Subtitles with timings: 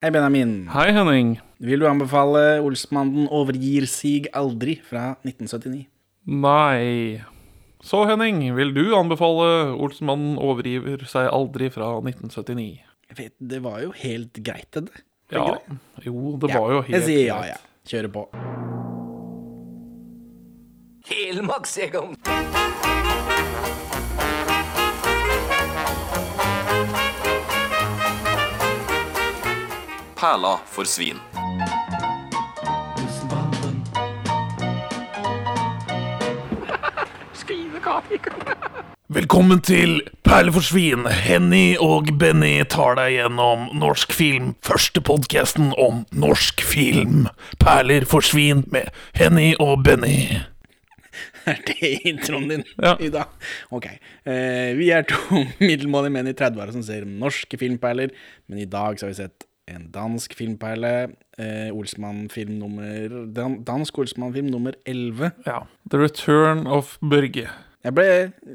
[0.00, 0.68] Hei, Benjamin.
[0.72, 1.34] Hei, Henning.
[1.60, 5.82] Vil du anbefale Olsmannen overgir sig aldri fra 1979?
[6.40, 7.20] Nei.
[7.84, 12.80] Så, Henning, vil du anbefale Olsmannen overgiver seg aldri fra 1979?
[13.10, 15.04] Jeg vet, det var jo helt greit, det.
[15.36, 15.44] Ja.
[15.68, 15.76] Det?
[16.08, 16.96] Jo, det var jo helt greit.
[16.96, 17.60] Jeg sier ja, ja.
[17.92, 18.24] Kjører på.
[21.12, 22.16] Helmaks, Egon.
[30.20, 31.16] Perla for svin.
[39.10, 41.06] Velkommen til Perle for svin.
[41.10, 44.52] Henny og Benny tar deg gjennom norsk film.
[44.66, 47.26] Første podkasten om norsk film.
[47.62, 50.38] Perler for svin med Henny og Benny.
[51.48, 52.94] Er det introen din Ja.
[53.00, 53.26] i dag?
[53.72, 53.86] Ok.
[54.24, 58.12] Eh, vi er to middelmådige menn i 30-åra som ser norske filmperler,
[58.46, 61.10] men i dag så har vi sett en dansk filmperle.
[61.40, 65.32] Eh, Olsmann-film nummer dan Dansk Olsmann-film nummer 11.
[65.46, 65.64] Ja.
[65.90, 67.48] The Return of Børge.
[67.80, 68.04] Jeg ble,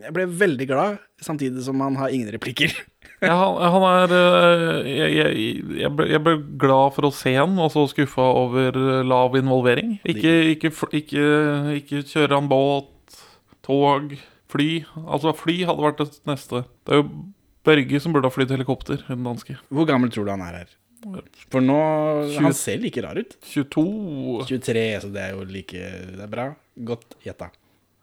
[0.03, 2.73] jeg ble veldig glad, samtidig som han har ingen replikker.
[3.23, 5.35] Ja, han, han er øh, jeg, jeg,
[5.79, 9.37] jeg, ble, jeg ble glad for å se han, og så skuffa over øh, lav
[9.39, 9.95] involvering.
[10.03, 11.23] Ikke, ikke, ikke,
[11.79, 13.15] ikke kjøre han båt,
[13.65, 14.17] tog,
[14.51, 14.67] fly.
[15.05, 16.65] Altså, fly hadde vært det neste.
[16.85, 17.07] Det er jo
[17.65, 19.55] Børge som burde ha flydd helikopter, den danske.
[19.73, 20.75] Hvor gammel tror du han er her?
[21.51, 21.75] For nå
[22.31, 23.35] Tjue- Han ser like rar ut.
[23.51, 25.71] 22 23, så det er jo like
[26.15, 26.47] Det er bra.
[26.83, 27.51] Godt gjetta.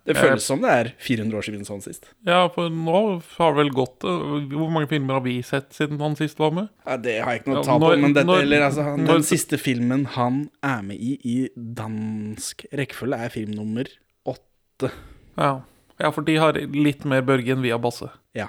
[0.05, 2.09] Det føles som det er 400 år siden sånn sist.
[2.27, 6.17] Ja, for nå har det vel gått Hvor mange filmer har vi sett siden han
[6.19, 6.69] sist var med?
[6.87, 9.13] Ja, Det har jeg ikke noe tall på, men dette, når- eller, altså, han- når-
[9.21, 13.85] den siste filmen han er med i i dansk rekkefølge, er film nummer
[14.27, 14.91] åtte.
[15.39, 15.63] Ja.
[16.01, 18.11] ja, for de har litt mer Børge enn vi har Basse.
[18.35, 18.49] Ja.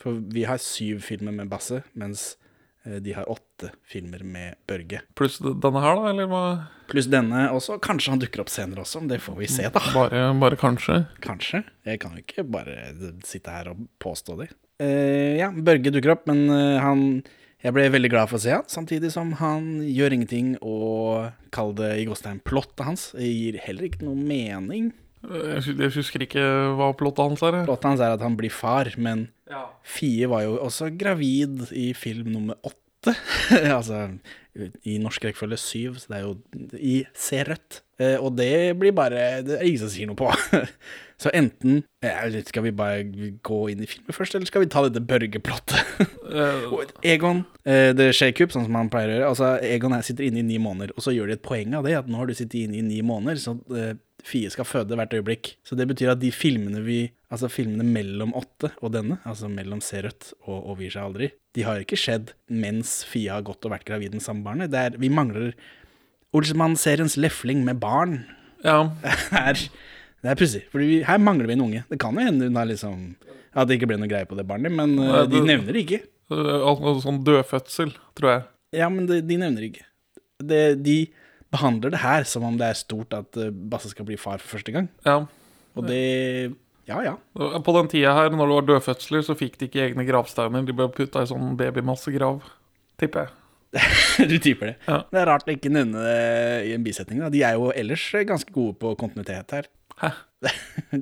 [0.00, 2.36] For vi har syv filmer med Basse, mens
[3.02, 5.00] de har åtte filmer med Børge.
[5.18, 6.42] Pluss denne her, da, eller hva?
[6.90, 7.80] Pluss denne også.
[7.82, 9.82] Kanskje han dukker opp senere også, men det får vi se, da.
[9.94, 11.00] Bare, bare kanskje.
[11.24, 11.64] Kanskje.
[11.88, 12.92] Jeg kan jo ikke bare
[13.26, 14.50] sitte her og påstå det.
[14.82, 17.22] Uh, ja, Børge dukker opp, men eh, han
[17.64, 21.72] Jeg ble veldig glad for å se han, samtidig som han gjør ingenting, og kall
[21.74, 24.92] det i gåstegn plottet hans Det gir heller ikke noe mening.
[25.26, 26.44] Jeg husker ikke
[26.76, 27.62] hva plottet hans er.
[27.66, 29.26] Plottet hans er at han blir far, men
[29.86, 33.14] Fie var jo også gravid i film nummer åtte.
[33.78, 34.08] altså
[34.88, 37.82] i norsk rekkefølge syv, så det er jo i Se rødt.
[38.00, 40.28] Eh, og det blir bare Det er ingen som sier noe på.
[41.22, 43.06] så enten eh, Skal vi bare
[43.46, 46.02] gå inn i filmen først, eller skal vi ta dette Børge-plottet?
[46.28, 46.66] Eh,
[47.14, 49.30] Egon, eh, det skjer kupp, sånn som han pleier å gjøre.
[49.34, 51.86] Altså, Egon er, sitter inne i ni måneder, og så gjør de et poeng av
[51.86, 53.94] det, at nå har du sittet inne i ni måneder, så eh,
[54.26, 55.52] Fie skal føde hvert øyeblikk.
[55.66, 59.80] Så det betyr at de filmene vi Altså filmene mellom åtte og denne, altså mellom
[59.82, 61.28] Se rødt og Overgir seg aldri,
[61.58, 64.70] de har ikke skjedd mens Fie har gått og vært gravid med samme barnet.
[64.70, 65.56] Det er, vi mangler
[66.36, 68.20] Olsmann-seriens lefling med barn.
[68.62, 68.78] ja.
[69.32, 69.58] Her,
[70.22, 71.82] det er pussig, for her mangler vi en unge.
[71.90, 73.02] Det kan jo hende hun har liksom
[73.56, 75.82] At det ikke ble noe greie på det barnet, men Nei, det, de nevner det
[75.82, 76.02] ikke.
[76.30, 78.48] Eh, sånn dødfødsel, tror jeg.
[78.84, 79.86] Ja, men de, de nevner det ikke.
[80.46, 80.96] De
[81.56, 84.58] behandler det her som om det er stort at eh, Basse skal bli far for
[84.58, 84.90] første gang.
[85.08, 85.24] Ja.
[85.76, 86.54] Og det
[86.86, 87.16] Ja, ja.
[87.34, 90.62] På den tida her, når det var dødfødsler, så fikk de ikke egne gravsteiner.
[90.62, 92.44] De ble putta i sånn babymassegrav,
[93.02, 93.34] tipper jeg.
[94.30, 94.76] du typer det.
[94.86, 95.00] Ja.
[95.10, 97.24] Det er rart å ikke nevne det i en bisetning.
[97.24, 97.32] Da.
[97.32, 99.68] De er jo ellers ganske gode på kontinuitet her.
[100.00, 100.12] Hæ?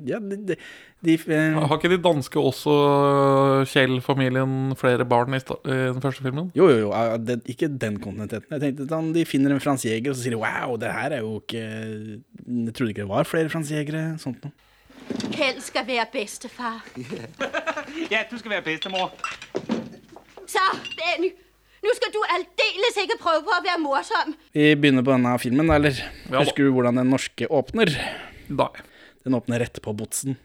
[0.09, 0.57] ja, det, de,
[1.05, 6.01] de eh, Har ikke de danske også øh, Kjell-familien flere barn i, sta- i den
[6.03, 6.49] første filmen?
[6.57, 6.91] Jo, jo, jo.
[6.97, 8.49] ah, Det, ikke den kontinuiteten.
[8.57, 11.23] Jeg tenkte sånn, De finner en fransjeger, og så sier de wow, det her er
[11.23, 14.03] jo ikke Jeg trodde ikke det var flere fransjegere.
[14.21, 14.53] Sånt noe.
[15.35, 16.81] Kjell skal være bestefar.
[18.11, 19.11] Ja, du skal være bedstemor.
[20.49, 20.61] Så,
[20.97, 21.29] Benny,
[21.85, 24.33] nu skal du aldeles ikke prøve på å være morsom.
[24.55, 25.95] Vi begynner på denne filmen, eller?
[26.25, 26.41] Ja da.
[26.43, 27.91] Husker du hvordan den norske åpner?
[28.49, 28.69] Nei.
[29.25, 30.35] Den åpner rett på botsen.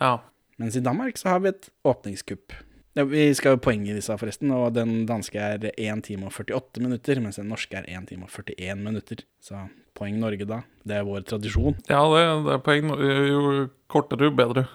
[0.00, 0.18] Ja.
[0.60, 2.54] Mens i Danmark så har vi et åpningskupp.
[2.92, 6.82] Ja, vi skal jo i disse forresten, og den danske er 1 time og 48
[6.82, 9.24] minutter, mens den norske er 1 time og 41 minutter.
[9.40, 9.56] Så
[9.96, 10.60] poeng Norge da.
[10.84, 11.78] Det er vår tradisjon.
[11.88, 12.92] Ja, det, det er poeng.
[12.92, 14.66] Jo kortere, jo bedre.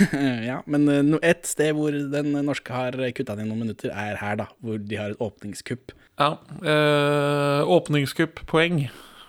[0.50, 4.36] ja, men eh, et sted hvor den norske har kutta ned noen minutter, er her,
[4.44, 4.50] da.
[4.60, 5.96] Hvor de har et åpningskupp.
[6.20, 6.34] Ja.
[6.60, 8.84] Eh, åpningskupp, poeng.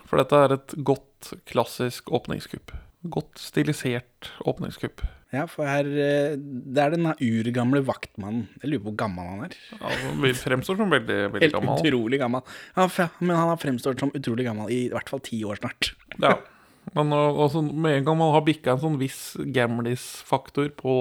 [0.10, 2.76] For dette er et godt, klassisk åpningskupp.
[3.12, 5.04] Godt stilisert åpningskupp.
[5.34, 8.46] Ja, for her eh, Det er den urgamle vaktmannen.
[8.62, 9.56] Jeg lurer på hvor gammel han er.
[9.74, 11.82] Ja, han fremstår som veldig, veldig Helt gammel.
[11.82, 12.46] utrolig gammel.
[12.78, 12.88] Ja,
[13.20, 15.94] men han har fremstått som utrolig gammel i i hvert fall ti år snart.
[16.22, 16.38] Ja.
[16.92, 20.96] Men uh, altså, med en gang man har bikka en sånn viss gamlis-faktor på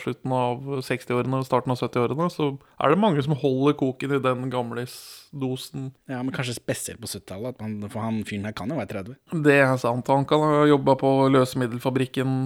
[0.00, 2.48] slutten av 60-årene og starten av 70-årene, så
[2.80, 5.90] er det mange som holder koken i den gamlis-dosen.
[6.10, 7.60] Ja, men kanskje spesielt på 70-tallet,
[7.92, 9.20] for han fyren her kan jo være 30.
[9.44, 10.08] Det er sant.
[10.10, 12.40] Han kan ha jobba på løsemiddelfabrikken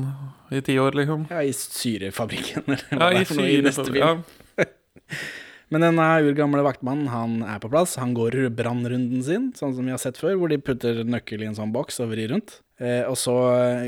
[0.53, 1.29] i ti år, liksom.
[1.31, 4.03] Ja, i syrefabrikken, eller Ja, det i er for noe i neste film.
[4.03, 4.67] Ja.
[5.73, 7.95] Men denne urgamle vaktmannen han er på plass.
[8.01, 11.49] Han går brannrunden sin, sånn som vi har sett før, hvor de putter nøkkel i
[11.49, 12.59] en sånn boks og vrir rundt.
[12.77, 13.35] Eh, og så,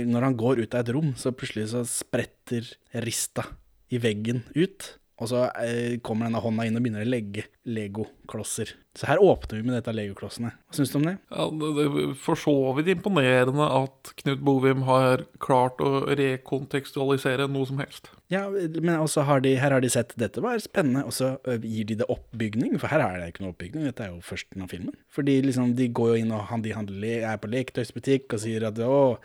[0.08, 2.72] når han går ut av et rom, så plutselig så spretter
[3.04, 3.44] rista
[3.92, 4.94] i veggen ut.
[5.24, 8.74] Og så eh, kommer denne hånda inn og begynner å legge legoklosser.
[8.94, 10.52] Så her åpner vi med dette legoklossene.
[10.54, 11.14] Hva syns du om det?
[11.32, 17.66] Ja, det er for så vidt imponerende at Knut Bovim har klart å rekontekstualisere noe
[17.70, 18.12] som helst.
[18.32, 21.34] Ja, men også har de, her har de sett dette var spennende, og så
[21.64, 24.64] gir de det oppbygning, for her er det ikke noe oppbygning, dette er jo førsten
[24.64, 24.94] av filmen.
[25.14, 28.68] Fordi liksom, de går jo inn og han, de handler, er på leketøysbutikk og sier
[28.70, 29.18] at å,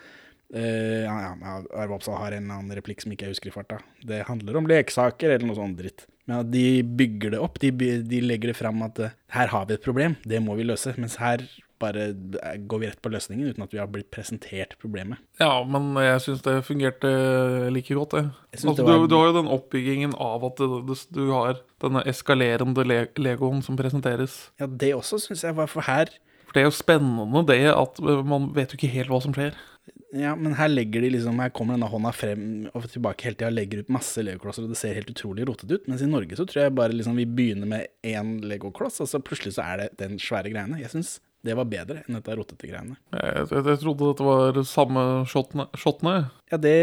[0.54, 3.80] eh, ja, ja, Arve Oppsal har en annen replikk som ikke jeg husker i farta.
[4.06, 6.06] Det handler om leksaker, eller noe sånt dritt.
[6.26, 7.72] Men at de bygger det opp, de,
[8.06, 10.94] de legger det fram at uh, her har vi et problem, det må vi løse.
[11.00, 11.42] Mens her
[11.80, 15.20] bare eh, går vi rett på løsningen uten at vi har blitt presentert problemet.
[15.40, 17.10] Ja, men jeg syns det fungerte
[17.72, 18.24] like godt, det.
[18.52, 21.62] Altså, det var- du, du har jo den oppbyggingen av at du, det, du har
[21.82, 24.50] denne eskalerende le legoen som presenteres.
[24.60, 26.12] Ja, det også syns jeg var for her
[26.44, 29.56] For det er jo spennende det at man vet jo ikke helt hva som skjer.
[30.12, 33.50] Ja, men her legger de liksom Her kommer denne hånda frem og tilbake hele tida
[33.54, 35.86] legger ut masse legoklosser, og det ser helt utrolig rotete ut.
[35.90, 39.20] Mens i Norge så tror jeg bare liksom vi begynner med én legokloss, og så
[39.22, 40.80] plutselig så er det den svære greiene.
[40.82, 42.98] Jeg syns det var bedre enn dette rotete greiene.
[43.14, 46.16] Jeg, jeg, jeg trodde dette var samme shotene.
[46.52, 46.74] Ja, det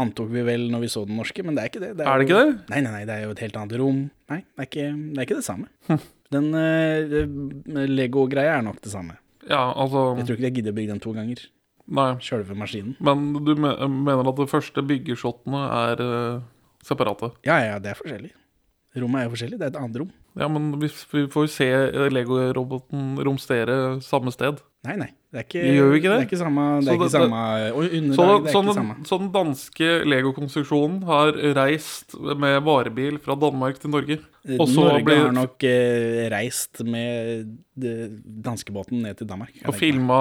[0.00, 1.90] antok vi vel når vi så den norske, men det er ikke det.
[1.98, 2.54] Er det jo- ikke det?
[2.70, 4.00] Nei, nei, nei, det er jo et helt annet rom.
[4.32, 5.68] Nei, det er ikke det, er ikke det samme.
[6.30, 9.16] Den uh, Lego-greia er nok det samme.
[9.50, 11.42] Ja, altså Jeg tror ikke jeg gidder å bygge den to ganger.
[11.86, 12.10] Nei.
[12.22, 12.96] Sjølve maskinen.
[13.00, 16.42] Men du me mener at de første byggeshotene er øh,
[16.86, 17.32] separate?
[17.46, 18.32] Ja, ja, det er forskjellig.
[19.00, 20.10] Rommet er jo forskjellig, det er et annet rom.
[20.38, 21.68] Ja, men vi, vi får jo se
[22.10, 24.62] Lego-roboten romstere samme sted.
[24.86, 25.10] Nei, nei.
[25.30, 26.14] Det er ikke, De gjør jo ikke det.
[26.16, 27.40] Det er ikke samme, det Så er ikke samme
[27.70, 28.16] underlag.
[28.16, 28.94] Så, er så, samme.
[29.06, 34.16] så den danske Lego-konstruksjonen har reist med varebil fra Danmark til Norge.
[34.42, 37.46] Så Norge ble, har nok eh, reist med
[38.42, 39.54] danskebåten ned til Danmark.
[39.70, 40.18] Og filma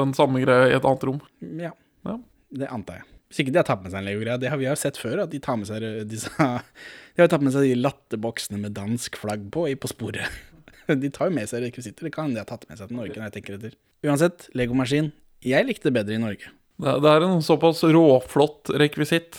[0.00, 1.20] den samme greia i et annet rom.
[1.60, 1.74] Ja,
[2.08, 2.16] Ja.
[2.56, 3.08] det antar jeg.
[3.28, 4.40] Hvis ikke de har tatt med seg en Lego-greie.
[4.40, 6.32] Det har vi jo sett før, at de tar med seg eh, disse
[7.18, 10.24] De har tatt med seg de latterboksene med dansk flagg på i På sporet.
[10.88, 12.08] De tar jo med seg rekvisitter.
[12.08, 13.74] Det kan de ha tatt med seg til Norge, når jeg tenker etter.
[14.06, 15.10] Uansett, Legomaskin.
[15.44, 16.52] Jeg likte det bedre i Norge.
[16.78, 19.38] Det, er en såpass råflott rekvisitt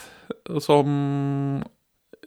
[0.64, 1.62] som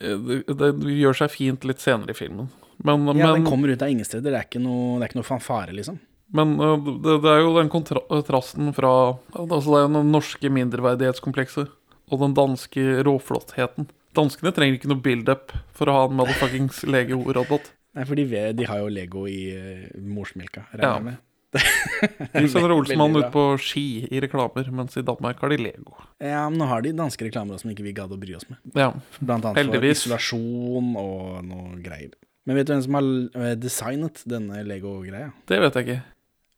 [0.01, 0.17] eh,
[0.49, 2.49] det, det gjør seg fint litt senere i filmen.
[2.83, 4.33] Men, Ja, Den kommer ut av ingen steder.
[4.33, 6.01] Det er ikke noe, det er ikke noe fanfare, liksom.
[6.33, 8.93] men eh, det, det er jo den kontrasten fra
[9.37, 11.69] Altså det er den norske mindreverdighetskomplekset
[12.13, 13.87] og den danske råflottheten.
[14.17, 17.71] Danskene trenger ikke noe build-up for å ha en motherfuckings Lego-robot.
[17.97, 18.27] Nei, for de,
[18.57, 20.97] de har jo Lego i uh, morsmelka, regner Ja.
[20.99, 21.21] jeg med.
[22.33, 25.97] Sender Veldig Olsmann ut på ski i reklamer, mens i Danmark har de Lego.
[26.23, 28.49] Ja, men nå har de danske reklamer også som ikke vi gadd å bry oss
[28.49, 28.61] med.
[28.79, 28.93] Ja.
[29.21, 30.07] Blant annet Heldigvis.
[30.07, 32.15] for isolasjon og noe greier.
[32.49, 35.31] Men vet du hvem som har eh, designet denne Lego-greia?
[35.47, 36.01] Det vet jeg ikke.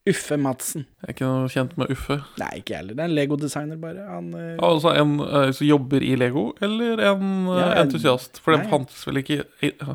[0.09, 0.83] Uffe Madsen.
[1.01, 2.19] Jeg er ikke noe kjent med Uffe.
[2.41, 2.97] Nei, ikke jeg heller.
[2.97, 4.03] Det er en Lego-designer, bare.
[4.09, 4.43] Han uh...
[4.67, 8.37] Altså en uh, som jobber i Lego, eller en uh, Ja, entusiast?
[8.43, 8.69] For det nei.
[8.73, 9.39] fantes vel ikke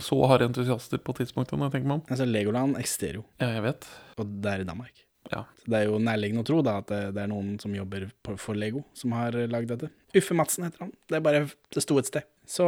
[0.03, 2.03] så harde entusiaster på tidspunktet, når jeg tenker meg om.
[2.11, 3.87] Altså, Legoland eksisterer jo, Ja, jeg vet.
[4.19, 5.07] og det er i Danmark.
[5.31, 5.45] Ja.
[5.63, 8.09] Så det er jo nærliggende å tro da at det, det er noen som jobber
[8.25, 9.93] på, for Lego, som har lagd dette.
[10.17, 10.95] Uffe Madsen heter han.
[11.07, 12.27] Det er bare Det sto et sted.
[12.51, 12.67] Så,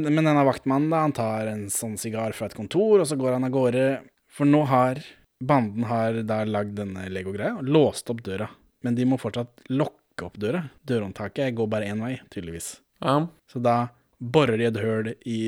[0.00, 3.36] men denne vaktmannen, da, han tar en sånn sigar fra et kontor, og så går
[3.36, 3.84] han av gårde.
[4.32, 5.02] For nå har
[5.40, 8.50] Banden har da lagd denne Lego-greia og låst opp døra.
[8.84, 10.66] Men de må fortsatt lokke opp døra.
[10.88, 12.74] Dørhåndtaket går bare én vei, tydeligvis.
[13.00, 13.16] Ja.
[13.48, 15.40] Så da borer de et høl i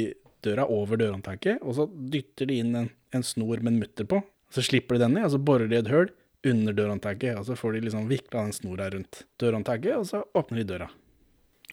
[0.42, 4.22] døra over dørhåndtaket, og så dytter de inn en, en snor med en mutter på.
[4.52, 6.10] Så slipper de den i, og så borer de et høl
[6.48, 10.62] under dørhåndtaket, og så får de liksom vikla den snora rundt dørhåndtaket, og så åpner
[10.62, 10.88] de døra.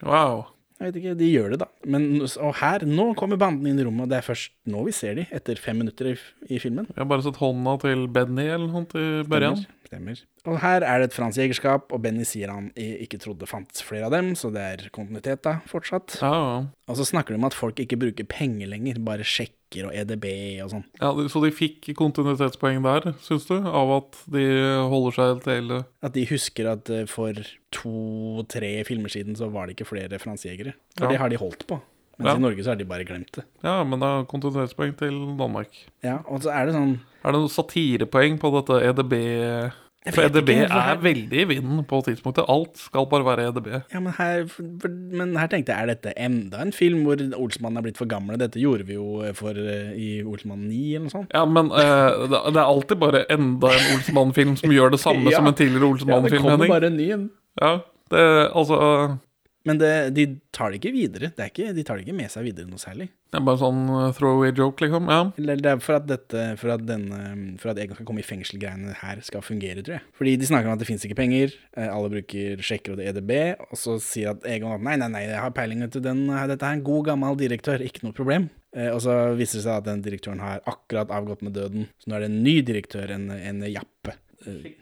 [0.03, 0.45] Wow.
[0.79, 1.65] Jeg vet ikke, de gjør det, da.
[1.91, 4.93] Men, og her, nå kommer banden inn i rommet, og det er først nå vi
[4.95, 6.15] ser de, etter fem minutter i,
[6.47, 6.87] i filmen.
[6.87, 9.59] Vi har bare sett hånda til Benny eller noe til Børjan.
[9.89, 10.21] Stemmer.
[10.47, 14.07] Og her er det et fransk jegerskap, og Benny sier han ikke trodde fantes flere
[14.07, 16.15] av dem, så det er kontinuitet da, fortsatt.
[16.23, 16.59] Ja, ja.
[16.87, 19.27] Og så snakker de om at folk ikke bruker penger lenger, bare
[19.69, 20.25] sjekker og EDB
[20.63, 20.83] og sånn.
[20.99, 21.11] ja.
[21.29, 23.55] Så de fikk kontinuitetspoeng der, syns du?
[23.65, 24.43] Av at de
[24.89, 25.71] holder seg til
[26.01, 27.33] At de husker at eh, for
[27.71, 30.73] to-tre filmer siden så var det ikke flere fransejegere.
[30.97, 31.09] For Ja.
[31.11, 31.79] det har de holdt på.
[32.19, 32.35] Mens Ja.
[32.35, 33.45] i Norge så har de bare glemt det.
[33.63, 35.69] Ja, men det er kontinuitetspoeng til Danmark.
[36.03, 39.71] Ja, og så er det sånn Er det noen satirepoeng på dette EDB
[40.07, 42.45] For EDB ikke, for er veldig i vinden på tidspunktet.
[42.47, 43.67] Alt skal bare være EDB.
[43.91, 44.45] Ja, men her,
[45.19, 48.37] men her tenkte jeg, er dette enda en film hvor Olsmannen er blitt for gamle?
[48.39, 51.35] Dette gjorde vi jo for, eh, i Olsmann 9 eller noe sånt.
[51.35, 55.27] Ja, men uh, det det er alltid bare enda en Olsmann-film som gjør det samme
[55.33, 55.41] Ja.
[55.41, 56.31] som en tidligere Olsmann-film.
[56.31, 57.27] Ja, det kommer bare en ny en.
[57.59, 57.73] Ja,
[58.09, 58.23] det,
[58.55, 58.79] altså
[59.69, 60.23] Men det, de
[60.55, 61.29] tar det ikke videre.
[61.37, 63.05] Det er ikke, de tar det ikke med seg videre noe særlig.
[63.29, 65.09] Det er bare sånn eh, throwaway joke, liksom.
[65.13, 65.19] Ja.
[65.37, 67.19] Eller det er for at, dette, for at, denne,
[67.61, 70.05] for at Egon skal komme i fengselgreiene her skal fungere, tror jeg.
[70.17, 73.11] Fordi de snakker om at det fins ikke penger, eh, alle bruker sjekker og det
[73.11, 73.33] EDB,
[73.69, 76.65] og så sier at Egon at nei, nei, nei, jeg har peiling til den, dette
[76.65, 78.49] er en god gammel direktør, ikke noe problem.
[78.73, 82.09] Eh, Og så viser det seg at den direktøren har akkurat avgått med døden, så
[82.09, 84.17] nå er det en ny direktør, en, en jappe.
[84.49, 84.73] eh,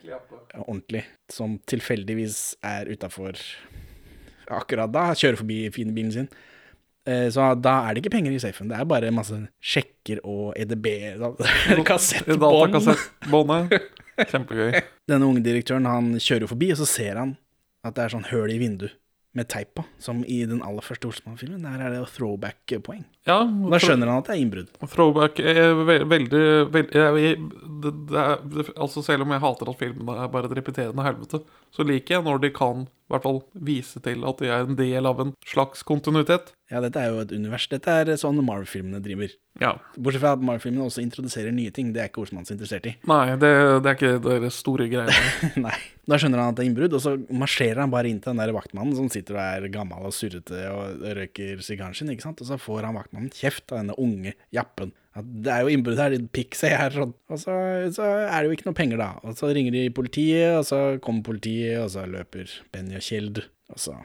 [0.64, 1.04] Ordentlig.
[1.34, 3.36] Som tilfeldigvis er utafor
[4.54, 5.58] akkurat da, kjører forbi
[5.96, 6.30] bilen sin.
[7.08, 8.68] Eh, Så da er det ikke penger i safen.
[8.70, 10.88] Det er bare masse sjekker og EDB,
[11.88, 12.74] kassettbånd.
[12.74, 13.90] Datakassettbåndet.
[14.32, 14.80] Kjempegøy.
[15.08, 17.36] Denne unge direktøren han kjører forbi, og så ser han
[17.86, 18.96] at det er sånn høl i vinduet
[19.38, 21.62] med teip på, som i den aller første Olsmann-filmen.
[21.62, 23.04] Der er det throwback-poeng.
[23.28, 24.70] Ja, Da skjønner han at det er innbrudd.
[24.94, 26.44] Throwback er veldig,
[26.74, 27.38] veldig jeg,
[27.84, 31.42] det, det er, Altså Selv om jeg hater at filmene er bare et repeterende helvete,
[31.76, 34.76] så liker jeg når de kan i hvert fall vise til at de er en
[34.76, 36.50] del av en slags kontinuitet.
[36.68, 37.64] Ja, dette er jo et univers.
[37.72, 39.32] Dette er sånn Marvel-filmene driver.
[39.62, 39.78] Ja.
[39.96, 41.94] Bortsett fra at Marvel-filmene også introduserer nye ting.
[41.96, 42.98] Det er ikke Osmans interessert i.
[43.08, 43.52] Nei, det,
[43.86, 45.16] det er ikke deres store greiene.
[45.70, 45.78] Nei.
[46.08, 48.44] Da skjønner han at det er innbrudd, og så marsjerer han bare inn til den
[48.44, 52.44] der vaktmannen som sitter og er gammel og surrete og røyker sigaren sin, ikke sant.
[52.44, 54.94] Og så får han vaktmannen kjeft av denne unge jappen.
[55.18, 56.94] At det er jo innbrudd her, din pikk, sier jeg.
[56.94, 57.16] Sånn.
[57.34, 57.56] Og så,
[57.96, 59.10] så er det jo ikke noe penger, da.
[59.26, 63.42] Og så ringer de politiet, og så kommer politiet, og så løper Benny og Kjeld.
[63.74, 63.98] Og så,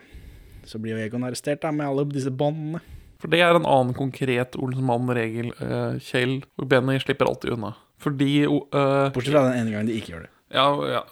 [0.69, 2.81] så blir jo Egon arrestert, da, med alle disse båndene.
[3.21, 5.53] For det er en annen konkret Olsenmann-regel.
[5.63, 7.71] Eh, Kjell og Benny slipper alltid unna.
[8.03, 10.31] Fordi uh, Bortsett fra den ene gangen de ikke gjør det.
[10.53, 11.03] Ja, ja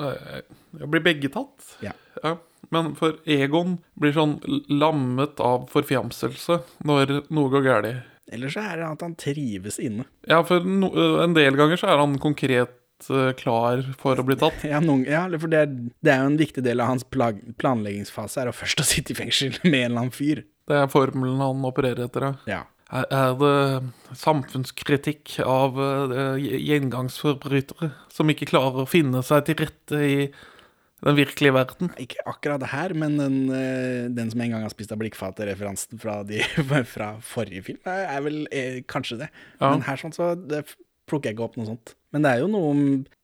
[0.80, 1.78] ja, blir begge tatt.
[1.86, 1.94] Ja.
[2.20, 2.36] Ja.
[2.70, 4.38] Men for Egon blir sånn
[4.70, 8.04] lammet av forfjamselse når noe går galt.
[8.32, 10.06] Eller så er det at han trives inne.
[10.30, 14.26] Ja, for no, eh, en del ganger så er han konkret eh, klar for å
[14.28, 14.64] bli tatt.
[14.72, 15.74] Ja, noen, ja for det er,
[16.06, 19.16] det er jo en viktig del av hans plag, planleggingsfase, er å først å sitte
[19.16, 20.46] i fengsel med en eller annen fyr.
[20.70, 22.32] Det er formelen han opererer etter.
[22.50, 22.66] ja.
[22.92, 30.02] Er er det samfunnskritikk av eh, gjengangsforbrytere som ikke klarer å finne seg til rette
[30.04, 30.18] i
[31.02, 31.92] den virkelige verden?
[32.02, 35.48] Ikke akkurat det her, men den, eh, den som en gang har spist av blikkfatet,
[35.50, 36.20] referansen fra,
[36.96, 39.30] fra forrige film, er, vel er, kanskje det.
[39.58, 39.72] Ja.
[39.72, 40.66] Men her sånn, så det
[41.10, 41.96] plukker jeg ikke opp noe sånt.
[42.14, 42.76] Men det er jo noe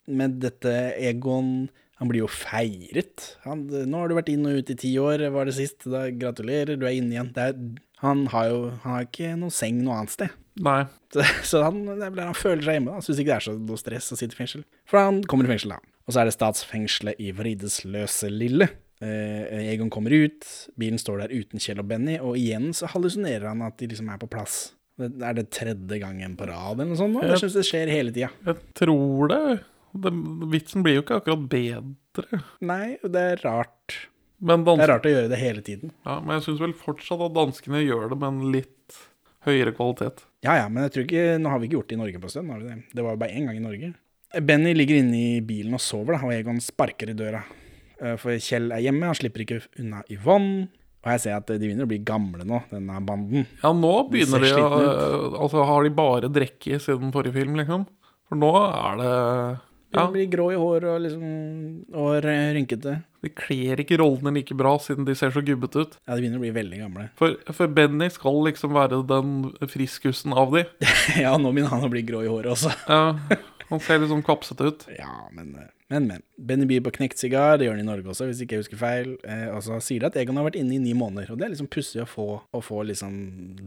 [0.07, 0.71] med dette
[1.03, 1.67] Egon
[1.97, 3.23] Han blir jo feiret.
[3.43, 5.81] Han, nå har du vært inn og ut i ti år, var det sist.
[5.89, 7.31] Da gratulerer, du er inne igjen.
[7.33, 7.55] Det er,
[8.03, 10.35] han har jo han har ikke noe seng noe annet sted.
[10.61, 10.83] Nei.
[11.13, 12.93] Så, så han, han føler seg hjemme.
[12.99, 14.65] Han Syns ikke det er så noe stress å sitte i fengsel.
[14.89, 15.96] For han kommer i fengsel, da.
[16.07, 18.69] Og så er det statsfengselet i Vridesløse Lille.
[19.03, 20.45] Eh, Egon kommer ut,
[20.79, 24.09] bilen står der uten Kjell og Benny, og igjen så hallusinerer han at de liksom
[24.13, 24.71] er på plass.
[24.97, 27.19] Det er det tredje gangen på rad eller noe sånt?
[27.21, 27.35] Jeg.
[27.35, 28.31] Jeg syns det skjer hele tida.
[28.47, 29.41] Jeg tror det.
[30.07, 30.13] det.
[30.55, 32.39] Vitsen blir jo ikke akkurat bedre.
[32.65, 33.99] Nei, det er rart.
[34.41, 35.91] Men, Det er rart å gjøre det hele tiden.
[36.05, 38.97] ja, men jeg syns vel fortsatt at danskene gjør det med en litt
[39.45, 40.25] høyere kvalitet.
[40.45, 42.29] Ja ja, men jeg tror ikke Nå har vi ikke gjort det i Norge på
[42.29, 42.51] en stund.
[42.53, 43.93] har vi Det Det var jo bare én gang i Norge.
[44.43, 47.43] Benny ligger inne i bilen og sover, da, og Egon sparker i døra.
[48.01, 50.67] Eh, For Kjell er hjemme, han slipper ikke unna Yvonne.
[51.05, 53.45] Og jeg ser at de begynner å bli gamle nå, denne banden.
[53.61, 54.65] Ja, nå begynner de å
[55.45, 57.85] Altså, har de bare drikke siden forrige film, liksom?
[58.27, 59.11] For nå er det
[59.95, 61.27] De blir grå i håret og liksom
[61.95, 62.97] og rynkete.
[63.23, 65.95] de kler ikke rollene like bra siden de ser så gubbete ut.
[66.03, 67.05] Ja, de begynner å bli veldig gamle.
[67.15, 69.31] For, for Benny skal liksom være den
[69.71, 70.65] friskusen av de.
[71.23, 72.73] ja, nå begynner han å bli grå i håret også.
[72.89, 73.15] Ja,
[73.69, 74.85] han ser litt sånn kapsete ut.
[74.97, 76.21] Ja, men, eh, men, men.
[76.37, 78.79] Benny byr på knekt sigar, det gjør han i Norge også, hvis ikke jeg husker
[78.79, 79.13] feil.
[79.27, 81.47] Eh, og så sier de at Egon har vært inne i ni måneder, og det
[81.47, 83.17] er liksom pussig å få, å få liksom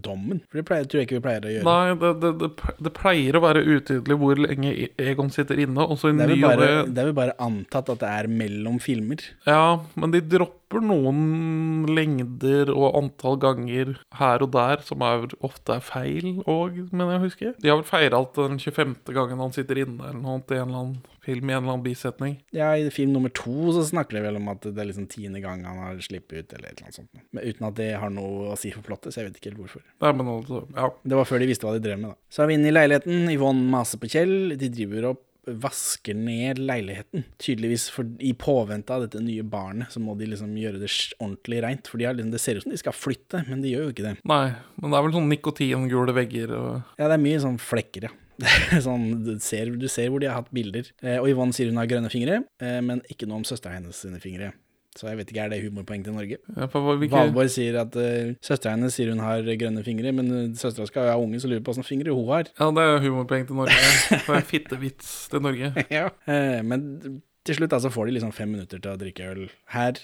[0.05, 0.43] dommen.
[0.51, 1.67] For det pleier, tror jeg ikke vi pleier å gjøre.
[1.69, 5.85] Nei, det, det, det, det pleier å være utydelig hvor lenge E- Egon sitter inne.
[5.85, 8.31] Og så i Det er, vel bare, det er vel bare antatt at det er
[8.41, 9.25] mellom filmer.
[9.49, 15.75] Ja, men de dropper noen lengder og antall ganger her og der som er, ofte
[15.75, 17.53] er feil òg, mener jeg å huske.
[17.59, 18.95] De har vel feira alt den 25.
[19.17, 21.85] gangen han sitter inne eller noe i en eller annen film i en eller annen
[21.85, 22.37] bisetning.
[22.55, 25.43] Ja, i film nummer to så snakker de vel om at det er liksom tiende
[25.43, 27.25] gang han har sluppet ut, eller et eller annet sånt.
[27.35, 29.65] Men uten at det har noe å si for plottet, så jeg vet ikke helt
[29.65, 29.85] hvorfor.
[30.05, 30.93] Nei, men altså, ja.
[31.03, 32.21] Det var før de visste hva de drev med, da.
[32.33, 33.27] Så er vi inne i leiligheten.
[33.35, 34.55] Yvonne maser på Kjell.
[34.61, 35.27] De driver opp
[35.63, 37.25] vasker ned leiligheten.
[37.43, 41.63] Tydeligvis for, i påvente av dette nye barnet, så må de liksom gjøre det ordentlig
[41.65, 41.91] reint.
[41.91, 43.95] For de har liksom, det ser ut som de skal flytte, men de gjør jo
[43.95, 44.17] ikke det.
[44.31, 44.45] Nei,
[44.81, 48.17] men det er vel sånn nikotingule vegger og Ja, det er mye sånn flekker, ja.
[48.87, 50.89] sånn, du, ser, du ser hvor de har hatt bilder.
[51.05, 54.01] Eh, og Yvonne sier hun har grønne fingre, eh, men ikke noe om søstera hennes
[54.01, 54.55] sine fingre.
[54.99, 56.37] Så jeg vet ikke, er det humorpoeng til Norge?
[56.57, 60.45] Ja, hvilke- Valborg sier at uh, søstera hennes sier hun har grønne fingre, men uh,
[60.59, 62.51] søstera skal jo ha unge, så lurer på åssen fingre hun har.
[62.59, 63.77] Ja, det er humorpoeng til Norge.
[64.11, 65.71] Det er fittevits til Norge.
[65.99, 66.09] ja.
[66.27, 69.47] uh, men til slutt altså får de liksom fem minutter til å drikke øl.
[69.73, 69.97] Her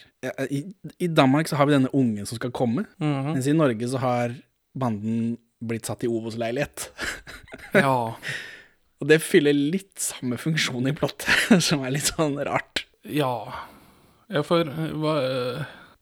[0.48, 0.62] i,
[1.02, 3.32] I Danmark så har vi denne ungen som skal komme, Mhm.
[3.34, 4.38] mens i Norge så har
[4.78, 5.34] banden
[5.66, 6.90] blitt satt i Ovos-leilighet.
[7.76, 8.14] Ja.
[9.02, 12.86] Og det fyller litt samme funksjon i plottet, som er litt sånn rart.
[13.04, 13.34] Ja.
[14.32, 14.68] Ja for
[15.00, 15.16] hva,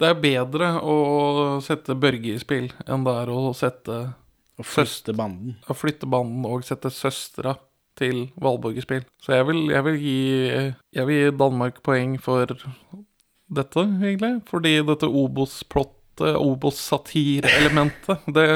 [0.01, 0.97] Det er bedre å
[1.65, 3.99] sette Børge i spill enn det er å sette
[4.55, 5.57] Å flytte banden.
[5.67, 7.57] Å flytte banden og sette søstera
[7.99, 9.03] til Valborg i spill.
[9.23, 10.21] Så jeg vil, jeg vil gi
[10.95, 12.55] Jeg vil gi Danmark poeng for
[13.55, 14.41] dette, egentlig.
[14.49, 18.49] Fordi dette Obos-plottet, Obos-satirelementet, det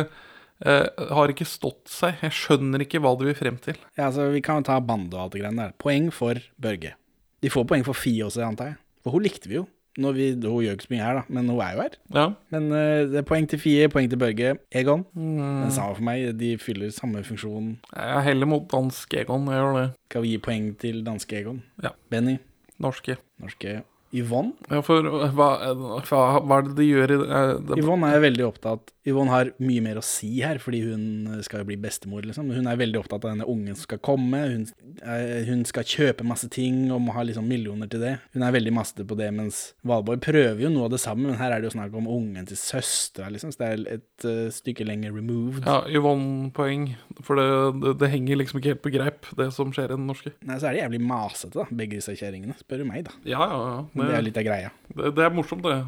[0.65, 2.19] eh, har ikke stått seg.
[2.25, 3.79] Jeg skjønner ikke hva du vil frem til.
[3.99, 5.79] Ja, altså Vi kan jo ta bande og alt det greiene der.
[5.79, 6.95] Poeng for Børge.
[7.43, 8.79] De får poeng for Fie også, antar jeg.
[9.09, 9.65] For hun likte vi jo.
[9.99, 11.95] Når vi, hun gjør ikke så mye her, da, men hun er jo her.
[12.15, 12.25] Ja.
[12.53, 14.53] Men uh, det er poeng til Fie, poeng til Børge.
[14.71, 15.07] Egon.
[15.17, 15.39] Mm.
[15.65, 17.73] Den samme for meg, de fyller samme funksjon.
[17.97, 19.49] Jeg heller mot dansk Egon.
[19.49, 19.87] Jeg gjør det.
[20.11, 21.63] Skal vi gi poeng til danske Egon?
[21.83, 21.97] Ja.
[22.13, 22.37] Benny.
[22.79, 23.17] Norske.
[23.41, 23.81] Norske
[24.15, 24.55] Yvonne.
[24.71, 27.81] Ja, for hva, hva, hva er det de gjør i eh, det?
[27.83, 31.69] Yvonne er veldig opptatt Yvonne har mye mer å si her, fordi hun skal jo
[31.71, 32.51] bli bestemor, liksom.
[32.55, 34.41] Hun er veldig opptatt av denne ungen som skal komme.
[34.53, 34.67] Hun,
[35.03, 38.15] eh, hun skal kjøpe masse ting og må ha liksom millioner til det.
[38.35, 41.39] Hun er veldig maste på det, mens Valborg prøver jo noe av det samme, men
[41.41, 44.49] her er det jo snakk om ungen til søstera, liksom, så det er et uh,
[44.53, 45.65] stykke lenger removed.
[45.65, 46.91] Ja, Yvonne-poeng.
[47.25, 47.49] For det,
[47.83, 50.35] det, det henger liksom ikke helt på greip, det som skjer i den norske.
[50.47, 53.17] Nei, så er det jævlig masete, da, begge disse kjerringene, spør du meg, da.
[53.29, 53.81] Ja, ja, ja.
[54.07, 54.71] Det er litt av greia.
[54.95, 55.79] det, det er morsomt, det.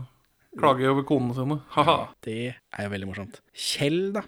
[0.58, 1.60] Klage over konene sine.
[1.76, 1.96] Ha-ha.
[2.26, 3.40] Det er jo veldig morsomt.
[3.54, 4.24] Kjell, da.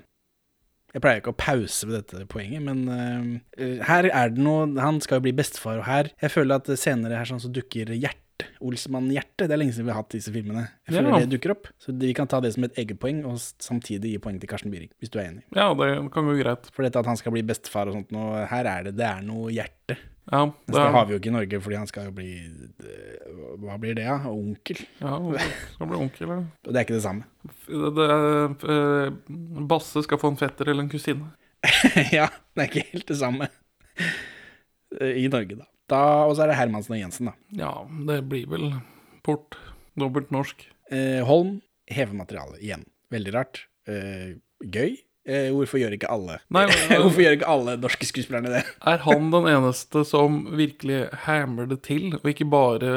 [0.92, 4.98] Jeg pleier ikke å pause ved dette poenget, men uh, her er det noe Han
[5.00, 8.18] skal jo bli bestefar, og her Jeg føler at senere her sånn så dukker Hjerte.
[8.60, 9.46] Olsmann-Hjerte.
[9.46, 10.64] Det er lenge siden vi har hatt disse filmene.
[10.88, 11.18] Jeg føler Ja.
[11.24, 11.68] det dukker opp.
[11.80, 14.70] Så vi kan ta det som et eget poeng, og samtidig gi poeng til Karsten
[14.72, 15.42] Byring, hvis du er enig.
[15.54, 16.66] Ja, det kan gå greit.
[16.74, 19.22] For dette at han skal bli bestefar og sånt, og her er det Det er
[19.26, 19.96] noe hjerte.
[20.30, 22.12] Ja, Mens det, det er, har vi jo ikke i Norge, fordi han skal jo
[22.14, 24.20] bli øh, Hva blir det, da?
[24.22, 24.30] Ja?
[24.30, 24.78] Onkel.
[25.00, 26.30] ja, han skal bli onkel.
[26.30, 26.36] ja.
[26.68, 27.26] Det er ikke det samme.
[27.66, 29.16] Det, det eh,
[29.72, 31.32] Basse skal få en fetter eller en kusine.
[32.18, 33.50] ja, det er ikke helt det samme
[35.00, 35.66] Eh, i Norge, da.
[35.88, 37.34] da og så er det Hermansen og Jensen, da.
[37.56, 37.70] Ja,
[38.08, 38.66] det blir vel
[39.24, 39.56] port.
[39.98, 40.66] Dobbelt norsk.
[40.92, 42.84] Eh, Holm hever materialet igjen.
[43.12, 43.62] Veldig rart.
[43.88, 44.98] Eh, gøy.
[45.22, 46.64] Eh, hvorfor gjør ikke alle Nei,
[47.02, 48.62] Hvorfor gjør ikke alle norske skuespillerne det?
[48.90, 52.96] Er han den eneste som virkelig hammer det til, og ikke bare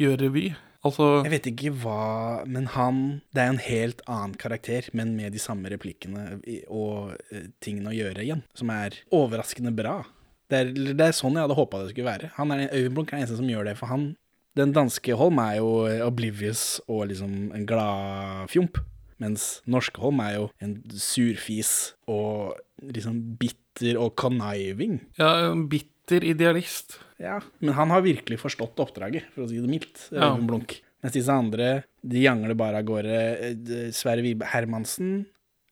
[0.00, 0.46] gjør revy?
[0.86, 3.00] Altså Jeg vet ikke hva Men han
[3.34, 6.38] Det er en helt annen karakter, men med de samme replikkene
[6.70, 10.00] og eh, tingene å gjøre igjen, som er overraskende bra.
[10.48, 12.30] Det er, det er sånn jeg hadde håpa det skulle være.
[12.38, 14.14] Han er Øyvind Blunk er den eneste som gjør det, for han
[14.56, 18.80] Den danske Holm er jo eh, oblivious og liksom en gladfjomp.
[19.22, 21.72] Mens Norskeholm er jo en surfis
[22.10, 25.00] og liksom bitter og conniving.
[25.18, 27.00] Ja, en bitter idealist.
[27.18, 30.06] Ja, men han har virkelig forstått oppdraget, for å si det mildt.
[30.14, 30.30] Ja.
[30.38, 30.78] Blunk.
[31.02, 33.18] Mens disse andre, de jangler bare av gårde.
[33.50, 35.26] Eh, Sverre Wiberg Hermansen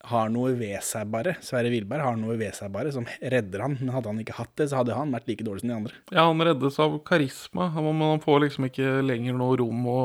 [0.06, 1.34] har noe ved seg bare.
[1.42, 3.74] Sverre Wilberg har noe ved seg bare som redder han.
[3.80, 5.98] Men hadde han ikke hatt det, så hadde han vært like dårlig som de andre.
[6.14, 10.00] Ja, han reddes av karisma, men han får liksom ikke lenger noe rom å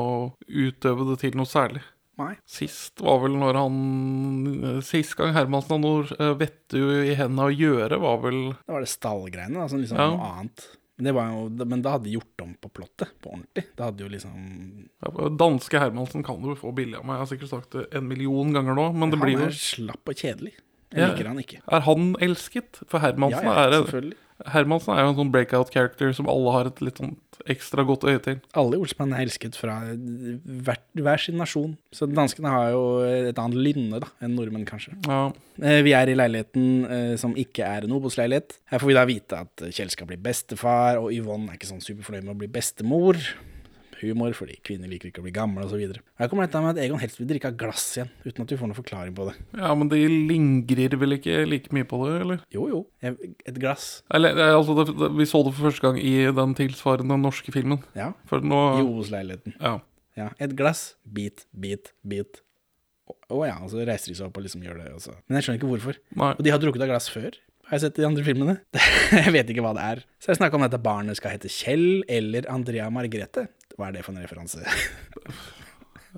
[0.48, 1.84] utøve det til noe særlig.
[2.20, 2.34] Nei.
[2.44, 7.54] Sist var vel når han Sist gang Hermansen hadde noe eh, vettu i hendene å
[7.54, 10.10] gjøre, var vel Da var det stallgreiene, altså liksom Ja.
[10.12, 10.66] noe annet.
[10.98, 13.64] Men, det var jo, men da hadde de gjort om på plottet, på ordentlig.
[13.78, 14.34] Da hadde jo liksom
[15.02, 17.16] ja, Danske Hermansen kan du få billig av meg.
[17.16, 19.56] Jeg har sikkert sagt det en million ganger nå, men det Han blir jo er
[19.56, 20.52] slapp og kjedelig.
[20.92, 21.08] Jeg Ja.
[21.14, 21.62] liker han ikke.
[21.72, 22.82] Er han elsket?
[22.86, 24.16] For Hermansen, Ja, ja, er, selvfølgelig.
[24.50, 27.14] Hermansen er jo en sånn breakout character som alle har et litt sånn
[27.50, 28.40] ekstra godt øye til.
[28.58, 31.76] Alle Olsmann er elsket fra hver, hver sin nasjon.
[31.94, 34.94] Så danskene har jo et annet lynne da, enn nordmenn, kanskje.
[35.08, 38.54] Ja, Eh, Vi er i leiligheten eh, som ikke er en Obos-leilighet.
[38.72, 41.82] Her får vi da vite at Kjell skal bli bestefar, og Yvonne er ikke sånn
[41.84, 43.18] superfornøyd med å bli bestemor.
[44.02, 45.96] Humor, fordi kvinner liker ikke å bli gamle, osv.
[46.20, 48.58] Her kommer dette med at Egon helst vil drikke av glass igjen, uten at vi
[48.60, 49.36] får noen forklaring på det.
[49.60, 52.42] ja, men de lingrer vel ikke like mye på det, eller?
[52.54, 53.88] Jo, jo, et glass.
[54.14, 57.54] Eller eh, altså, det, det, vi så det for første gang i den tilsvarende norske
[57.54, 57.82] filmen.
[57.98, 59.56] Ja, For i nå Obos-leiligheten.
[59.60, 59.78] Ja.
[60.18, 62.42] Ja, et glass, bit, bit, bit.
[63.32, 65.14] Å ja, og så reiser de seg opp og liksom gjør det også.
[65.24, 65.98] Men jeg skjønner ikke hvorfor.
[66.20, 66.34] Nei.
[66.36, 67.38] Og de har drukket av glass før,
[67.68, 68.54] har jeg sett i de andre filmene.
[69.22, 70.02] jeg vet ikke hva det er.
[70.20, 73.46] Så jeg snakka om dette barnet skal hete Kjell eller Andrea Margrethe.
[73.78, 74.62] Hva er det for en referanse?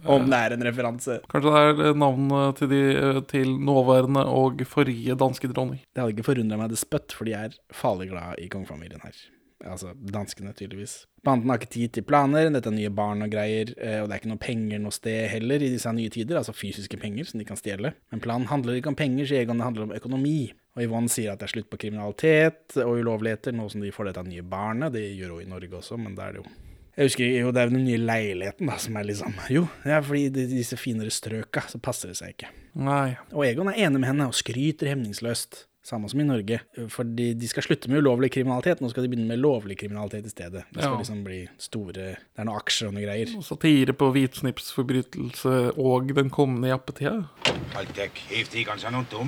[0.03, 1.21] Om det er en referanse.
[1.31, 5.85] Kanskje det er eh, navnet til, de, eh, til nåværende og forrige danske dronning.
[5.95, 9.21] Det hadde ikke forundra meg det spøtt, for de er farlig glad i kongefamilien her.
[9.65, 11.05] Altså danskene, tydeligvis.
[11.25, 14.17] Banden har ikke tid til planer, dette er nye barn og greier, eh, og det
[14.17, 17.41] er ikke noe penger noe sted heller i disse nye tider, altså fysiske penger som
[17.41, 17.95] de kan stjele.
[18.13, 20.53] Men planen handler ikke om penger, sier Egon, det handler om økonomi.
[20.75, 24.11] Og Yvonne sier at det er slutt på kriminalitet og ulovligheter, nå som de får
[24.11, 24.93] dette nye barnet.
[24.99, 26.51] Det gjør hun i Norge også, men da er det jo
[26.97, 30.01] jeg husker jo, det er jo den nye leiligheten da, som er liksom Jo, ja,
[30.05, 32.51] fordi de, disse finere strøka, så passer det seg ikke.
[32.79, 33.15] Nei.
[33.35, 35.65] Og Egon er enig med henne og skryter hemningsløst.
[35.85, 36.63] Samme som i Norge.
[36.89, 40.33] Fordi de skal slutte med ulovlig kriminalitet, nå skal de begynne med lovlig kriminalitet i
[40.33, 40.63] stedet.
[40.73, 41.01] Det skal Ja.
[41.03, 43.35] liksom bli store Det er noen aksjer og noen greier.
[43.37, 47.29] Og Satire på hvitsnipsforbrytelse og den kommende jappetida.
[47.77, 47.85] Er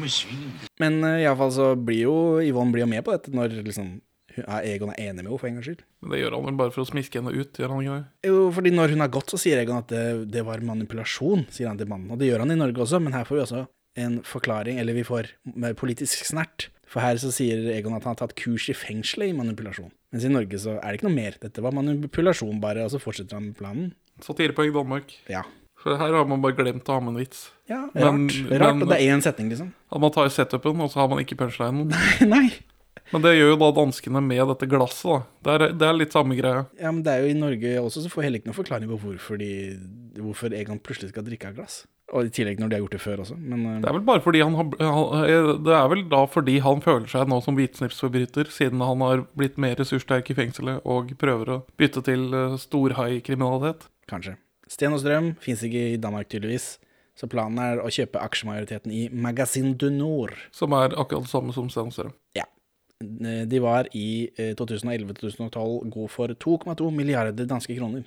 [0.08, 0.52] svin.
[0.80, 4.00] Men uh, iallfall så blir jo Yvonne blir jo med på dette når liksom
[4.36, 5.82] ja, Egon er enig med henne for en gangs skyld.
[6.02, 8.30] Men det gjør han vel bare for å smiske henne ut, gjør han ikke det?
[8.30, 11.68] Jo, fordi når hun har gått, så sier Egon at det, det var manipulasjon, sier
[11.70, 12.10] han til mannen.
[12.14, 14.92] Og det gjør han i Norge også, men her får vi også en forklaring, eller
[14.92, 15.30] vi får
[15.80, 16.68] politisk snert.
[16.86, 19.88] For her så sier Egon at han har tatt kurs i fengselet i manipulasjon.
[20.12, 21.38] Mens i Norge så er det ikke noe mer.
[21.42, 23.88] Dette var manipulasjon bare, og så fortsetter han med planen.
[24.22, 25.16] Satirepoeng Danmark.
[25.32, 25.42] Ja.
[25.82, 27.50] For her har man bare glemt å ha med en vits.
[27.68, 28.36] Ja, Men- rart.
[28.60, 29.72] rart, men- og det er én setning, liksom.
[29.92, 31.90] At man tar setupen, og så har man ikke punchlinen.
[32.34, 32.48] Nei.
[33.12, 35.18] Men det gjør jo da danskene med dette glasset, da.
[35.46, 36.64] Det er, det er litt samme greia.
[36.80, 38.90] Ja, men det er jo i Norge også, så får jeg heller ikke noen forklaring
[38.90, 39.50] på hvorfor, de,
[40.18, 41.84] hvorfor Egan plutselig skal drikke av glass.
[42.14, 43.34] Og i tillegg når de har gjort det før også.
[43.38, 44.68] Men eh, Det er vel bare fordi han har
[45.66, 49.58] Det er vel da fordi han føler seg nå som hvitsnipsforbryter, siden han har blitt
[49.58, 53.88] mer ressurssterk i fengselet og prøver å bytte til eh, storhaikriminalitet.
[54.10, 54.36] kanskje.
[54.70, 56.76] Sten og strøm fins ikke i Danmark, tydeligvis.
[57.16, 60.34] Så planen er å kjøpe aksjemajoriteten i Magasin du Nord.
[60.52, 62.12] Som er akkurat det samme som Sten og Strøm.
[62.36, 62.44] Ja.
[63.00, 68.06] De var i eh, 2011-2012 god for 2,2 milliarder danske kroner.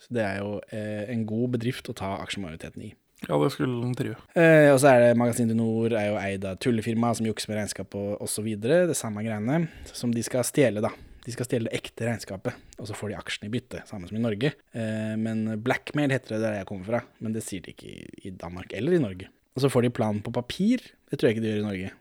[0.00, 2.92] Så det er jo eh, en god bedrift å ta aksjemajoriteten i.
[3.28, 4.16] Ja, det skulle den tro.
[4.34, 7.52] Eh, og så er det Magasin du Nord er jo eid av tullefirma som jukser
[7.52, 8.48] med regnskap og osv.
[8.58, 10.90] Det samme greiene som de skal stjele, da.
[11.22, 14.18] De skal stjele det ekte regnskapet, og så får de aksjene i bytte, samme som
[14.18, 14.50] i Norge.
[14.74, 18.08] Eh, men blackmail heter det der jeg kommer fra, men det sier de ikke i,
[18.26, 19.30] i Danmark eller i Norge.
[19.54, 20.82] Og så får de planen på papir.
[21.06, 21.94] Det tror jeg ikke de gjør i Norge.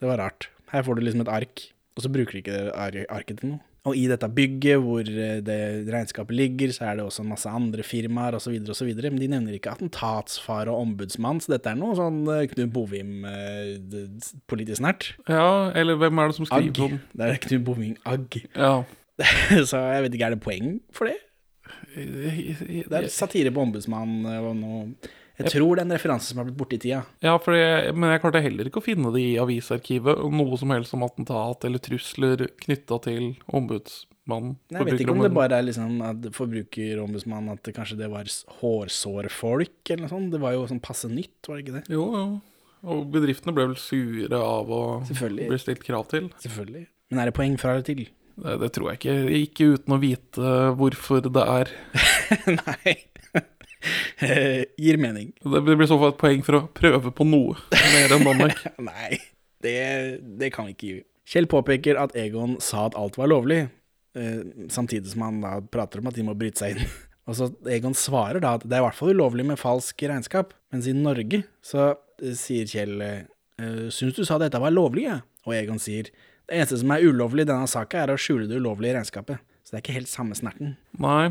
[0.00, 0.48] Det var rart.
[0.74, 3.62] Her får du liksom et ark, og så bruker de ikke det arket til noe.
[3.84, 5.58] Og i dette bygget hvor eh, det
[5.92, 8.92] regnskapet ligger, så er det også en masse andre firmaer osv., osv.
[8.96, 13.26] Men de nevner ikke attentatsfare og ombudsmann, så dette er noe sånn eh, Knut Bovim
[13.28, 13.74] eh,
[14.80, 15.10] nært.
[15.28, 16.80] Ja, eller hvem er det som skriver Agg.
[16.80, 17.02] den?
[17.12, 18.40] Det er Knut Bovim Agg.
[18.56, 18.72] Ja.
[19.68, 21.20] så jeg vet ikke, er det poeng for det?
[21.94, 24.80] Det er satire på ombudsmann og noe
[25.40, 27.00] Jeg tror det er en referanse som har blitt borte i tida.
[27.24, 30.20] Ja, for jeg, men jeg klarte heller ikke å finne det i avisarkivet.
[30.30, 34.54] Noe som helst om attentat eller trusler knytta til ombudsmannen.
[34.70, 38.10] Nei, Jeg vet ikke om det bare er liksom at forbrukerombudsmannen, At det kanskje det
[38.14, 38.30] var
[38.62, 40.30] hårsårfolk eller noe sånt.
[40.34, 41.86] Det var jo sånn passe nytt, var det ikke det?
[41.94, 42.26] Jo, jo.
[42.84, 46.28] Og bedriftene ble vel sure av å bli stilt krav til.
[46.44, 46.84] Selvfølgelig.
[47.10, 48.04] Men er det poeng fra eller til?
[48.34, 49.14] Det, det tror jeg ikke.
[49.40, 51.70] Ikke uten å vite hvorfor det er.
[52.60, 52.94] Nei.
[54.24, 55.32] Eh, Gir mening.
[55.42, 58.60] Det blir i så fall et poeng for å prøve på noe mer enn Danmark.
[58.90, 59.18] Nei,
[59.64, 59.74] det,
[60.40, 61.00] det kan vi ikke gi.
[61.34, 63.64] Kjell påpeker at Egon sa at alt var lovlig,
[64.18, 64.40] eh,
[64.72, 66.94] samtidig som han da prater om at de må bryte seg inn.
[67.28, 70.52] Og så Egon svarer da at det er i hvert fall ulovlig med falsk regnskap,
[70.74, 72.98] mens i Norge så eh, sier Kjell
[73.94, 75.20] Syns du sa dette var lovlig, ja?
[75.46, 78.58] Og Egon sier det eneste som er ulovlig i denne saka, er å skjule det
[78.60, 79.40] ulovlige regnskapet.
[79.64, 80.74] Så det er ikke helt samme snerten.
[81.00, 81.30] Nei,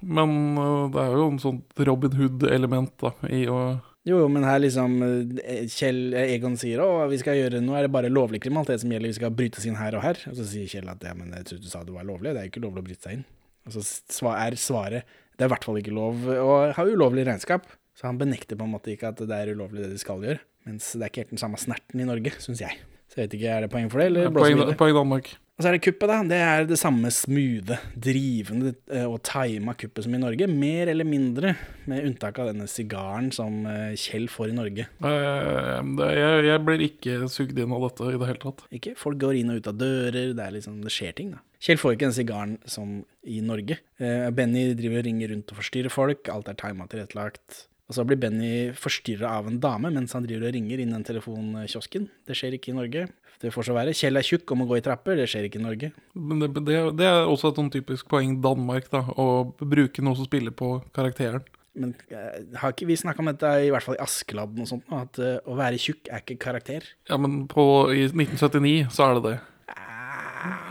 [0.00, 3.60] men øh, det er jo en sånn Robin Hood-element da, i å
[4.08, 7.78] Jo, jo, men her liksom eh, Kjell eh, Egon sier å, vi skal gjøre noe,
[7.78, 10.22] er det bare lovlig kriminalitet som gjelder, vi skal brytes inn her og her.
[10.30, 12.42] Og så sier Kjell at ja, men jeg trodde du sa det var lovlig, det
[12.42, 13.26] er jo ikke lovlig å bryte seg inn.
[13.68, 17.68] Og så er svaret det er i hvert fall ikke lov å ha ulovlig regnskap.
[17.96, 20.42] Så han benekter på en måte ikke at det er ulovlig det de skal gjøre.
[20.68, 22.76] Mens det er ikke helt den samme snerten i Norge, syns jeg.
[23.08, 24.76] Så jeg vet ikke, er det poeng for det, eller blåser vi i det?
[24.82, 25.30] poeng Danmark.
[25.60, 26.18] Og så er det kuppet, da.
[26.24, 30.46] Det er det samme smoothe, drivende eh, og tima kuppet som i Norge.
[30.48, 31.52] Mer eller mindre,
[31.84, 34.86] med unntak av denne sigaren som eh, Kjell får i Norge.
[35.04, 38.64] Jeg, jeg blir ikke sugd inn av dette i det hele tatt.
[38.72, 38.96] Ikke?
[38.96, 41.44] Folk går inn og ut av dører, det er liksom, det skjer ting, da.
[41.60, 43.82] Kjell får ikke den sigaren som i Norge.
[44.00, 47.66] Eh, Benny driver og ringer rundt og forstyrrer folk, alt er tima tilrettelagt.
[47.90, 51.04] Og så blir Benny forstyrra av en dame mens han driver og ringer inn den
[51.04, 52.06] telefonkiosken.
[52.24, 53.08] Det skjer ikke i Norge.
[53.40, 53.94] Det får så være.
[53.96, 55.88] Kjell er tjukk og må gå i trapper, det skjer ikke i Norge.
[56.12, 59.00] Men det, det, det er også et sånn typisk poeng Danmark, da.
[59.16, 59.26] Å
[59.60, 61.46] bruke noe som spiller på karakteren.
[61.80, 64.90] Men eh, har ikke vi snakka om dette, i hvert fall i Askeladden og sånt,
[64.92, 66.88] at uh, å være tjukk er ikke karakter?
[67.08, 69.38] Ja, men på, i 1979 så er det det.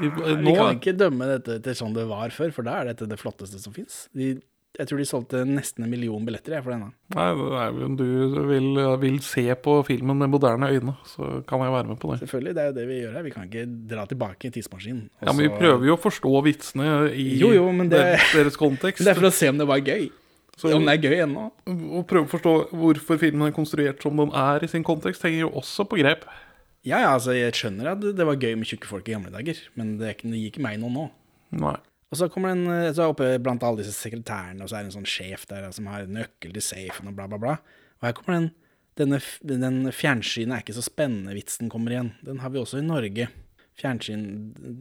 [0.02, 2.92] I, Vi nå, kan ikke dømme dette til sånn det var før, for da er
[2.92, 4.08] dette det flotteste som fins.
[4.18, 4.34] De
[4.78, 6.92] Jeg tror de solgte nesten en million billetter jeg, for denne.
[7.16, 8.68] Nei, det er jo du vil,
[9.02, 12.20] vil se på filmen med moderne øyne, så kan jeg være med på det.
[12.22, 13.26] Selvfølgelig, det er jo det vi gjør her.
[13.26, 15.10] Vi kan ikke dra tilbake i tidsmaskinen.
[15.26, 19.04] Ja, men vi prøver jo å forstå vitsene i Jo, jo, det- deres, kontekst.
[19.10, 20.12] Det er for å se om det var gøy.
[20.56, 21.50] Så- om det er gøy ennå.
[21.66, 25.48] Å prøve å forstå hvorfor filmen er konstruert som den er i sin kontekst, henger
[25.48, 26.24] jo også på grep.
[26.86, 29.58] Ja, ja, altså, jeg skjønner at det var gøy med tjukke folk i gamle dager,
[29.76, 31.10] men det, det gir ikke meg noe nå.
[31.60, 31.76] Nei.
[32.10, 34.92] Og så kommer den eh, så oppe blant alle disse sekretærene, og så er det
[34.92, 37.60] en sånn sjef der som har nøkkel til safen og bla, bla, bla.
[38.00, 38.50] Og her kommer den
[39.00, 42.10] denne, den fjernsynet er ikke så spennende vitsen kommer igjen.
[42.26, 43.30] Den har vi også i Norge.
[43.80, 44.24] Fjernsyn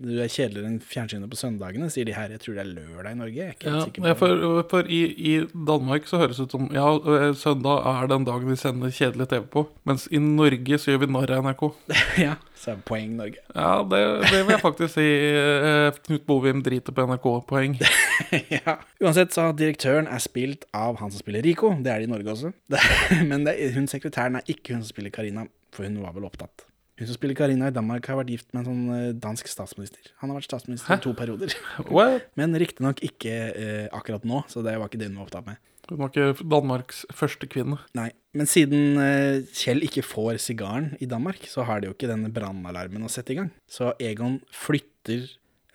[0.03, 2.33] Du er kjedeligere enn fjernsynet på søndagene, sier de her.
[2.35, 3.49] Jeg tror det er lørdag i Norge.
[3.63, 5.35] Ja, ja, for, for i, i
[5.69, 9.29] Danmark så høres det ut som Ja, øh, søndag er den dagen vi sender kjedelig
[9.31, 9.65] TV på.
[9.89, 11.65] Mens i Norge så gjør vi narr av NRK.
[12.27, 13.43] ja, så er det poeng Norge.
[13.55, 15.07] Ja, det, det vil jeg faktisk si.
[15.33, 17.79] eh, Knut Bovim driter på NRK-poeng.
[18.59, 18.79] ja.
[19.03, 21.71] Uansett så har direktøren er spilt av han som spiller Rico.
[21.79, 22.53] Det er det i Norge også.
[23.31, 26.67] Men det, hun sekretæren er ikke hun som spiller Karina, for hun var vel opptatt.
[26.99, 30.11] Hun som spiller Karina i Danmark, har vært gift med en sånn eh, dansk statsminister.
[30.23, 31.55] Han har vært statsminister i to perioder.
[31.95, 32.27] What?
[32.39, 35.63] Men riktignok ikke eh, akkurat nå, så det var ikke det hun var opptatt med.
[35.89, 37.79] Hun var ikke Danmarks første kvinne.
[37.97, 42.11] Nei, Men siden eh, Kjell ikke får sigaren i Danmark, så har de jo ikke
[42.11, 43.53] denne brannalarmen å sette i gang.
[43.71, 45.29] Så Egon flytter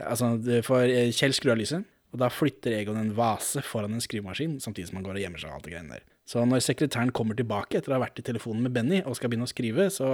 [0.03, 0.33] Altså,
[0.65, 4.57] for eh, Kjell skrur av lyset, og da flytter Egon en vase foran en skrivemaskin,
[4.59, 6.03] samtidig som han går og gjemmer seg og alt det greiene der.
[6.27, 9.31] Så når sekretæren kommer tilbake etter å ha vært i telefonen med Benny og skal
[9.31, 10.09] begynne å skrive, så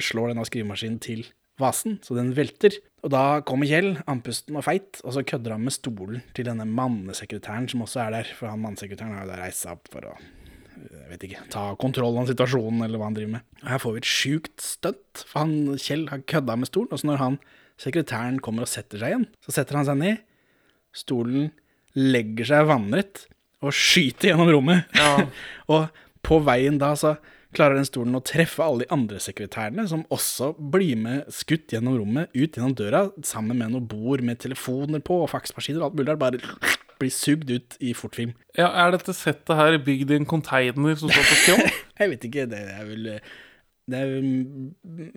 [0.00, 1.24] slår denne skrivemaskinen til
[1.60, 2.74] vasen, så den velter.
[3.04, 6.66] Og da kommer Kjell, andpusten og feit, og så kødder han med stolen til denne
[6.68, 10.12] mannesekretæren som også er der, for han mannesekretæren har jo da reist seg opp for
[10.12, 10.14] å
[10.82, 13.44] jeg vet ikke, ta kontroll av situasjonen, eller hva han driver med.
[13.62, 17.02] Og Her får vi et sjukt stunt, for han, Kjell har kødda med stolen, og
[17.02, 17.36] så når han,
[17.80, 20.24] sekretæren kommer og setter seg igjen, så setter han seg ned,
[20.96, 21.52] stolen
[21.98, 23.26] legger seg vannrett,
[23.62, 24.96] og skyter gjennom rommet.
[24.98, 25.28] Ja.
[25.72, 27.16] og på veien da så
[27.56, 31.98] klarer den stolen å treffe alle de andre sekretærene, som også blir med skutt gjennom
[32.00, 36.00] rommet, ut gjennom døra, sammen med noe bord med telefoner på, og faksmaskiner og alt
[36.00, 36.40] mulig, bare
[37.02, 38.34] blir sugd ut i fortfilm.
[38.58, 41.80] ja, Er dette settet her bygd i en container som står på skjold?
[41.98, 43.08] Jeg vet ikke, det er vel
[43.90, 44.12] Det er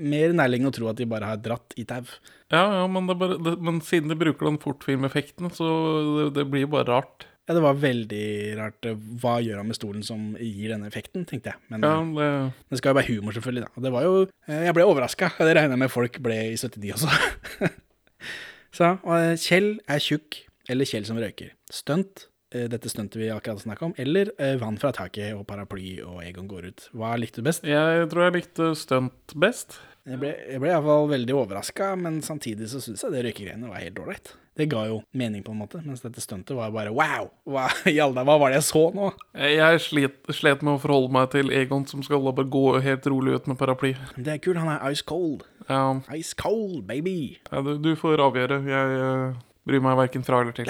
[0.01, 2.01] mer nærliggende å tro at de bare har dratt i tau.
[2.49, 5.69] Ja, ja, men, bare, det, men siden de bruker den fortfilmeffekten, så
[6.17, 7.27] det, det blir jo bare rart.
[7.45, 8.25] Ja, det var veldig
[8.57, 8.87] rart.
[9.21, 11.61] Hva gjør han med stolen som gir denne effekten, tenkte jeg.
[11.69, 12.13] Men Ja, eh,
[12.49, 13.67] det, det skal jo være humor, selvfølgelig.
[13.67, 13.83] da.
[13.85, 14.13] Det var jo
[14.47, 17.69] eh, Jeg ble overraska, det regner jeg med folk ble i 79 også.
[18.75, 20.39] Så og eh, Kjell er tjukk,
[20.73, 21.53] eller Kjell som røyker.
[21.71, 24.29] Stunt, dette stuntet vi akkurat snakka om, eller
[24.61, 26.85] vann fra taket og paraply og Egon går ut.
[26.95, 27.65] Hva likte du best?
[27.67, 29.75] jeg tror jeg likte stunt best.
[30.05, 33.81] Jeg ble, jeg ble iallfall veldig overraska, men samtidig så syns jeg det røykegreiene var
[33.81, 34.35] helt ålreit.
[34.55, 37.31] Det ga jo mening, på en måte, mens dette stuntet var bare wow!
[37.49, 39.09] Hva i hva var det jeg så nå?
[39.33, 43.39] Jeg slet, slet med å forholde meg til Egon som skal bare gå helt rolig
[43.39, 43.95] ut med paraply.
[44.15, 45.41] Det er kult, han er ice cold.
[45.65, 47.39] Ja, Ice cold, baby!
[47.49, 48.61] ja, du, du får avgjøre.
[48.69, 50.69] Jeg uh, bryr meg verken fra eller til.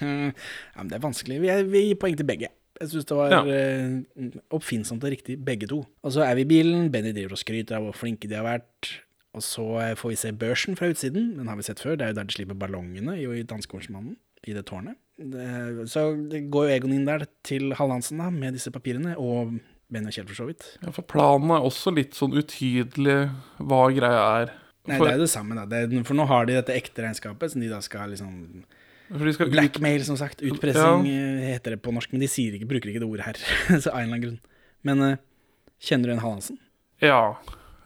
[0.00, 1.38] ja, men det er vanskelig.
[1.44, 2.48] Vi, er, vi gir poeng til begge.
[2.80, 3.40] Jeg syns det var Ja.
[3.44, 5.82] eh, oppfinnsomt og riktig, begge to.
[6.02, 6.90] Og så er vi i bilen.
[6.90, 8.90] Benny driver og skryter av hvor flinke de har vært.
[9.36, 11.36] Og så eh, får vi se børsen fra utsiden.
[11.36, 11.96] Den har vi sett før.
[11.98, 14.16] Det er jo der de slipper ballongene i, i Danskehornsmannen,
[14.48, 14.96] i det tårnet.
[15.20, 19.58] Det, så det går jo Egon inn der til Hallandsen da, med disse papirene, og
[19.92, 20.64] Benny og Kjell for så vidt.
[20.80, 23.18] Ja, for planen er også litt sånn utydelig
[23.60, 24.52] hva greia er.
[24.88, 25.66] Nei, For, det er jo det samme, da.
[25.68, 28.64] Det, for nå har de dette ekte regnskapet, som de da skal liksom
[29.10, 30.42] Blackmail, som sagt.
[30.42, 31.48] Utpressing ja.
[31.50, 33.40] heter det på norsk, men de sier ikke, bruker ikke det ordet her.
[33.82, 34.38] så av en eller annen grunn.
[34.86, 35.16] Men uh,
[35.82, 36.60] kjenner du igjen Hallandsen?
[37.04, 37.22] ja.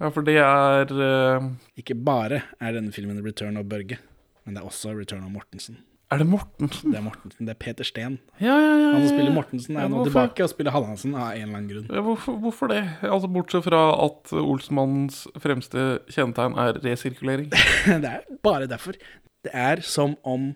[0.00, 1.48] ja, for det er uh...
[1.80, 3.98] Ikke bare er denne filmen Return of Børge,
[4.44, 5.80] men det er også Return of Mortensen.
[6.12, 6.92] Er det Mortensen?
[6.92, 8.18] Det er Mortensen, det er Peter Steen.
[8.38, 8.90] Ja, ja, ja.
[8.92, 9.32] Han som spiller.
[9.34, 10.10] Mortensen, er Ja, nå hvorfor?
[10.10, 12.04] tilbake og spiller Hallandsen av en eller annen grunn.
[12.08, 12.82] Hvorfor, hvorfor det?
[13.02, 17.48] Altså Bortsett fra at Olsmannens fremste kjennetegn er resirkulering.
[18.04, 19.00] det er bare derfor.
[19.44, 20.52] Det er som om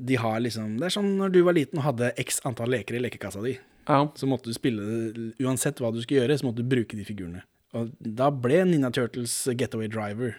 [0.00, 2.96] de har liksom Det er sånn når du var liten og hadde x antall leker
[2.96, 3.58] i lekekassa di.
[3.88, 7.04] Ja, Så måtte du spille Uansett hva du skulle gjøre, så måtte du bruke de
[7.04, 7.42] figurene.
[7.76, 10.36] Og da ble Ninja Turtles Getaway Driver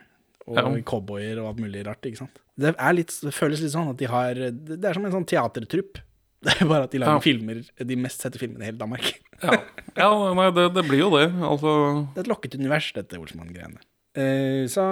[0.47, 0.65] og Ja.
[0.83, 2.39] cowboyer og alt mulig rart, ikke sant.
[2.57, 5.27] Det, er litt, det føles litt sånn at de har det er som en sånn
[5.29, 6.01] teatertrupp.
[6.41, 7.21] Det er bare at de lager Ja.
[7.21, 9.11] filmer, de mest sette filmene i hele Danmark.
[9.43, 9.59] ja.
[9.95, 11.27] ja nei, det, det blir jo det.
[11.37, 11.73] Altså
[12.15, 13.77] Det er et lokket univers, dette Olsmann-greiene.
[14.11, 14.83] Eh, så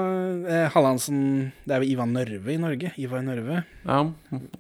[0.48, 2.94] uh, Hallandsen Det er jo Ivan Nørve i Norge.
[3.02, 3.64] Ivar Nørve.
[3.84, 4.02] Ja,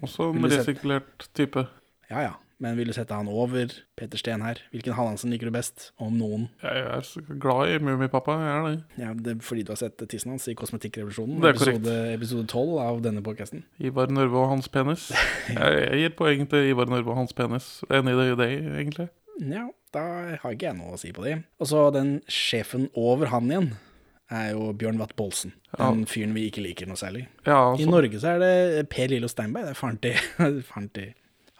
[0.04, 1.68] også en Vil resirkulert type.
[2.12, 2.38] Ja ja.
[2.60, 4.60] Men vil du sette han over Peter Steen her?
[4.74, 6.50] Hvilken Hallandsen liker du best, om noen?
[6.60, 8.74] Jeg er så glad i Mummipappa, jeg er det.
[9.00, 11.80] Ja, det er fordi du har sett tissen hans i Kosmetikkrevolusjonen, Det er korrekt.
[11.80, 13.64] episode, episode 12 av denne podcasten.
[13.80, 15.08] Ivar Nørve og hans penis.
[15.56, 17.70] Jeg, jeg gir poeng til Ivar Nørve og hans penis.
[17.88, 19.08] Enig i det, egentlig.
[19.40, 20.04] Ja, da
[20.44, 21.38] har ikke jeg noe å si på det.
[21.64, 23.72] Og så den sjefen over han igjen,
[24.32, 25.54] er jo Bjørn Watt Bolsen.
[25.78, 27.26] Den fyren vi ikke liker noe særlig.
[27.46, 29.66] Ja, I altså, Norge så er det Per Lillo Steinberg.
[29.70, 30.20] Det er faren til,
[30.70, 31.14] faren til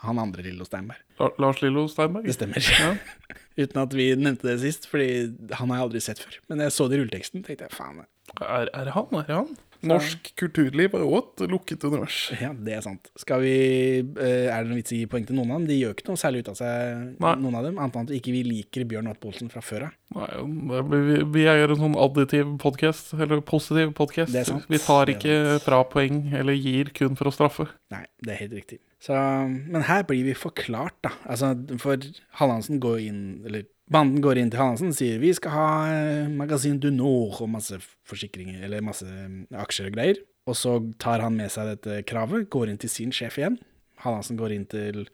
[0.04, 1.02] han andre Lillo Steinberg.
[1.20, 2.28] La- Lars Lillo Steinberg.
[2.30, 3.00] Det stemmer.
[3.60, 5.10] Uten at vi nevnte det sist, fordi
[5.58, 6.38] han har jeg aldri sett før.
[6.48, 8.06] Men jeg så det i rulleteksten, tenkte jeg faen.
[8.40, 9.10] Er, er han?
[9.26, 9.50] Er han?
[9.88, 12.18] Norsk kulturliv er òg et lukket univers.
[12.42, 13.08] Ja, det er sant.
[13.20, 13.54] Skal vi
[14.02, 15.70] eh, Er det noen vits i å poeng til noen av dem?
[15.70, 17.34] De gjør ikke noe særlig ut av seg, Nei.
[17.40, 17.80] noen av dem.
[17.80, 19.96] Annet enn at ikke liker Bjørn Ottbolsen fra før av.
[20.18, 24.36] Nei, vi, vi er en sånn additiv podkast, eller positiv podkast.
[24.68, 27.70] Vi tar ikke fra poeng, eller gir kun for å straffe.
[27.94, 28.82] Nei, det er helt riktig.
[29.00, 31.14] Så, men her blir vi forklart, da.
[31.32, 32.04] Altså, for
[32.36, 36.32] Hallandsen går inn Eller banden går inn til Hansen og sier vi skal ha eh,
[36.32, 40.22] Magasin du Nord og masse forsikringer, eller masse eh, aksjer og greier.
[40.50, 43.60] Og så tar han med seg dette kravet, går inn til sin sjef igjen.
[44.02, 45.06] Hansen går inn til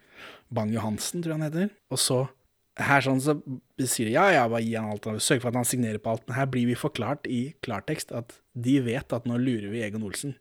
[0.54, 1.72] Bang-Johansen, tror jeg han heter.
[1.92, 2.20] Og så
[2.76, 3.38] her sånn så
[3.80, 5.08] sier de ja, ja, bare gi han alt.
[5.24, 6.26] Sørg for at han signerer på alt.
[6.28, 10.04] Men her blir vi forklart i klartekst at de vet at nå lurer vi Egon
[10.08, 10.36] Olsen.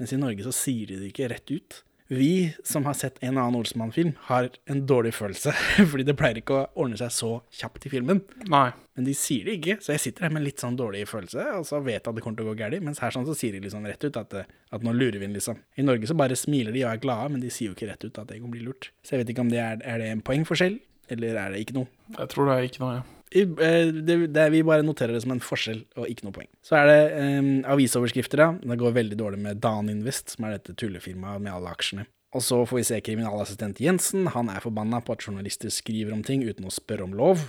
[0.00, 1.82] Mens i Norge så sier de det ikke rett ut.
[2.12, 5.54] Vi som har sett en annen Olsenmann-film, har en dårlig følelse.
[5.90, 8.20] Fordi det pleier ikke å ordne seg så kjapt i filmen.
[8.52, 8.66] Nei.
[8.94, 11.46] Men de sier det ikke, så jeg sitter her med en litt sånn dårlig følelse,
[11.58, 12.84] og så vet jeg at det kommer til å gå galt.
[12.84, 15.34] Mens her sånn så sier de liksom rett ut at, at nå lurer vi inn,
[15.34, 15.58] liksom.
[15.80, 18.04] I Norge så bare smiler de og er glade, men de sier jo ikke rett
[18.04, 18.92] ut at det kan bli lurt.
[19.02, 20.78] Så jeg vet ikke om det er, er det en poengforskjell,
[21.16, 21.90] eller er det ikke noe.
[22.20, 23.10] Jeg tror det er ikke noe, jeg.
[23.34, 26.50] Eh, det, det, vi bare noterer det som en forskjell og ikke noe poeng.
[26.64, 28.50] Så er det um, avisoverskrifter, da.
[28.62, 32.06] Det går veldig dårlig med Dan Invest, som er dette tullefirmaet med alle aksjene.
[32.34, 34.28] Og så får vi se kriminalassistent Jensen.
[34.34, 37.42] Han er forbanna på at journalister skriver om ting uten å spørre om lov.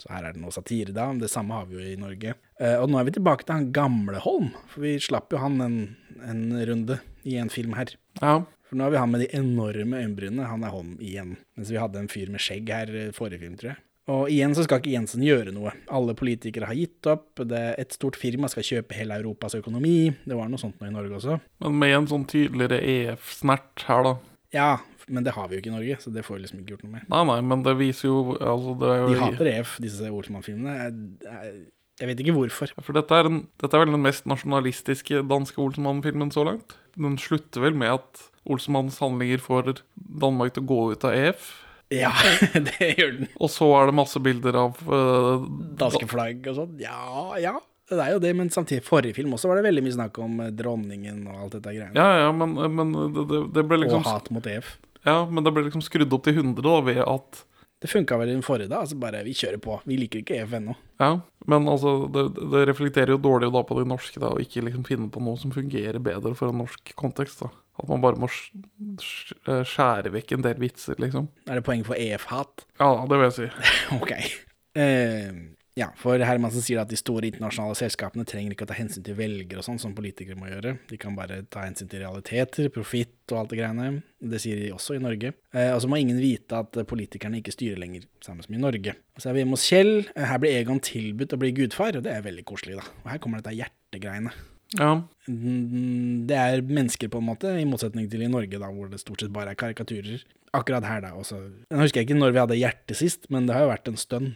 [0.00, 1.10] Så her er det noe satire, da.
[1.18, 2.34] Det samme har vi jo i Norge.
[2.60, 5.60] Uh, og nå er vi tilbake til han gamle Holm, for vi slapp jo han
[5.62, 5.76] en,
[6.26, 7.94] en runde i en film her.
[8.22, 8.40] Ja.
[8.66, 10.46] For nå har vi han med de enorme øyenbrynene.
[10.46, 11.36] Han er Holm igjen.
[11.58, 13.82] Mens vi hadde en fyr med skjegg her eh, forrige film, tror jeg.
[14.10, 15.72] Og igjen så skal ikke Jensen gjøre noe.
[15.92, 17.42] Alle politikere har gitt opp.
[17.46, 20.10] Det Et stort firma skal kjøpe hele Europas økonomi.
[20.24, 21.38] Det var noe sånt nå i Norge også.
[21.62, 24.14] Men med en sånn tydeligere EF-snert her, da.
[24.56, 24.70] Ja,
[25.10, 26.86] men det har vi jo ikke i Norge, så det får vi liksom ikke gjort
[26.86, 27.06] noe med.
[27.10, 31.54] Nei, nei, men det viser jo altså, det er jo, De hater EF, disse jeg,
[32.00, 32.74] jeg vet ikke hvorfor.
[32.80, 36.78] For dette er, en, dette er vel den mest nasjonalistiske danske Olsenmann-filmen så langt.
[36.96, 41.50] Den slutter vel med at Olsenmanns handlinger får Danmark til å gå ut av EF.
[41.90, 42.12] Ja,
[42.68, 43.32] det gjør den.
[43.40, 45.42] Og så er det masse bilder av uh,
[45.80, 46.78] Danske flagg og sånn.
[46.82, 47.56] Ja, ja.
[47.90, 50.36] Det er jo det, men samtidig, forrige film også var det veldig mye snakk om
[50.44, 51.96] eh, dronningen og alt dette greiene.
[51.98, 54.76] Ja, ja, men, men det, det, det ble liksom og hat mot EF.
[55.02, 57.40] Ja, men det ble liksom skrudd opp til 100 da, ved at
[57.82, 58.84] Det funka vel i den forrige, da.
[58.84, 59.80] Altså bare vi kjører på.
[59.88, 60.76] Vi liker ikke EF ennå.
[61.02, 61.10] Ja,
[61.50, 64.86] men altså, det, det reflekterer jo dårlig da på det norske, da, å ikke liksom
[64.86, 67.50] finne på noe som fungerer bedre for en norsk kontekst, da.
[67.80, 71.30] At man bare må sk- skjære vekk en del vitser, liksom.
[71.48, 72.66] Er det poeng for EF-hat?
[72.80, 73.48] Ja, det vil jeg si.
[74.00, 74.12] ok.
[74.78, 79.04] Uh, ja, for Hermansen sier at de store internasjonale selskapene trenger ikke å ta hensyn
[79.06, 80.74] til velgere og sånn, som politikere må gjøre.
[80.90, 84.02] De kan bare ta hensyn til realiteter, profitt og alt det greiene.
[84.20, 85.32] Det sier de også i Norge.
[85.54, 88.96] Uh, og så må ingen vite at politikerne ikke styrer lenger, samme som i Norge.
[89.16, 89.94] Så er vi hjemme hos Kjell.
[90.12, 92.86] Eh, Her blir Egon tilbudt å bli gudfar, og det er veldig koselig, da.
[93.06, 94.34] Og her kommer dette hjertegreiene.
[94.78, 98.90] Ja, Mm, Det er mennesker, på en måte, i motsetning til i Norge, da, hvor
[98.90, 100.24] det stort sett bare er karikaturer.
[100.56, 101.12] Akkurat her, da.
[101.14, 101.38] Også.
[101.70, 104.32] Jeg husker ikke når vi hadde hjerte sist, men det har jo vært en stund.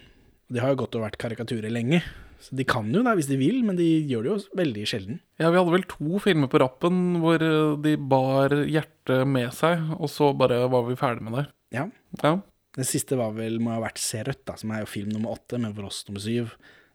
[0.53, 2.03] De har jo gått og vært karikaturer lenge.
[2.45, 5.21] Så de kan jo da, hvis de vil, men de gjør det jo veldig sjelden.
[5.41, 9.81] Ja, vi hadde vel to filmer på rappen hvor eh, de bar hjertet med seg,
[9.99, 11.47] og så bare var vi ferdig med det.
[11.75, 11.89] Ja.
[12.23, 12.37] Ja.
[12.77, 15.35] Den siste var vel, må ha vært Se rødt, da, som er jo film nummer
[15.39, 16.53] åtte, men for oss nummer syv.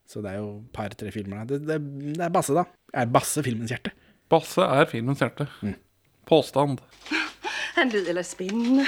[0.10, 1.60] Så det er jo et par-tre filmer der.
[1.60, 2.66] Det, det, det er Basse, da.
[2.98, 3.94] Er Basse filmens hjerte?
[4.30, 5.46] Basse er filmens hjerte.
[6.30, 6.82] Påstand.
[7.78, 8.88] Han lød litt spennende.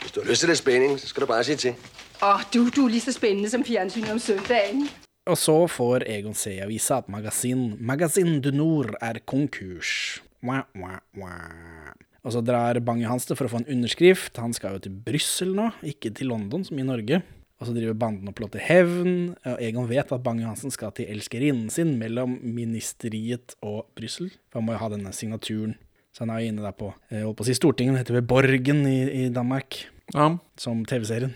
[0.00, 1.90] Hvis du har lyst til litt spenning, så skal du bare si til.
[2.24, 4.86] Åh, du, du er like så spændende som fjernsynet om søndagen.
[5.30, 10.22] Og så får Egon se i avisa at magasin, Magasin du Nord er konkurs.
[10.42, 11.92] Wah, wah, wah.
[12.22, 14.40] Og så drar Bang-Johansen for å få en underskrift.
[14.42, 17.20] Han skal jo til Brussel nå, ikke til London som i Norge.
[17.62, 19.36] Og så driver banden og plotter hevn.
[19.46, 24.32] Og Egon vet at Bang-Johansen skal til elskerinnen sin mellom ministeriet og Brussel.
[24.50, 25.76] For han må jo ha denne signaturen.
[26.12, 28.26] Så han er jo inne der på, holdt på å si Stortinget, det heter vel
[28.28, 29.78] Borgen i, i Danmark
[30.12, 30.26] Ja.
[30.60, 31.32] som TV-serien.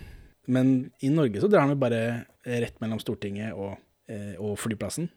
[0.50, 3.78] Men i Norge så drar han jo bare rett mellom Stortinget og,
[4.10, 5.08] eh, og flyplassen.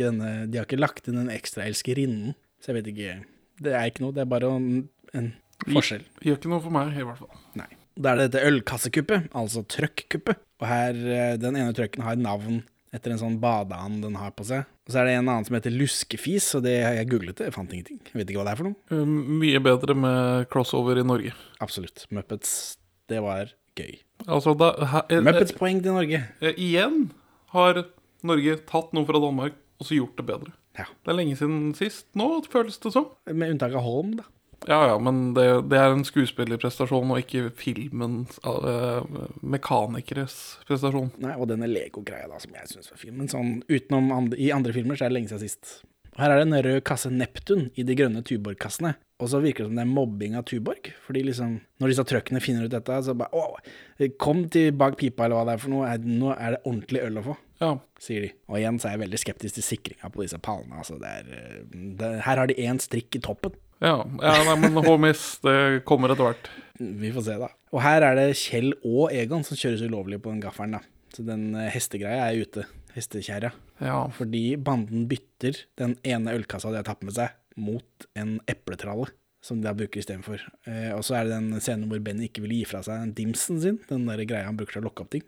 [0.00, 3.14] Denne, de har ikke lagt inn den ekstra elskerinnen, så jeg vet ikke
[3.62, 5.30] Det er ikke noe, det er bare en, en
[5.70, 6.02] forskjell.
[6.26, 7.38] Gjør ikke noe for meg, i hvert fall.
[7.56, 7.70] Nei.
[7.96, 10.40] Da er det dette ølkassekuppet, altså trøkkuppet.
[10.60, 12.62] Og her, eh, den ene trøkken har navn
[12.96, 14.64] etter en sånn badeand den har på seg.
[14.86, 17.48] Og så er det en annen som heter Luskefis, og det har jeg googlet det,
[17.50, 17.98] jeg fant ingenting.
[18.08, 18.78] Jeg vet ikke hva det er for noe.
[18.92, 21.32] Eh, Mye bedre med crossover i Norge.
[21.64, 22.06] Absolutt.
[22.14, 22.76] Muppets,
[23.10, 23.98] det var gøy.
[24.26, 26.22] Altså, da, her, er, Muppets poeng til Norge.
[26.40, 27.10] eh, igjen
[27.56, 27.82] har
[28.26, 30.54] Norge tatt noe fra Danmark og så gjort det bedre.
[30.76, 30.84] Ja.
[31.04, 33.10] Det er lenge siden sist nå, føles det som.
[33.32, 34.24] Med unntak av Holm, da.
[34.66, 39.06] Ja, ja, men det, det er en skuespillerprestasjon og ikke filmens uh,
[39.42, 41.12] mekanikeres prestasjon.
[41.22, 43.14] Nei, og denne Lego-greia da, som jeg syns var fin.
[43.18, 45.76] Men sånn utenom andre, i andre filmer så er det lenge siden sist.
[46.16, 48.94] Her er det en rød kasse Neptun i de grønne Tuborg-kassene.
[49.20, 50.88] Og så virker det som det er mobbing av Tuborg.
[51.04, 55.26] Fordi liksom, når disse trøkkene finner ut dette, så bare Å, kom til bak pipa,
[55.26, 55.92] eller hva det er for noe.
[56.04, 57.36] Nå er det ordentlig øl å få.
[57.60, 58.32] Ja, Sier de.
[58.50, 60.80] Og igjen så er jeg veldig skeptisk til sikringa på disse pallene.
[60.80, 61.62] Altså det er, eh,
[62.00, 63.56] det, her har de én strikk i toppen.
[63.82, 65.56] Ja, ja nei, men HMS, det
[65.88, 66.50] kommer etter hvert.
[66.78, 67.50] Vi får se, da.
[67.72, 70.82] Og her er det Kjell og Egon som kjøres ulovlig på den gaffelen, da.
[71.14, 72.66] Så den eh, hestegreia er ute.
[72.96, 73.52] Hestekjerra.
[73.84, 79.08] Ja, Fordi banden bytter den ene ølkassa de har tatt med seg, mot en epletralle.
[79.44, 80.40] Som de da bruker istedenfor.
[80.66, 83.60] Eh, og så er det den scenen hvor Benny ikke vil gi fra seg dimsen
[83.62, 83.76] sin.
[83.86, 85.22] Den der greia han bruker til å lokke opp ting.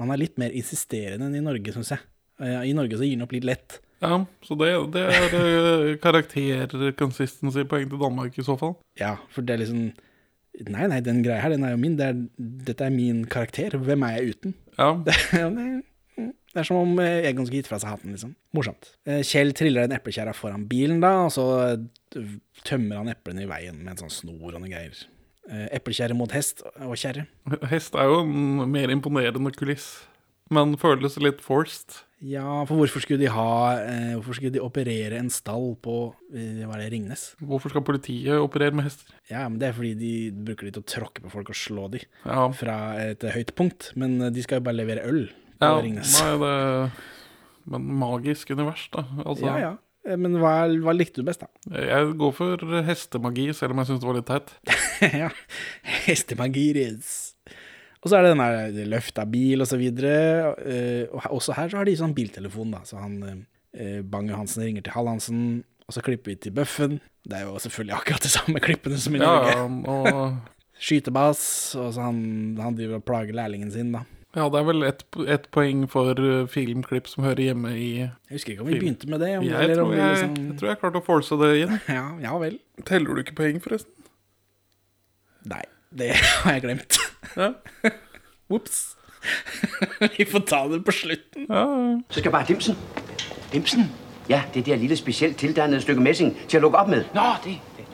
[0.00, 2.02] Han er litt mer insisterende enn i Norge, syns jeg.
[2.40, 3.78] Eh, I Norge så gir han opp litt lett.
[4.00, 8.74] Ja så det, det er uh, karakter-consistency-poeng til Danmark i så fall.
[9.00, 9.90] Ja, for det er liksom
[10.66, 11.94] Nei, nei, den greia her, den er jo min.
[11.96, 12.16] Det er,
[12.66, 13.76] dette er min karakter.
[13.80, 14.54] Hvem er jeg uten?
[14.76, 14.88] Ja,
[15.32, 15.68] Ja, det,
[16.50, 18.34] det er som om eh, Egon skulle gitt fra seg hatten, liksom.
[18.58, 18.90] Morsomt.
[19.06, 22.26] Eh, Kjell triller en eplekjerra foran bilen, da, og så eh,
[22.66, 24.98] tømmer han eplene i veien med en sånn snor og noen greier.
[25.48, 27.24] Eh, Eplekjerre mot hest og kjerre.
[27.70, 29.86] hest er jo en mer imponerende kuliss,
[30.50, 32.00] men føles litt forced.
[32.20, 35.94] Ja, for hvorfor skulle de ha eh, Hvorfor skulle de operere en stall på
[36.36, 37.22] eh, Hva er det, Ringnes?
[37.40, 39.14] Hvorfor skal politiet operere med hester?
[39.30, 40.10] Ja, men det er fordi de
[40.50, 43.88] bruker de til å tråkke på folk og slå de Ja, fra et høyt punkt.
[43.96, 45.22] Men eh, de skal jo bare levere øl
[45.56, 46.12] på ja Ringnes.
[46.20, 49.06] nei, det Men magisk univers, da.
[49.24, 49.72] Altså, Ja, ja.
[50.04, 50.52] Eh, Men hva,
[50.84, 51.48] hva likte du best, da?
[51.72, 54.52] Jeg går for hestemagi, selv om jeg syns det var litt teit.
[55.24, 55.32] ja.
[56.04, 57.29] Hestemagiris.
[58.00, 60.54] Og så er det den der løfta bil og så videre.
[60.64, 62.80] eh, Og også her så har de sånn biltelefon, da.
[62.88, 63.18] Så han
[63.74, 65.42] eh, Bang-Johansen ringer til Hall Hansen,
[65.86, 67.00] og så klipper vi til Bøffen.
[67.28, 69.52] Det er jo selvfølgelig akkurat de samme klippene som i Norge.
[69.52, 70.38] ja, og
[70.80, 72.22] Skytebass, og så han,
[72.56, 74.00] han driver og plager lærlingen sin, da.
[74.32, 76.16] ja, det er vel ett et poeng for
[76.48, 78.86] filmklipp som hører hjemme i Jeg husker ikke om vi Film.
[78.86, 79.32] begynte med det.
[79.42, 81.74] Om, jeg eller tror jeg, liksom jeg tror jeg klarte å force det inn.
[81.98, 82.56] ja, ja vel.
[82.88, 83.92] Teller du ikke poeng, forresten?
[85.52, 85.60] Nei,
[85.98, 86.10] det
[86.44, 86.98] har jeg glemt.
[87.36, 87.48] Ja.
[88.54, 88.96] Ops.
[90.18, 91.46] vi får ta det på slutten.
[91.50, 91.64] Ja,
[92.10, 92.76] Så skal bare dimsen.
[93.52, 93.92] Dimsen?
[94.28, 97.04] Ja, det der lille spesielt tildannede stykke messing til at lukke op med.
[97.14, 97.58] Nå, det...
[97.76, 97.84] det.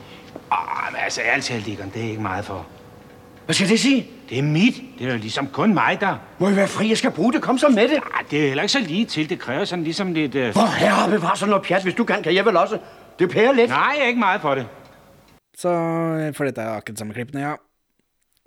[0.51, 2.67] Åh, men altså, ærligt talt, Egon, det er ikke meget for.
[3.45, 4.07] Hvad skal det sige?
[4.29, 4.75] Det er mit.
[4.99, 6.17] Det er jo ligesom kun mig, der...
[6.39, 7.41] Må I være fri, jeg skal bruge det.
[7.41, 7.95] Kom så med det.
[7.95, 9.29] Ah, det er heller ikke så lige til.
[9.29, 10.35] Det kræver sådan ligesom lidt...
[10.35, 10.41] Uh...
[10.41, 11.83] Hvor herre bevar sådan noget pjat.
[11.83, 12.77] Hvis du kan, kan jeg vel også.
[13.19, 13.69] Det pærer lidt.
[13.69, 14.67] Nej, jeg er ikke meget for det.
[15.57, 15.69] Så,
[16.37, 17.53] for dette er akkurat samme klippene, ja.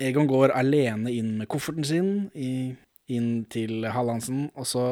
[0.01, 2.73] Egon går alene inn med kofferten sin i,
[3.11, 4.85] inn til Hallandsen, og så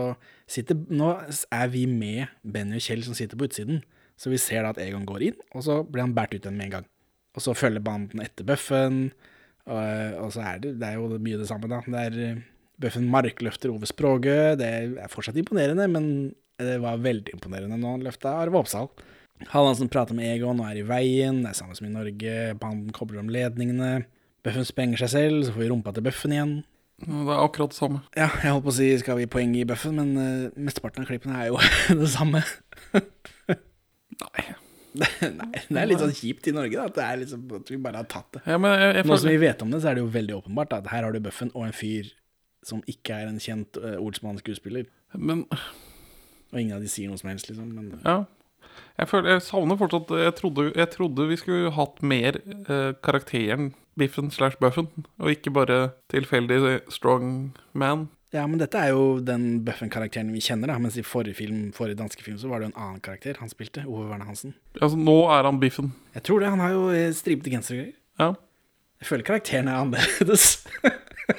[0.49, 1.13] sitter Nå
[1.55, 3.81] er vi med Benny og Kjell som sitter på utsiden,
[4.19, 6.59] så vi ser da at Egon går inn, og så blir han båret ut igjen
[6.59, 6.87] med en gang.
[7.37, 9.09] Og så følger banden etter Bøffen,
[9.69, 11.81] og, og så er det, det er jo mye det samme, da.
[11.85, 12.41] Det er eh,
[12.79, 16.05] Bøffen markløfter Ove Språge, det er fortsatt imponerende, men
[16.59, 18.89] det var veldig imponerende når han løfta Arve Oppsal.
[19.53, 22.91] Hallandsen prater med Egon og er i veien, det er samme som i Norge, banden
[22.95, 24.01] kobler om ledningene.
[24.45, 26.53] Bøffen sprenger seg selv, så får vi rumpa til Bøffen igjen.
[27.03, 28.01] det er akkurat det samme.
[28.15, 31.11] Ja, jeg holdt på å si skal vi poeng i Bøffen, men uh, mesteparten av
[31.11, 31.59] klippene er jo
[32.01, 32.43] det samme.
[32.93, 34.47] Nei.
[34.99, 37.77] Nei, det er litt sånn kjipt i Norge, da, at, det er liksom, at vi
[37.81, 38.41] bare har tatt det.
[38.49, 40.39] Ja, men jeg, jeg Nå som vi vet om det, så er det jo veldig
[40.39, 42.09] åpenbart at her har du Bøffen og en fyr
[42.65, 44.89] som ikke er en kjent uh, ordsmannskuespiller.
[45.15, 47.69] men Og ingen av de sier noe som helst, liksom.
[47.75, 48.23] Men ja.
[48.99, 53.73] Jeg, føler, jeg savner fortsatt Jeg trodde, jeg trodde vi skulle hatt mer eh, karakteren
[53.99, 54.87] Biffen slash Buffen,
[55.19, 55.79] og ikke bare
[56.11, 58.07] tilfeldig strong man.
[58.31, 60.77] Ja, men dette er jo den Buffen-karakteren vi kjenner, da.
[60.81, 63.49] Mens i forrige film, forrige danske film så var det jo en annen karakter han
[63.51, 63.83] spilte.
[63.89, 64.53] Ove Verne Hansen.
[64.77, 65.91] Altså, nå er han Biffen.
[66.13, 66.51] Jeg tror det.
[66.53, 67.95] Han har jo eh, stripete genser og greier.
[68.21, 68.29] Ja.
[69.01, 70.45] Jeg føler karakteren er annerledes.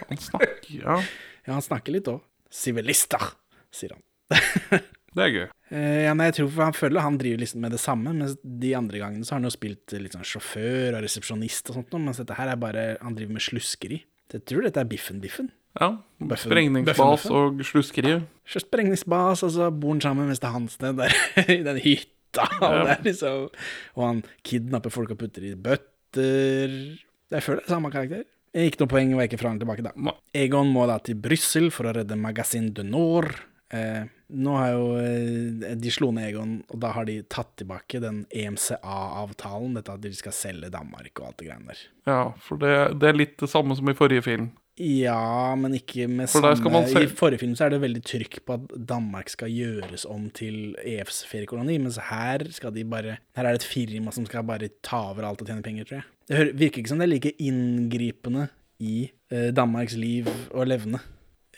[0.08, 0.98] Han snakker Ja,
[1.46, 2.20] ja, han snakker litt òg.
[2.50, 3.30] Sivilister,
[3.72, 4.04] sier han.
[5.16, 5.46] det er gøy.
[5.70, 8.74] Uh, ja, nei, jeg tror Han føler han driver liksom med det samme, mens de
[8.78, 12.22] andre gangene så har han jo spilt litt sånn sjåfør og resepsjonist og sånt, mens
[12.22, 14.02] dette her er bare Han driver med sluskeri.
[14.30, 15.50] Jeg tror dette er Biffen-Biffen.
[15.78, 15.90] Ja.
[16.38, 18.16] Sprengningsbas og sluskeri.
[18.16, 18.60] Ja.
[18.62, 21.14] Sprengningsbas, og så bor han sammen med hans Hansen der
[21.56, 22.46] i den hytta.
[22.60, 23.48] Og, det er liksom,
[23.96, 26.76] og han kidnapper folk og putter i bøtter.
[27.30, 28.26] Jeg føler det er samme karakter.
[28.50, 30.14] Ikke noe poeng ikke fra eller tilbake, da.
[30.34, 33.30] Egon må da til Brussel for å redde Magasin de Nord.
[33.70, 38.00] Eh, nå har jo eh, De slo ned Egon, og da har de tatt tilbake
[38.02, 39.76] den EMCA-avtalen.
[39.78, 41.84] Dette at de skal selge Danmark og alt det greiene der.
[42.08, 44.50] Ja, for det, det er litt det samme som i forrige film.
[44.80, 48.56] Ja, men ikke med For samme I forrige film så er det veldig trykk på
[48.56, 53.52] at Danmark skal gjøres om til EFs feriekoloni, mens her skal de bare Her er
[53.52, 56.08] det et firma som skal bare ta over alt og tjene penger, tror jeg.
[56.30, 58.46] Det virker ikke som det er like inngripende
[58.80, 61.02] i eh, Danmarks liv og levne,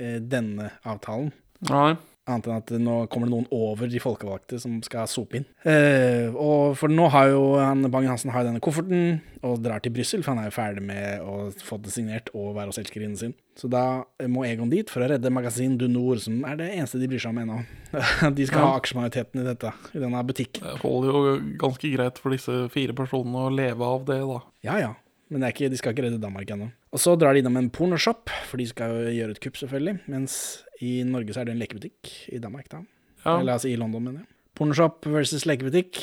[0.01, 1.31] eh, denne avtalen.
[1.71, 1.95] Nei.
[2.31, 5.47] Annet enn at nå kommer det noen over de folkevalgte som skal sope inn.
[5.67, 10.23] Eh, og for nå har jo han, Bang-Hansen har denne kofferten og drar til Brussel,
[10.23, 13.35] for han er jo ferdig med å få det signert og være hos elskerinnen sin.
[13.59, 17.03] Så da må Egon dit for å redde Magasin du Nord, som er det eneste
[17.03, 17.61] de bryr seg om ennå.
[18.39, 20.63] de skal ha aksjemajoriteten i dette, i denne butikken.
[20.63, 24.43] Det holder jo ganske greit for disse fire personene å leve av det, da.
[24.71, 24.95] Ja ja,
[25.33, 26.71] men det er ikke, de skal ikke redde Danmark ennå.
[26.93, 29.95] Og så drar de innom en pornoshop, for de skal jo gjøre et kupp, selvfølgelig.
[30.13, 30.35] Mens
[30.83, 32.11] i Norge så er det en lekebutikk.
[32.35, 32.83] I Danmark, da.
[33.23, 33.39] Ja.
[33.39, 34.29] Eller altså i London, mener jeg.
[34.59, 36.01] Pornoshop versus lekebutikk.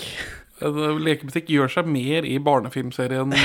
[0.59, 3.35] Lekebutikk gjør seg mer i barnefilmserien.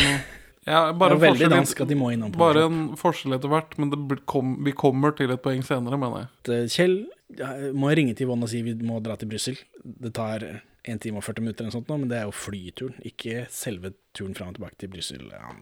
[0.64, 3.90] Ja, Det er veldig dansk at de må innom Bare en forskjell etter hvert, men
[3.92, 6.30] det kom, vi kommer til et poeng senere, mener jeg.
[6.54, 9.58] Eh, Kjell må ringe til Yvonne og si vi må dra til Brussel.
[9.84, 10.46] Det tar
[10.88, 13.92] 1 time og 40 minutter, eller sånt nå, men det er jo flyturen, ikke selve
[14.16, 15.28] turen fram og tilbake til Brussel.
[15.32, 15.52] Ja,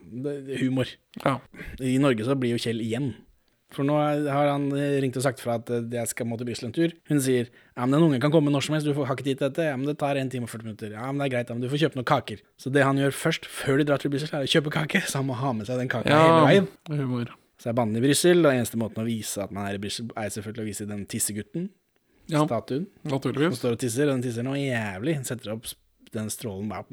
[0.63, 0.95] humor.
[1.25, 1.37] Ja.
[1.83, 3.13] I Norge så blir jo Kjell igjen.
[3.73, 4.67] For nå har han
[5.03, 6.93] ringt og sagt fra at eh, jeg skal må til Brussel en tur.
[7.09, 9.39] Hun sier ja, men den ungen kan komme når som helst, du har ikke tid
[9.41, 9.67] til dette.
[9.71, 10.95] Ja, men det tar 1 time og 40 minutter.
[10.97, 12.43] Ja, men det er greit, ja, men du får kjøpe noen kaker.
[12.61, 15.23] Så det han gjør først, før de drar til Brussel, er å kjøpe kake, så
[15.23, 16.69] han må ha med seg den kaka hele veien.
[16.93, 17.33] humor.
[17.63, 20.09] Så er banen i Brussel, og eneste måten å vise at man er i Brussel,
[20.19, 21.71] er selvfølgelig å vise den tissegutten,
[22.31, 23.19] Ja, statuen, som
[23.59, 25.17] står og tisser, og den tisser noe jævlig.
[25.27, 25.67] Setter opp
[26.15, 26.85] den strålen bare.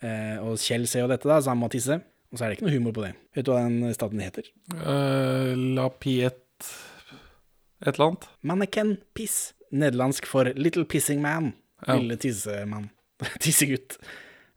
[0.00, 2.00] Eh, og Kjell ser jo dette, da, så han må tisse.
[2.30, 3.12] Og så er det ikke noe humor på det.
[3.34, 4.44] Vet du hva den staten heter?
[4.76, 6.38] Uh, La Piet
[7.80, 8.26] Et eller annet.
[8.46, 9.54] Manneken Piss.
[9.72, 11.52] Nederlandsk for Little Pissing Man.
[11.86, 11.94] Ja.
[11.96, 12.90] Lille tissemann.
[13.42, 13.96] Tissegutt.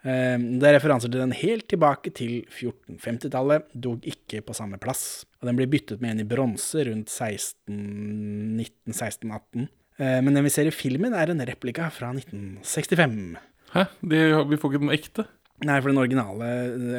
[0.04, 5.24] Eh, Det er referanser til den helt tilbake til 1450-tallet, dog ikke på samme plass.
[5.40, 9.70] Og den blir byttet med en i bronse rundt 1916-18.
[10.04, 13.38] Men den vi ser i filmen, er en replika fra 1965.
[13.74, 13.84] Hæ?
[14.02, 14.20] De,
[14.50, 15.24] vi får ikke den ekte?
[15.64, 16.48] Nei, for den originale,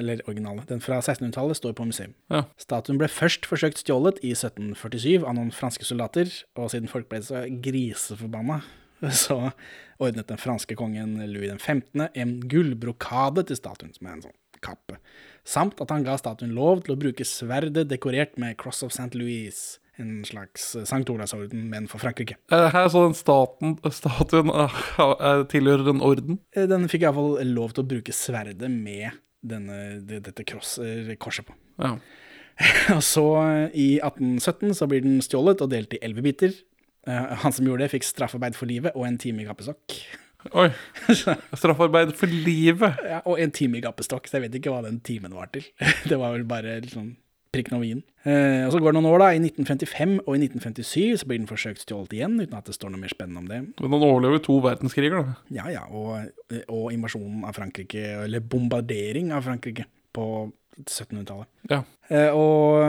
[0.00, 2.14] eller originale, den fra 1600-tallet står på museum.
[2.32, 2.44] Ja.
[2.60, 7.20] Statuen ble først forsøkt stjålet i 1747 av noen franske soldater, og siden folk ble
[7.24, 8.62] så griseforbanna,
[9.24, 9.38] så
[10.02, 12.08] ordnet den franske kongen Louis den 15.
[12.08, 14.98] en gullbrokade til statuen, som er en sånn kappe,
[15.44, 19.12] samt at han ga statuen lov til å bruke sverdet dekorert med Cross of St.
[19.18, 19.58] Louis,
[20.02, 22.36] en slags Sankt Olavsorden, men for Frankrike.
[22.52, 26.40] Eh, Her så den staten, statuen eh, eh, tilhører en orden.
[26.56, 29.10] Eh, Den fikk iallfall lov til å bruke sverdet med
[29.44, 31.54] denne, dette kross, eh, korset på.
[31.78, 31.94] Ja.
[32.96, 36.52] Og så eh, i 1817 så blir den stjålet og delt i elleve biter.
[37.06, 39.98] Eh, Han som gjorde det, fikk straffarbeid for livet og en time i gappestokk.
[40.52, 40.68] Oi.
[41.56, 42.98] Straffarbeid for livet.
[43.08, 45.64] Ja, og en time i gappestokk, så jeg vet ikke hva den timen var til.
[46.10, 47.14] Det var vel bare liksom
[47.54, 48.02] prikken over i-en.
[48.24, 49.30] Eh, og så går det noen år, da.
[49.34, 52.92] I 1955 og i 1957 så blir den forsøkt stjålet igjen, uten at det står
[52.92, 53.60] noe mer spennende om det.
[53.80, 55.38] Men han overlever to verdenskriger, da.
[55.54, 56.30] Ja, ja, og,
[56.66, 60.26] og invasjonen av Frankrike, eller bombardering av Frankrike på
[60.82, 61.48] 1700-tallet.
[61.70, 61.80] Ja.
[62.12, 62.82] Eh, og,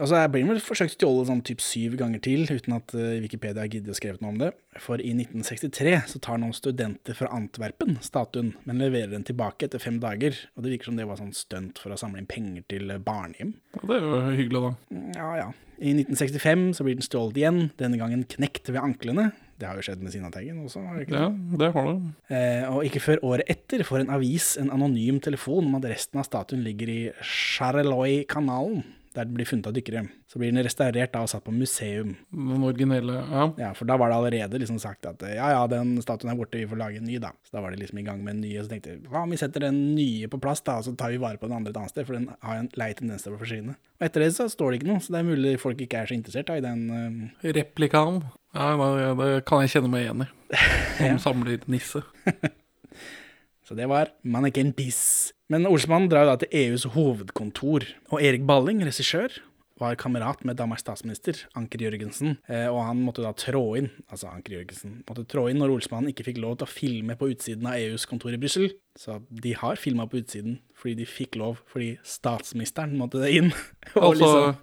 [0.00, 3.66] altså, jeg blir vel forsøkt stjålet sånn typ syv ganger til, uten at eh, Wikipedia
[3.70, 4.50] gidder å skrevet noe om det.
[4.82, 9.82] For i 1963 så tar noen studenter fra Antwerpen statuen, men leverer den tilbake etter
[9.82, 10.36] fem dager.
[10.56, 13.02] Og det virker som det var sånn stunt for å samle inn penger til eh,
[13.02, 13.54] barnehjem.
[13.76, 15.04] Ja, Det er jo hyggelig, da.
[15.20, 15.50] Ja, ja.
[15.80, 19.30] I 1965 så blir den stjålet igjen, denne gangen knekt ved anklene.
[19.60, 21.24] Det har jo skjedd med Sinnataggen også, har det ikke det?
[21.26, 22.12] Ja, det har det.
[22.32, 26.22] Eh, og ikke før året etter får en avis en anonym telefon om at resten
[26.22, 28.80] av statuen ligger i Charleroi-kanalen,
[29.10, 30.04] der den blir funnet av dykkere.
[30.30, 32.12] Så blir den restaurert da og satt på museum.
[32.30, 33.48] Den originelle Ja.
[33.58, 36.38] Ja, For da var det allerede liksom sagt at eh, ja ja, den statuen er
[36.38, 37.32] borte, vi får lage en ny, da.
[37.42, 39.24] Så da var det liksom i gang med en ny, og så tenkte jeg hva
[39.26, 41.58] om vi setter den nye på plass, da, og så tar vi vare på den
[41.58, 43.74] andre et annet sted, for den har en lei tendens til å forsvinne.
[43.98, 46.06] Og etter det så står det ikke noe, så det er mulig folk ikke er
[46.06, 47.50] så interessert da, i den uh...
[47.58, 48.22] Replikaen.
[48.56, 50.30] Ja, det, det kan jeg kjenne meg igjen i.
[50.98, 52.02] Som samler nisse.
[53.66, 55.30] Så det var Manneken Biss.
[55.50, 59.36] Men Olsmann drar jo da til EUs hovedkontor, og Erik Balling, regissør,
[59.80, 64.28] var kamerat med Danmarks statsminister, Anker Jørgensen, eh, og han måtte da trå inn, altså
[64.30, 67.66] Anker Jørgensen, måtte trå inn når Olsmann ikke fikk lov til å filme på utsiden
[67.70, 68.68] av EUs kontor i Brussel.
[69.00, 73.50] Så de har filma på utsiden fordi de fikk lov, fordi statsministeren måtte inn.
[73.96, 74.56] og Altså- liksom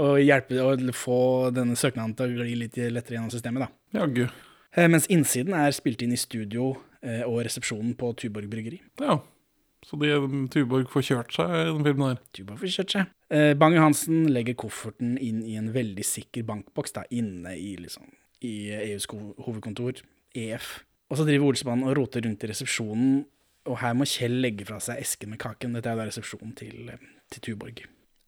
[0.00, 1.18] og hjelpe og få
[1.54, 4.00] denne søknaden til å gli litt lettere gjennom systemet, da.
[4.00, 4.24] Jaggu.
[4.76, 6.70] Eh, Mens innsiden er spilt inn i studio
[7.02, 8.78] eh, og resepsjonen på Tuborg bryggeri.
[9.02, 9.18] Ja.
[9.86, 10.12] Så de,
[10.52, 12.22] Tuborg får kjørt seg i den filmen her.
[12.36, 13.12] Tuborg får kjørt seg.
[13.32, 18.10] Eh, Bang-Johansen legger kofferten inn i en veldig sikker bankboks da, inne i, liksom,
[18.44, 20.02] i EUs hovedkontor,
[20.36, 20.72] EF.
[21.10, 23.22] Og så driver Olsmann og roter rundt i resepsjonen,
[23.70, 25.74] og her må Kjell legge fra seg esken med kaken.
[25.76, 26.92] Dette er da resepsjonen til,
[27.32, 27.82] til Tuborg.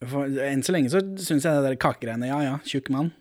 [0.08, 3.12] For, enn så lenge så syns jeg det der kakegreiene, ja ja, tjukk mann,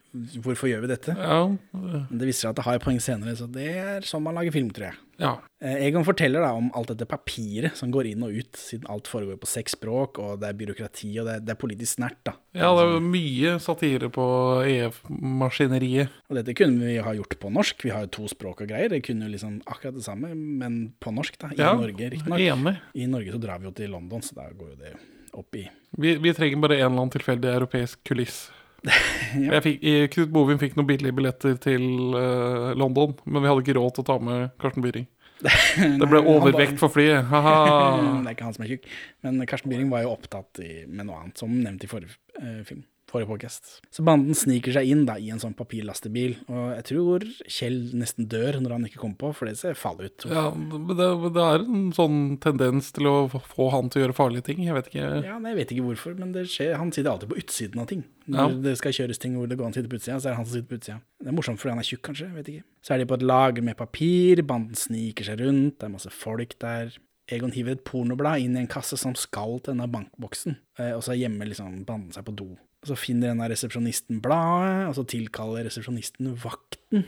[0.44, 1.14] hvorfor gjør vi dette?
[1.16, 4.36] Ja, Men det viser seg at det har poeng senere, så det er sånn man
[4.36, 4.98] lager film, tror jeg.
[5.22, 5.36] ja.
[5.62, 9.06] Eh, Egon forteller da om alt dette papiret som går inn og ut, siden alt
[9.08, 12.18] foregår på seks språk, og det er byråkrati, og det er, det er politisk snert,
[12.26, 12.34] da.
[12.58, 14.26] ja det er jo mye satire på
[14.66, 16.10] EF-maskineriet.
[16.32, 18.90] Og dette kunne vi ha gjort på norsk, vi har jo to språk og greier,
[18.92, 22.76] det kunne jo liksom akkurat det samme, men på norsk, da, i Ja, Norge, riktignok.
[22.98, 24.96] I Norge så drar vi jo til London, så da går jo det
[25.38, 25.68] opp i
[25.98, 28.46] Vi, vi trenger bare en eller annen tilfeldig europeisk kuliss.
[29.36, 29.84] Jeg fikk,
[30.16, 31.84] Knut Bovin fikk noen billige billetter til
[32.16, 35.10] uh, London, men vi hadde ikke råd til å ta med Karsten Byring.
[36.02, 37.26] Det ble overvekt for flyet.
[37.30, 37.56] Haha.
[38.24, 38.90] Det er ikke han som er tjukk.
[39.26, 42.62] Men Karsten Byring var jo opptatt i, med noe annet, som nevnt i forrige uh,
[42.68, 42.84] film.
[43.12, 43.66] Forrige podkast.
[43.92, 48.30] Så banden sniker seg inn da i en sånn papirlastebil, og jeg tror Kjell nesten
[48.32, 50.26] dør når han ikke kommer på, for det ser farlig ut.
[50.32, 54.46] Ja, det, det er en sånn tendens til å få han til å gjøre farlige
[54.48, 54.62] ting.
[54.64, 55.10] Jeg vet ikke.
[55.28, 56.78] Ja, nei, Jeg vet ikke hvorfor, men det skjer.
[56.80, 58.06] han sitter alltid på utsiden av ting.
[58.32, 58.48] Når Ja.
[58.70, 60.40] det skal kjøres ting hvor det går an å sitte på utsida, så er det
[60.40, 61.02] han som sitter på utsida.
[61.20, 62.32] Det er morsomt fordi han er tjukk, kanskje.
[62.32, 62.64] jeg vet ikke.
[62.82, 66.10] Så er de på et lager med papir, banden sniker seg rundt, det er masse
[66.16, 66.96] folk der.
[67.28, 71.04] Egon hiver et pornoblad inn i en kasse som skal til denne bankboksen, eh, og
[71.04, 72.50] så gjemmer liksom banden seg på do.
[72.82, 77.06] Og Så finner denne resepsjonisten bladet, og så tilkaller resepsjonisten vakten.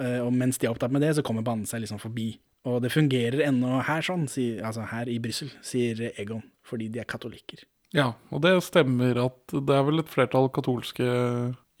[0.00, 2.32] Eh, Og mens de er opptatt med det, så kommer banden seg liksom forbi.
[2.66, 6.98] Og det fungerer ennå her sånn, sier, altså her i Brussel, sier Egon, fordi de
[7.00, 7.62] er katolikker.
[7.94, 11.06] Ja, og det stemmer at det er vel et flertall katolske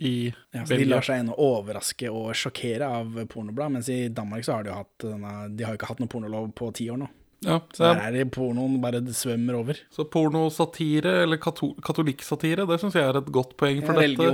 [0.00, 4.46] i Ja, så de lar seg ennå overraske og sjokkere av pornoblad, mens i Danmark
[4.46, 7.08] så har de jo hatt de har ikke hatt noe pornolov på ti år nå.
[7.46, 9.78] Ja, der er det pornoen bare det svømmer over.
[9.94, 13.78] så pornosatire, eller katol katolikkatire, det syns jeg er et godt poeng.
[13.86, 14.30] For dette,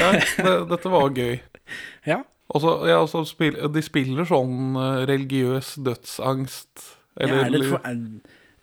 [0.00, 1.40] ja, det, dette var gøy.
[2.08, 2.22] Ja.
[2.50, 6.80] Også, ja, også spil, de spiller sånn eh, religiøs dødsangst.
[7.20, 7.84] Eller, ja, det, for,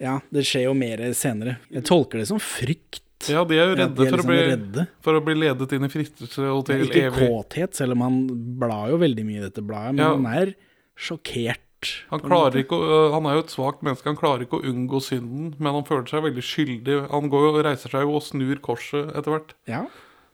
[0.04, 1.54] ja, det skjer jo mer senere.
[1.72, 3.30] Jeg tolker det som frykt.
[3.32, 4.86] ja, de er jo redde, ja, er for, liksom å bli, redde.
[5.08, 8.20] for å bli ledet inn i fristelse og til Ikke evig kåthet, selv om han
[8.60, 10.54] blar jo veldig mye i dette bladet, men han er
[11.08, 11.64] sjokkert.
[12.10, 12.20] Han,
[12.74, 15.74] å- øh, han er jo et svakt menneske, han klarer ikke å unngå synden, men
[15.74, 16.96] han føler seg veldig skyldig.
[17.12, 19.54] Han går og reiser seg og snur korset etter hvert.
[19.70, 19.84] Ja.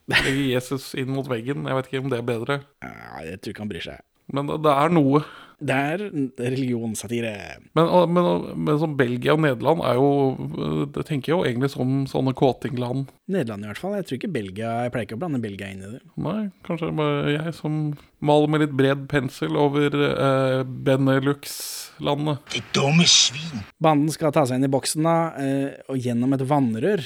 [0.07, 1.65] Legger Jesus inn mot veggen.
[1.67, 2.61] Jeg vet ikke om det er bedre.
[2.83, 3.99] ja, jeg tror ikke han bryr seg.
[4.33, 5.23] Men det det er noe.
[5.63, 6.03] Det er
[6.51, 7.33] religionssatire.
[7.77, 8.29] Men, men,
[8.65, 12.33] men som Belgia og Nederland er jo øh, Det tenker jeg jo egentlig som sånne
[12.37, 13.07] kåtingland.
[13.31, 13.95] Nederland i hvert fall.
[13.99, 16.01] Jeg tror ikke Belgia Jeg pleier ikke å blande Belgia inn i det.
[16.23, 17.79] Nei, kanskje det er bare jeg som
[18.23, 22.43] maler med litt bred pensel over eh, Benelux-landet.
[22.55, 23.63] Det dumme svin.
[23.83, 27.03] Banden skal ta seg inn i boksen da, eh, og gjennom et vannrør,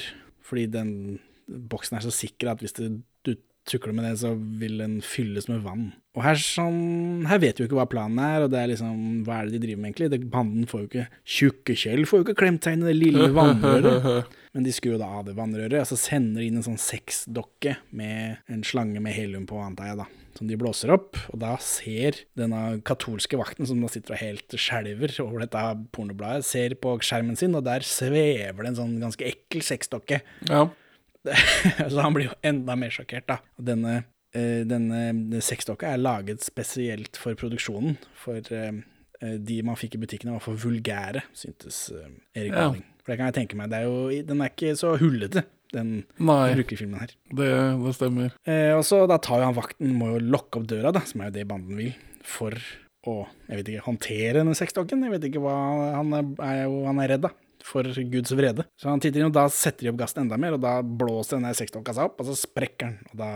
[0.47, 0.91] fordi den
[1.47, 2.91] boksen er så sikker at hvis det
[3.69, 5.89] tukler med det, så vil den fylles med vann.
[6.17, 9.21] Og her, sånn, her vet vi jo ikke hva planen er, og det er liksom,
[9.27, 10.09] hva er det de driver med egentlig?
[10.13, 11.07] Det, banden får jo ikke,
[11.37, 14.31] tjukke Kjell får jo ikke klemt seg inn i det lille vannrøret.
[14.55, 16.81] Men de skrur jo da av det vannrøret, og så sender de inn en sånn
[16.81, 20.07] sexdokke med en slange med helium på, antar jeg da.
[20.39, 24.57] Som de blåser opp, og da ser denne katolske vakten, som da sitter og helt
[24.57, 25.63] skjelver over dette
[25.93, 30.23] pornobladet, ser på skjermen sin, og der svever det en sånn ganske ekkel sexdokke.
[30.49, 30.65] Ja.
[31.91, 33.39] så han blir jo enda mer sjokkert, da.
[33.71, 33.97] Denne,
[34.35, 38.71] eh, denne sexdokka er laget spesielt for produksjonen, for eh,
[39.21, 42.67] eh, de man fikk i butikkene var for vulgære, syntes eh, Erik Ja.
[42.67, 42.85] Balling.
[43.03, 45.93] For det kan jeg tenke meg, det er jo, den er ikke så hullete, den
[46.19, 47.13] Nei, brukelig filmen her.
[47.35, 47.47] det,
[47.83, 48.33] det stemmer.
[48.47, 51.23] Eh, og så da tar jo han vakten, må jo lokke opp døra, da, som
[51.23, 51.93] er jo det banden vil,
[52.27, 52.55] for
[53.07, 55.03] å, jeg vet ikke, håndtere denne sexdokken.
[55.07, 55.55] Jeg vet ikke hva,
[55.95, 57.31] han er, er jo, han er redd da,
[57.65, 58.67] for Guds vrede.
[58.79, 61.39] Så han titter inn, og da setter de opp gassen enda mer, og da blåser
[61.39, 63.31] denne seg opp, og så sprekker den, og da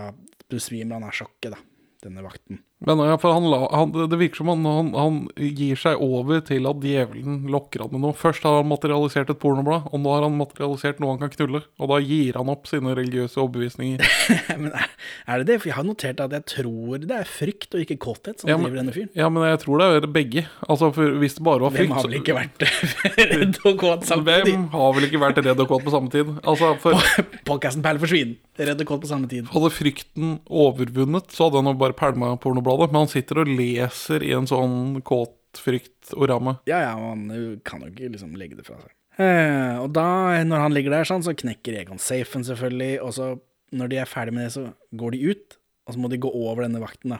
[0.51, 1.61] besvimer han av sjokket da,
[2.05, 2.61] denne vakten.
[2.81, 6.65] Men ja, for han han, det virker som han, han, han gir seg over til
[6.65, 8.15] at djevelen lokker han med noe.
[8.17, 11.61] Først har han materialisert et pornoblad, og nå har han materialisert noe han kan knulle.
[11.77, 14.01] Og da gir han opp sine religiøse overbevisninger.
[14.63, 15.59] Men er, det det?
[15.61, 18.57] For jeg har notert at jeg tror det er frykt og ikke kåthet som Ja,
[18.57, 19.11] men- driver denne fyren.
[19.17, 20.45] Ja, men jeg tror det er begge.
[20.65, 22.65] Altså, for Hvis det bare var Hvem har vel ikke vært
[23.35, 24.55] redd og kåt samtidig?
[24.55, 26.33] Hvem har vel ikke vært redd og kåt på samme tid?
[26.41, 26.97] Altså, for
[27.49, 28.33] Podcasten Perle for svin.
[28.57, 29.45] Redd og kåt på samme tid.
[29.53, 32.70] Hadde frykten overvunnet, så hadde han bare pælma pornobladet.
[32.79, 36.57] Men han sitter og leser i en sånn kåt fryktoramme.
[36.69, 37.27] Ja, ja, han
[37.67, 38.93] kan jo ikke liksom legge det fra seg.
[39.19, 40.07] Eh, og da,
[40.47, 43.33] når han ligger der sånn, så knekker Egon safen selvfølgelig, og så,
[43.75, 46.31] når de er ferdig med det, så går de ut, og så må de gå
[46.31, 47.19] over denne vakten da.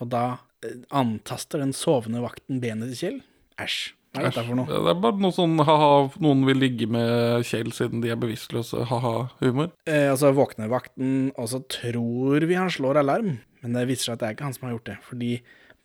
[0.00, 0.24] Og da
[0.64, 3.20] eh, antaster den sovende vakten benet til Kjell.
[3.60, 3.95] Æsj.
[4.16, 4.66] Hva er dette for noe?
[4.70, 5.90] Det er bare noe sånn ha-ha,
[6.24, 9.70] noen vil ligge med Kjell siden de er bevisstløse, ha-ha-humor.
[9.88, 13.36] Eh, og så våkner vakten, og så tror vi han slår alarm.
[13.62, 14.98] Men det viser seg at det er ikke han som har gjort det.
[15.06, 15.30] Fordi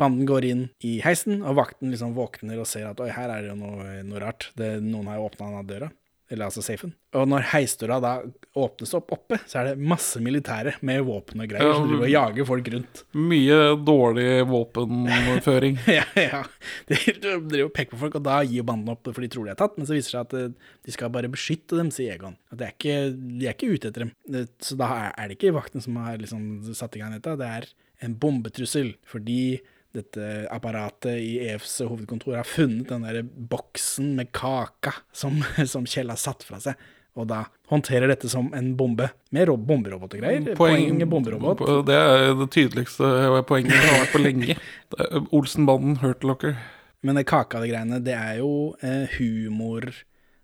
[0.02, 3.46] banden går inn i heisen, og vakten liksom våkner og ser at oi, her er
[3.46, 4.50] det jo noe, noe rart.
[4.58, 5.92] Det, noen har jo åpna døra.
[6.32, 6.94] Eller altså safen.
[7.20, 8.12] Og når heisdøra da
[8.56, 12.08] åpnes opp oppe, så er det masse militære med våpen og greier Ja, som driver
[12.08, 13.02] og jager folk rundt.
[13.20, 15.82] Mye dårlig våpenføring.
[16.00, 16.42] ja, ja.
[16.88, 19.54] De driver og peker på folk, og da gir banden opp, for de tror de
[19.56, 19.76] er tatt.
[19.76, 22.40] Men så viser det seg at eh, de skal bare beskytte dem, sier Egon.
[22.54, 24.48] At de er ikke, de er ikke ute etter dem.
[24.64, 27.70] Så da er det ikke vakten som har liksom satt i gang dette, det er
[28.08, 28.96] en bombetrussel.
[29.08, 29.60] Fordi
[29.96, 35.42] dette apparatet i EFs hovedkontor har funnet den der boksen med kaka som,
[35.74, 36.80] som Kjell har satt fra seg.
[37.20, 40.54] Og da håndterer dette som en bombe, med ro- bomberobot og greier.
[40.56, 41.60] Poeng, bomberobot.
[41.90, 43.10] Det er det tydeligste
[43.50, 44.56] poenget jeg har vært på lenge.
[45.36, 46.56] Olsenbanden, Hurtlocker.
[47.04, 48.52] Men det kaka det greiene, det er jo
[48.86, 49.90] eh, humor.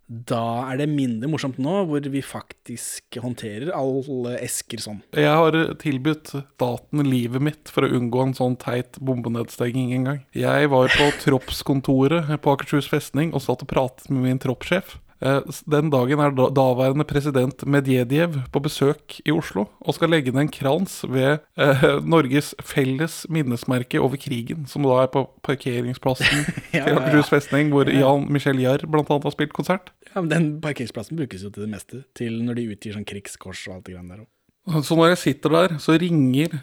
[0.08, 5.02] Da er det mindre morsomt nå, hvor vi faktisk håndterer alle esker sånn.
[5.12, 10.22] Jeg har tilbudt staten livet mitt for å unngå en sånn teit bombenedstenging en gang.
[10.38, 14.96] Jeg var på troppskontoret på Akershus festning og satt og pratet med min troppssjef.
[15.22, 20.46] Eh, Den dagen er daværende president Medvedev på besøk i Oslo og skal legge ned
[20.46, 26.46] en krans ved eh, Norges felles minnesmerke over krigen, som da er på parkeringsplassen
[26.76, 27.02] Ja, til ja, ja.
[27.02, 29.92] Akershus festning, hvor Jan Michel Jarr blant annet har spilt konsert.
[30.14, 32.04] Ja, men Den parkeringsplassen brukes jo til det meste.
[32.18, 34.84] Til når de utgir sånn krigskors og alt det greiene der òg.
[34.84, 36.58] Så når jeg sitter der, så ringer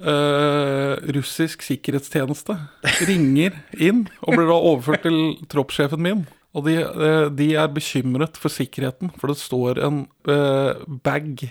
[0.00, 2.56] eh, russisk sikkerhetstjeneste
[3.08, 5.18] Ringer inn og blir da overført til
[5.50, 6.26] troppssjefen min.
[6.50, 11.44] Og de, eh, de er bekymret for sikkerheten, for det står en eh, bag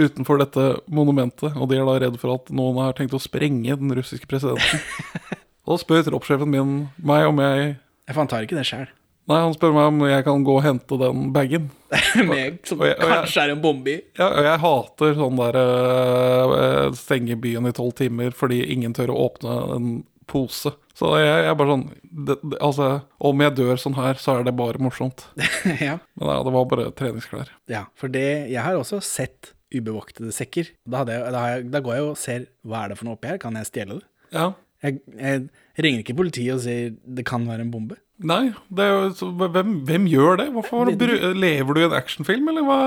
[0.00, 1.52] utenfor dette monumentet.
[1.60, 4.80] Og de er da redd for at noen har tenkt å sprenge den russiske presidenten.
[5.68, 6.70] Og da spør troppssjefen min
[7.04, 7.76] meg om jeg
[8.08, 8.88] Jeg tar ikke det sjøl.
[9.30, 11.68] Nei, han spør meg om jeg kan gå og hente den bagen.
[12.16, 13.98] Som og jeg- og jeg- kanskje er en bombe i.
[14.18, 19.12] Ja, og jeg hater sånn der øh, stenge byen i tolv timer fordi ingen tør
[19.12, 19.92] å åpne en
[20.30, 20.72] pose.
[20.96, 21.86] Så jeg, jeg er bare sånn
[22.28, 22.90] det, det, Altså,
[23.30, 25.26] om jeg dør sånn her, så er det bare morsomt.
[25.88, 25.96] ja.
[26.18, 27.52] Men ja, det var bare treningsklær.
[27.72, 30.72] ja, for det Jeg har også sett ubevoktede sekker.
[30.82, 33.18] Da, jeg, da, har jeg, da går jeg og ser hva er det for noe
[33.18, 34.06] oppi her, kan jeg stjele det?
[34.34, 34.50] Ja.
[34.80, 37.98] Jeg, jeg ringer ikke politiet og sier det kan være en bombe.
[38.20, 40.46] Nei, det er jo, så, hvem, hvem gjør det?
[40.52, 42.80] Hvorfor Lever du i en actionfilm, eller hva?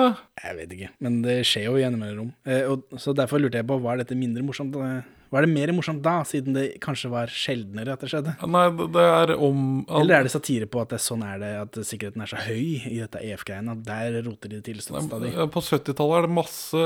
[0.44, 2.30] Jeg vet ikke, men det skjer jo i innimellom.
[2.46, 4.78] Eh, og, så derfor lurte jeg på, var dette mindre morsomt?
[5.34, 8.36] Var det mer morsomt da, siden det kanskje var sjeldnere at det skjedde?
[8.54, 11.80] Nei, det, er om Eller er det satire på at det, sånn er det, at
[11.90, 15.34] sikkerheten er så høy i dette EF-greiene, at der roter de det til stadig?
[15.54, 16.84] På 70-tallet er det masse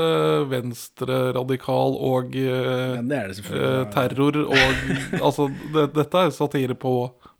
[0.54, 4.86] venstreradikal og eh, Ja, det det eh, terror og
[5.26, 6.94] Altså, det, dette er satire på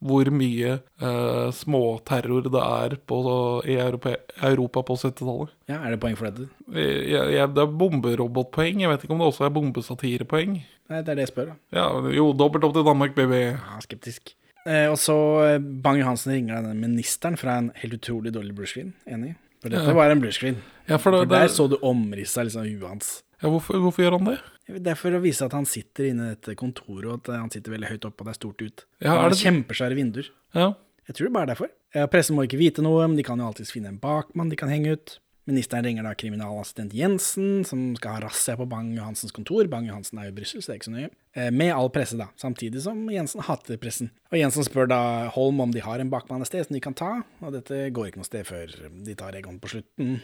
[0.05, 3.19] hvor mye eh, småterror det er på,
[3.67, 5.51] i Europa, Europa på 70-tallet.
[5.69, 6.49] Ja, er det poeng for dette?
[6.73, 8.81] Jeg- jeg- Det er bomberobotpoeng.
[8.81, 10.63] Jeg vet ikke om det også er bombesatirepoeng.
[10.91, 11.55] Nei, det er det jeg spør, da.
[11.73, 13.41] Ja, jo, dobbelt opp til Danmark, baby.
[13.57, 14.35] Ja, skeptisk.
[14.67, 15.17] Eh, og så
[15.55, 18.93] eh, Bang-Johansen ringer denne ministeren fra en helt utrolig dårlig bluescreen.
[19.09, 19.35] Enig?
[19.63, 19.93] For dette Ja.
[19.95, 20.57] var en bluescreen.
[20.89, 23.23] Ja, for det- for der det- så du omrisset liksom huet hans.
[23.43, 24.39] Ja, hvorfor, hvorfor gjør han det?
[24.69, 27.51] Det er for å vise at han sitter inne i dette kontoret, og at han
[27.51, 28.85] sitter veldig høyt oppe, og det er stort ut.
[29.01, 30.29] Ja, er det- Kjempesvære vinduer.
[30.55, 30.75] Ja.
[31.09, 31.69] Jeg tror det bare er derfor.
[32.13, 34.69] Pressen må ikke vite noe, men de kan jo alltids finne en bakmann de kan
[34.69, 35.19] henge ut.
[35.49, 39.65] Ministeren ringer da kriminalassistent Jensen, som skal ha razzia på Bang-Johansens kontor.
[39.67, 41.11] Bang-Johansen er jo i Brussel, så det er ikke så nøye.
[41.35, 42.27] Eh, Med all presse, da.
[42.37, 44.11] Samtidig som Jensen hater pressen.
[44.31, 46.93] Og Jensen spør da Holm om de har en bakmann et sted som de kan
[46.93, 48.67] ta, og dette går ikke noe sted før
[49.03, 50.21] de tar Egon på slutten.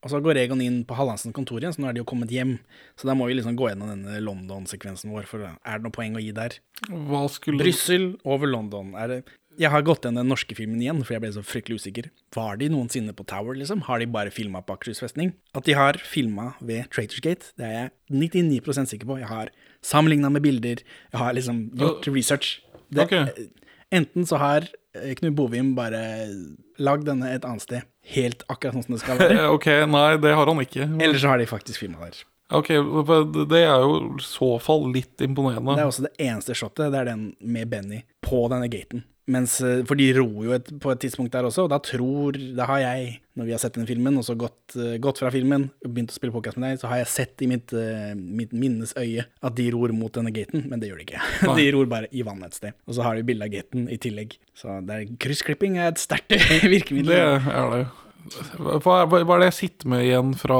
[0.00, 2.32] Og så går Egon inn på Hallandsens kontor igjen, så nå er de jo kommet
[2.32, 2.54] hjem.
[2.96, 6.16] Så da må vi liksom gå gjennom denne London-sekvensen vår, for er det noe poeng
[6.16, 6.56] å gi der?
[6.88, 8.94] Hva skulle Brussel over London.
[8.96, 9.20] Er det
[9.60, 12.08] jeg har gått gjennom den norske filmen igjen, for jeg ble så fryktelig usikker.
[12.32, 13.82] Var de noensinne på Tower, liksom?
[13.88, 15.34] Har de bare filma på Akershus festning?
[15.58, 17.90] At de har filma ved Traitors Gate, det er jeg
[18.62, 19.18] 99% sikker på.
[19.20, 19.50] Jeg har
[19.84, 22.60] sammenligna med bilder, jeg har liksom gjort research.
[22.88, 23.50] Det, okay.
[23.92, 26.00] Enten så har eh, Knut Bovim bare
[26.80, 30.34] lagd denne et annet sted, helt akkurat sånn som det skal være, Ok, nei, det
[30.34, 30.88] har han ikke.
[31.00, 32.22] eller så har de faktisk filma der.
[32.50, 32.68] Ok,
[33.46, 35.76] det er jo i så fall litt imponerende.
[35.78, 39.04] Det er også det eneste shotet, det er den med Benny på denne gaten.
[39.30, 42.38] Mens, eh, for de ror jo et, på et tidspunkt der også, og da tror
[42.56, 45.30] Da har jeg, når vi har sett den filmen, og så gått, eh, gått fra
[45.30, 48.52] filmen, begynt å spille podcast med deg, så har jeg sett i mitt, eh, mitt
[48.52, 51.22] minnes øye at de ror mot denne gaten, men det gjør de ikke.
[51.46, 51.56] Nei.
[51.60, 52.78] De ror bare i vannet et sted.
[52.88, 54.36] Og så har de bilde av gaten i tillegg.
[54.56, 54.80] Så
[55.20, 56.34] kryssklipping er et sterkt
[56.74, 57.14] virkemiddel.
[57.14, 57.86] Det er det.
[58.60, 60.58] Hva er, det jeg sitter med igjen fra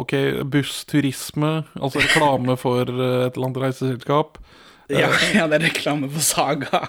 [0.00, 0.14] ok,
[0.48, 2.94] bussturisme, altså reklame for et
[3.36, 4.38] eller annet reiseselskap?
[4.92, 6.82] Ja, ja, det er reklame for Saga.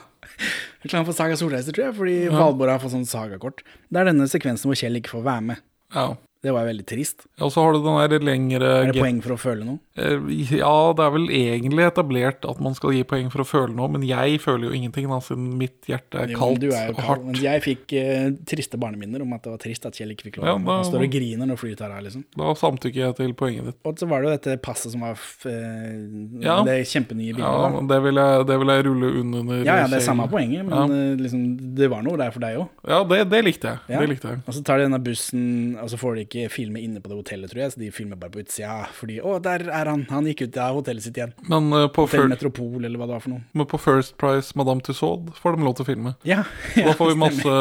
[0.83, 3.63] Reklame for Saga Solreise, tror jeg, fordi Valborg har fått sånn sagakort.
[3.89, 5.63] Det er denne sekvensen hvor Kjell ikke får være med.
[5.95, 6.07] Ja.
[6.43, 7.21] Det var jo veldig trist.
[7.39, 9.79] Og så har du den der lengre Er det poeng for å føle noe?
[9.95, 10.19] Eh,
[10.59, 13.87] Ja, det er vel egentlig etablert at man skal gi poeng for å føle noe,
[13.93, 17.01] men jeg føler jo ingenting, da, siden mitt hjerte er kaldt du er jo og
[17.07, 17.23] hardt.
[17.29, 20.41] Men jeg fikk eh, triste barneminner om at det var trist at Kjell ikke fikk
[20.41, 20.49] lov.
[20.51, 22.25] Ja, da- Han står og griner når flyet tar av, liksom.
[22.35, 23.79] Da samtykker jeg til poenget ditt.
[23.87, 25.15] Og så var det jo dette passet som var
[25.47, 26.57] eh, Ja.
[26.67, 27.47] det kjempenye bildet.
[27.47, 27.81] Ja, da.
[27.93, 30.75] det vil jeg, det vil jeg rulle under ja, ja, det er samme poenget, men
[30.75, 30.83] Ja.
[30.91, 32.67] eh, liksom, det var noe der for deg òg.
[32.87, 33.79] Ja, det, det likte jeg.
[33.95, 33.99] Ja.
[34.03, 34.43] Det likte jeg.
[34.47, 37.17] Og så tar de denne bussen, og så får de ikke filme inne på det
[37.19, 38.87] hotellet, tror jeg, så de filmer bare på utsida.
[38.97, 40.05] Fordi 'Å, der er han!
[40.09, 41.33] Han gikk ut av hotellet sitt igjen'.
[41.47, 43.43] Men eh, på, Hotell Metropol, eller hva det var for noe.
[43.53, 46.15] men på First Price Madame Tussaud får de lov til å filme.
[46.27, 46.43] Ja,
[46.75, 47.55] ja da får vi masse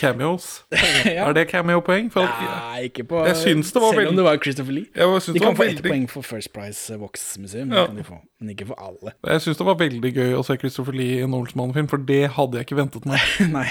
[0.00, 0.50] cameos.
[1.06, 1.28] ja.
[1.28, 2.10] Er det cameo-poeng?
[2.14, 4.86] Nei, ikke på Jeg syns det var Selv veldig- om det var Christopher Lee.
[4.92, 7.86] De kan få ett poeng for First Price eh, Vox-museum, Ja.
[7.86, 8.20] kan de få.
[8.40, 9.12] men ikke for alle.
[9.24, 12.30] Jeg syns det var veldig gøy å se Christopher Lee i en Oldsmann-film, for det
[12.36, 13.20] hadde jeg ikke ventet meg.
[13.56, 13.70] Nei.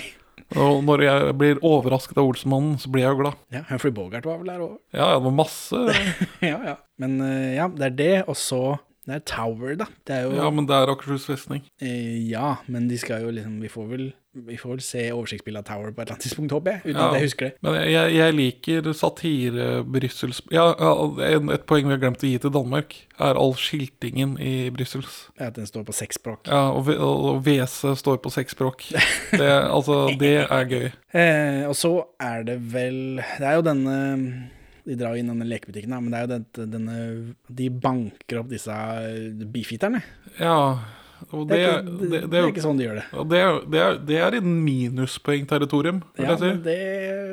[0.56, 3.40] Og når jeg blir overrasket av Olsenmannen, så blir jeg jo glad.
[3.54, 4.76] Ja, Humphrey Bogart var vel der òg.
[4.94, 5.82] Ja, ja, det var masse
[6.52, 6.76] ja, ja.
[7.02, 8.62] Men eh, ja, det er det, og så
[9.06, 9.86] Det er Tower, da.
[10.08, 11.62] Det er jo Ja, men det er Akershus festning.
[11.82, 14.06] eh, Ja, men de skal jo liksom Vi får vel,
[14.47, 16.82] vi får vel se oversiktsbildet av Tower på et eller annet tidspunkt, håper jeg.
[16.89, 17.08] Uten Ja.
[17.08, 17.53] at jeg husker det.
[17.62, 22.38] Men jeg, jeg liker satire Brussels Ja, ja, et poeng vi har glemt å gi
[22.41, 25.30] til Danmark, er all skiltingen i Bryssels.
[25.39, 26.47] At den står på seks språk.
[26.49, 28.84] Ja, og, og WC står på seks språk.
[29.32, 29.39] Det,
[29.70, 30.91] altså, det er gøy.
[31.16, 34.49] Eh, og så er det vel Det er jo denne
[34.86, 36.96] De drar jo inn denne lekebutikken, da, men det er jo dette, denne
[37.62, 40.04] De banker opp disse eh, beefeaterne.
[40.38, 40.58] Ja,
[41.32, 43.06] og Det det, er, det, det, det, det er ikke sånn de gjør det.
[43.32, 46.52] det, er, det, er, det er en minuspoengterritorium, vil Ja, jeg si.
[46.68, 46.78] det,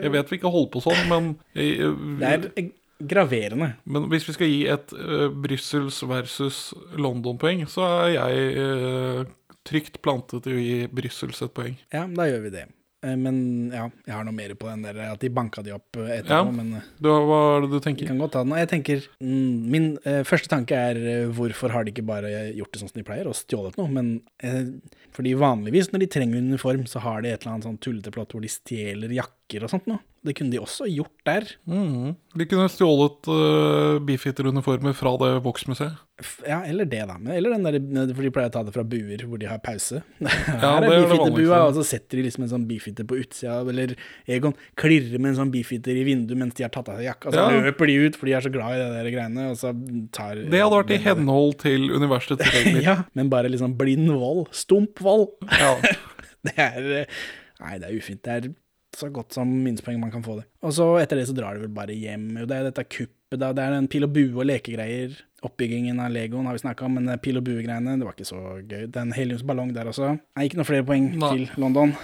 [0.07, 1.29] Jeg vet vi ikke holder på sånn, men,
[1.59, 1.93] jeg-
[2.23, 2.33] det
[2.63, 2.71] er
[3.03, 3.73] graverende.
[3.85, 6.61] men hvis vi skal gi et uh, Brussels versus
[6.97, 9.25] London-poeng, så er jeg uh,
[9.67, 11.77] trygt plantet i å gi Brussels et poeng.
[11.93, 12.65] Ja, da gjør vi det.
[13.03, 13.37] Eh, Men
[13.75, 16.45] ja, jeg har noe mer på den der at de banka de opp eh, etterpå,
[16.47, 16.51] Ja.
[16.55, 18.07] men eh, Du, hva er det du tenker?
[18.07, 18.07] tenker?
[18.13, 18.55] kan godt ta den.
[18.63, 21.01] Jeg tenker, mm, Min eh, første tanke er
[21.35, 23.89] hvorfor har de ikke bare gjort det sånn som de pleier, og stjålet noe?
[23.91, 24.71] Men eh,
[25.13, 28.33] fordi vanligvis når de trenger uniform, så har de et eller annet sånn tullete plott
[28.33, 29.99] hvor de stjeler jakker og sånt noe.
[30.23, 31.43] Det kunne de også gjort der.
[31.67, 32.13] Mhm.
[32.39, 35.97] De kunne stjålet uh, beefeater-uniformer fra det Vox-museet.
[36.47, 37.17] Ja, eller det, da.
[37.35, 39.99] Eller den der, for de pleier å ta det fra buer hvor de har pause.
[40.23, 43.59] Her er er beefeaterbua, og så setter de liksom en sånn beefeater på utsida.
[43.75, 43.97] Eller
[44.31, 47.35] Egon klirrer med en sånn beefeater i vinduet mens de har tatt av seg jakka.
[47.35, 47.51] Så Ja.
[47.67, 49.75] løper de ut, for de er så glad i det der greiene, og så
[50.15, 52.83] tar Det hadde vært i henhold til universets regler.
[52.87, 54.47] Ja, men bare liksom blind vold.
[54.55, 55.35] Stump vold.
[55.51, 55.75] Ja.
[56.47, 57.21] Det er eh,
[57.63, 58.19] Nei, det er ufint.
[58.27, 58.47] Det er
[58.97, 60.47] så godt som minstepoeng man kan få det.
[60.63, 62.31] Og så etter det så drar de vel bare hjem.
[62.43, 63.53] Jo, det er dette kuppet, da.
[63.57, 65.15] Det er den pil og bue og lekegreier.
[65.43, 68.43] Oppbyggingen av Legoen har vi snakka om, men pil og bue-greiene, det var ikke så
[68.61, 68.85] gøy.
[68.87, 70.13] Det er en heliumsballong der også.
[70.37, 71.33] Nei, ikke noe flere poeng Nei.
[71.33, 71.97] til London.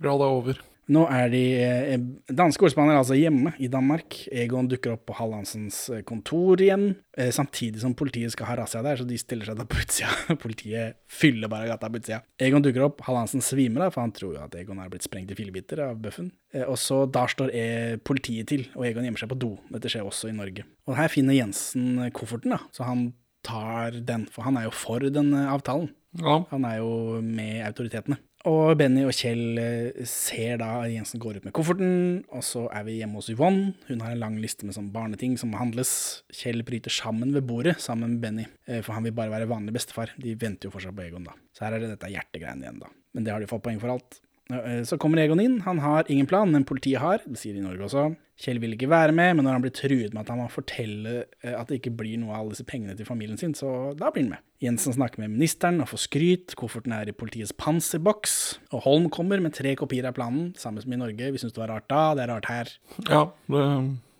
[0.00, 0.62] Glad det er over.
[0.92, 1.94] Nå er de eh,
[2.28, 4.18] danske ordspannere altså hjemme i Danmark.
[4.28, 8.82] Egon dukker opp på Hallandsens eh, kontor igjen, eh, samtidig som politiet skal ha razzia
[8.84, 10.12] der, så de stiller seg da på utsida.
[10.44, 12.20] Politiet fyller bare gata på utsida.
[12.42, 15.32] Egon dukker opp, Hallandsen svimer av, for han tror jo at Egon er blitt sprengt
[15.32, 16.30] i fillebiter av bøffen.
[16.52, 19.54] Eh, og så der står eh, politiet til, og Egon gjemmer seg på do.
[19.72, 20.68] Dette skjer også i Norge.
[20.88, 23.08] Og her finner Jensen eh, kofferten, da, så han
[23.44, 25.90] tar den, for han er jo for den avtalen.
[26.20, 26.42] Ja.
[26.52, 28.20] Han er jo med autoritetene.
[28.44, 31.94] Og Benny og Kjell eh, ser da Jensen går ut med kofferten,
[32.28, 33.72] og så er vi hjemme hos Yvonne.
[33.88, 35.94] Hun har en lang liste med sånn barneting som må handles.
[36.28, 39.72] Kjell bryter sammen ved bordet sammen med Benny, eh, for han vil bare være vanlig
[39.78, 40.12] bestefar.
[40.20, 41.32] De venter jo fortsatt på Egon, da.
[41.56, 42.92] Så her er det dette hjertegreiene igjen, da.
[43.16, 44.20] Men det har de fått poeng for alt.
[44.52, 45.60] Eh, Så kommer Egon inn.
[45.64, 47.22] Han har ingen plan, men politiet har.
[47.24, 48.16] Det sier de i Norge også.
[48.36, 51.24] Kjell vil ikke være med, men når han blir truet med at han må fortelle
[51.44, 54.10] eh, at det ikke blir noe av alle disse pengene til familien sin, så da
[54.10, 54.42] blir han med.
[54.64, 56.56] Jensen snakker med ministeren og får skryt.
[56.58, 58.58] Kofferten er i politiets panserboks.
[58.74, 61.30] Og Holm kommer med tre kopier av planen, samme som i Norge.
[61.30, 62.74] Vi syns det var rart da, det er rart her.
[63.08, 63.64] ja det,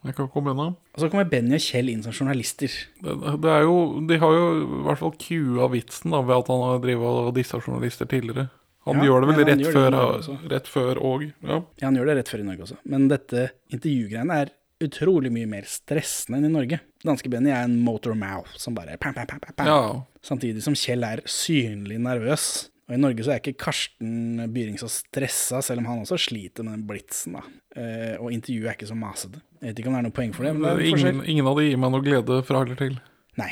[0.04, 0.66] jeg kan komme unna.
[0.94, 2.68] Og så kommer Benny og Kjell inn som journalister.
[3.02, 6.64] Det, det jo, de har jo i hvert fall kua vitsen da, ved at han
[6.68, 8.50] har drevet og dissa journalister tidligere.
[8.84, 11.56] Han Ja, gjør det vel rett, det før, Norge rett før og ja.
[11.80, 12.76] Ja, han gjør det rett før i Norge også.
[12.84, 14.52] Men dette intervjugreiene er
[14.84, 16.80] utrolig mye mer stressende enn i Norge.
[17.06, 19.78] Danske Benny er en motor mouth som bare pam, pam, pam, pam, ja.
[20.24, 22.68] Samtidig som Kjell er synlig nervøs.
[22.84, 26.66] Og i Norge så er ikke Karsten Byring så stressa, selv om han også sliter
[26.66, 27.44] med den blitsen, da.
[27.80, 29.40] Eh, og intervjuet er ikke så masete.
[29.62, 31.14] Jeg vet ikke om det er noe poeng for det, men det er forskjell.
[31.14, 32.98] ingen, ingen av de gir meg noe glede fra eller til.
[33.40, 33.48] Nei.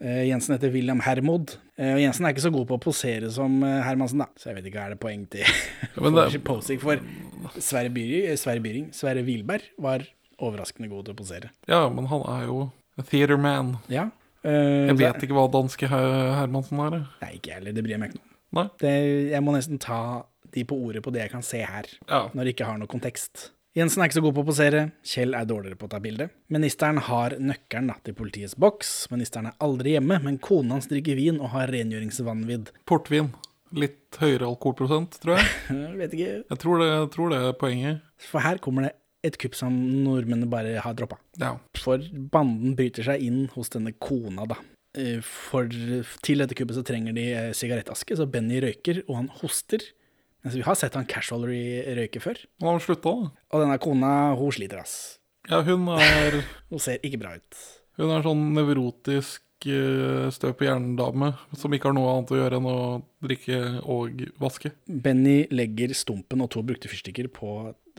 [0.00, 1.54] Eh, Jensen heter William Hermod.
[1.78, 4.26] Eh, og Jensen er ikke så god på å posere som eh, Hermansen, da.
[4.40, 7.00] Så jeg vet ikke, hva er det poeng til det- posing for
[7.62, 8.34] Sverre Byring?
[8.40, 10.04] Sverre Byring, Sverre Wilberg var
[10.42, 11.50] overraskende god til å posere.
[11.70, 12.58] Ja, men han er jo
[12.98, 13.76] a theater man.
[13.92, 14.08] Ja.
[14.44, 16.98] Uh, Jeg vet ikke hva danske Her Hermansen er.
[17.22, 17.72] Nei, ikke jeg heller.
[17.78, 18.68] Det bryr jeg meg ikke om.
[18.82, 18.90] Det,
[19.32, 20.00] jeg må nesten ta
[20.54, 22.28] de på ordet på det jeg kan se her, Ja.
[22.34, 23.48] når det ikke har noe kontekst.
[23.74, 26.28] Jensen er ikke så god på å posere, Kjell er dårligere på å ta bilde.
[26.54, 28.92] Ministeren har nøkkelen da, til politiets boks.
[29.10, 32.70] Ministeren er aldri hjemme, men kona hans drikker vin og har rengjøringsvanvidd.
[32.86, 33.32] Portvin.
[33.74, 35.80] Litt høyere alkoholprosent, tror jeg.
[35.98, 36.36] Vet ikke.
[36.52, 38.04] Jeg tror det, jeg tror det er poenget.
[38.28, 38.92] For her kommer det
[39.26, 41.18] et kupp som nordmennene bare har droppa.
[41.42, 41.56] Ja.
[41.80, 41.98] For
[42.30, 44.60] banden bryter seg inn hos denne kona, da.
[44.94, 45.66] Eh, For
[46.22, 49.82] til dette kuppet så trenger de eh, sigarettaske, så Benny røyker, og han hoster.
[50.44, 52.42] Mens vi har sett han casually røyke før.
[52.62, 53.30] Han har slutta, da.
[53.54, 54.98] Og denne kona, hun sliter, ass.
[55.48, 56.42] Ja, hun er,
[56.72, 57.64] Hun ser ikke bra ut.
[58.00, 62.58] hun er sånn nevrotisk eh, støp i hjernen-dame som ikke har noe annet å gjøre
[62.58, 62.78] enn å
[63.22, 63.58] drikke
[63.92, 64.72] og vaske.
[64.88, 67.52] Benny legger stumpen og to brukte fyrstikker på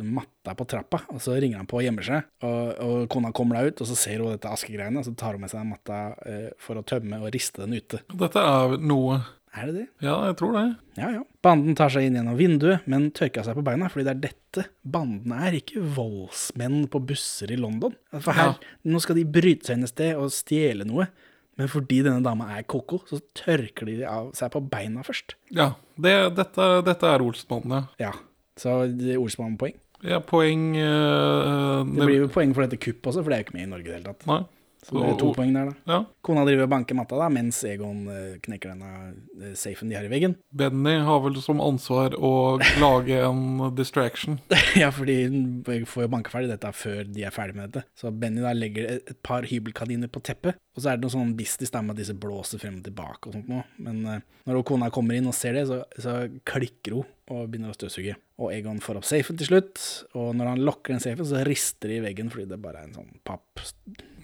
[0.03, 2.25] matta på trappa, og så ringer han på og gjemmer seg.
[2.43, 5.37] Og, og kona kommer da ut, og så ser hun dette askegreiene, og så tar
[5.37, 8.01] hun med seg matta eh, for å tømme og riste den ute.
[8.11, 9.21] Dette er noe
[9.55, 9.85] Er det det?
[10.03, 10.63] Ja, jeg tror det.
[10.99, 11.21] Ja, ja.
[11.45, 14.65] Banden tar seg inn gjennom vinduet, men tørker seg på beina, fordi det er dette
[14.83, 17.95] bandene er, ikke voldsmenn på busser i London.
[18.17, 21.07] For her, nå skal de bryte seg inn et sted og stjele noe,
[21.55, 25.37] men fordi denne dama er koko, så tørker de av seg på beina først.
[25.55, 28.09] Ja, det, dette, dette er Olsmannen, ja.
[28.09, 28.11] Ja,
[28.59, 29.77] så det Olsmann-poeng.
[30.05, 33.47] ja poeng eh, Det blir jo poeng for dette kuppet også, for det er jo
[33.47, 34.27] ikke med i Norge i det hele tatt.
[34.27, 34.41] Nei.
[34.85, 35.89] Så det er to poeng der, da.
[35.89, 35.99] Ja.
[36.25, 38.91] Kona driver og banker matta, da, mens Egon eh, knekker denne
[39.39, 40.35] eh, safen de har i veggen.
[40.53, 44.37] Benny har vel som ansvar å lage en distraction.
[44.81, 45.17] ja, fordi
[45.65, 47.85] de får jo banka ferdig dette før de er ferdig med dette.
[47.97, 51.15] Så Benny da legger et, et par hybelkaniner på teppet, og så er det noe
[51.15, 53.65] sånn business der med at disse blåser frem og tilbake og sånt noe.
[53.81, 57.73] Men eh, når kona kommer inn og ser det, så, så klikker hun og begynner
[57.73, 58.19] å støvsuge.
[58.37, 59.81] Og Egon får opp safen til slutt,
[60.13, 62.91] og når han lokker den safen, så rister det i veggen fordi det bare er
[62.91, 63.65] en sånn papp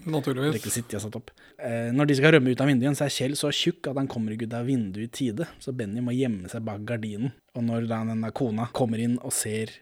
[0.04, 0.56] Naturligvis.
[0.58, 1.30] rekvisitt de har satt opp.
[1.58, 4.00] Eh, når de skal rømme ut av vinduet igjen, så er Kjell så tjukk at
[4.00, 7.32] han kommer ikke ut av vinduet i tide, så Benny må gjemme seg bak gardinen.
[7.54, 9.74] Og når da denne kona kommer inn og ser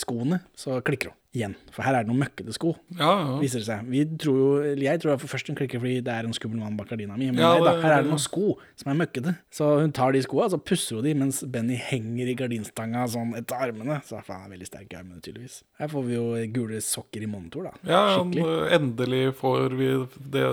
[0.00, 1.52] skoene, så klikker hun igjen.
[1.68, 3.32] For her er det noen møkkete sko, Ja, ja.
[3.42, 3.82] viser det seg.
[3.92, 4.46] Vi tror jo,
[4.80, 7.26] jeg tror for først hun klikker fordi det er en skummel mann bak gardina mi,
[7.28, 9.34] men Ja, nei da, her er det noen sko som er møkkete.
[9.52, 13.34] Så hun tar de skoa, så pusser hun de, mens Benny henger i gardinstanga sånn
[13.36, 13.98] etter armene.
[14.08, 15.58] Så faen, er veldig sterk i armene, tydeligvis.
[15.78, 16.24] Her får vi jo
[16.56, 17.74] gule sokker i monitor, da.
[17.84, 18.72] Ja, Skikkelig.
[18.80, 19.92] endelig får vi
[20.38, 20.46] det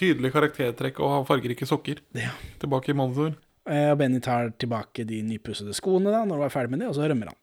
[0.00, 2.00] tydelige karaktertrekket og ha fargerike sokker
[2.62, 3.36] tilbake i monitor.
[3.68, 6.88] Eh, Og Benny tar tilbake de nypussede skoene da, når hun er ferdig med det,
[6.88, 7.36] og så rømmer han.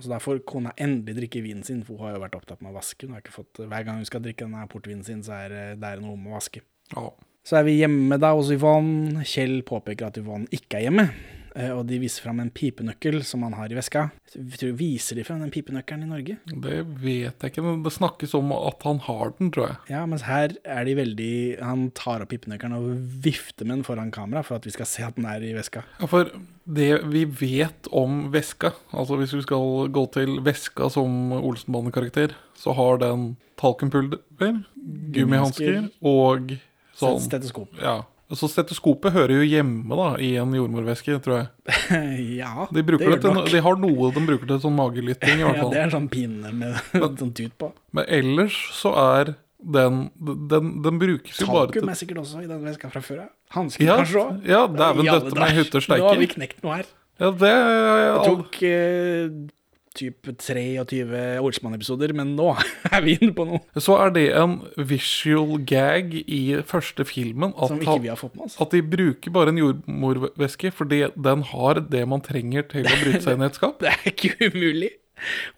[0.00, 2.78] Så Derfor kona endelig drikke vinen sin, for hun har jo vært opptatt med å
[2.78, 3.06] vaske.
[3.06, 5.74] Hun har ikke fått, hver gang hun skal drikke denne portvinen sin, så er eh,
[5.80, 6.64] det er noe om å vaske.
[6.96, 7.12] Oh.
[7.46, 9.24] Så er vi hjemme da hos Yvonne.
[9.28, 11.06] Kjell påpeker at Yvonne ikke er hjemme.
[11.56, 14.10] Eh, Og de viser fram en pipenøkkel som han har i veska.
[14.32, 16.36] Tror- Viser de fram den pipenøkkelen i Norge?
[16.46, 19.76] Det vet jeg ikke, men det snakkes om at han har den, tror jeg.
[19.90, 21.32] Ja, mens her er de veldig
[21.62, 25.02] Han tar opp pipenøkkelen og vifter med den foran kamera for at vi skal se
[25.06, 25.82] at den er i veska.
[26.00, 26.30] Ja, For
[26.70, 32.72] det vi vet om veska, altså hvis vi skal gå til veska som Olsenbane-karakter, så
[32.76, 34.18] har den talkumpulver,
[35.12, 36.54] gummihansker og
[36.96, 37.72] sånn Stetoskop.
[37.80, 38.02] Ja.
[38.38, 41.48] Så stetoskopet hører jo hjemme da i en jordmorveske, tror jeg.
[42.40, 43.48] ja, De, det gjør det nok.
[43.50, 45.70] de har noe de bruker til sånn magelytting, i hvert fall.
[45.70, 47.72] Ja, det er en sånn pinne med men, sånn tut på.
[47.96, 52.40] Men ellers så er den Den, den brukes jo bare Talkum til er sikkert også
[52.40, 53.30] i den veska fra før av.
[53.58, 54.38] Hansker Ja, kanskje òg.
[54.48, 56.88] ja, dæven døtte meg hytter Nå har vi knekt noe her.
[57.20, 59.26] Ja, det er Det tok eh,
[59.96, 62.52] typ 23 Olsmann-episoder, men nå
[62.94, 67.72] er vi inne på noe Så er det en visual gag i første filmen at,
[67.72, 68.58] som ikke vi har fått med oss.
[68.62, 73.24] at de bruker bare en jordmorvæske fordi den har det man trenger til å bryte
[73.26, 73.80] seg inn i et skap.
[73.82, 74.92] Det er ikke umulig.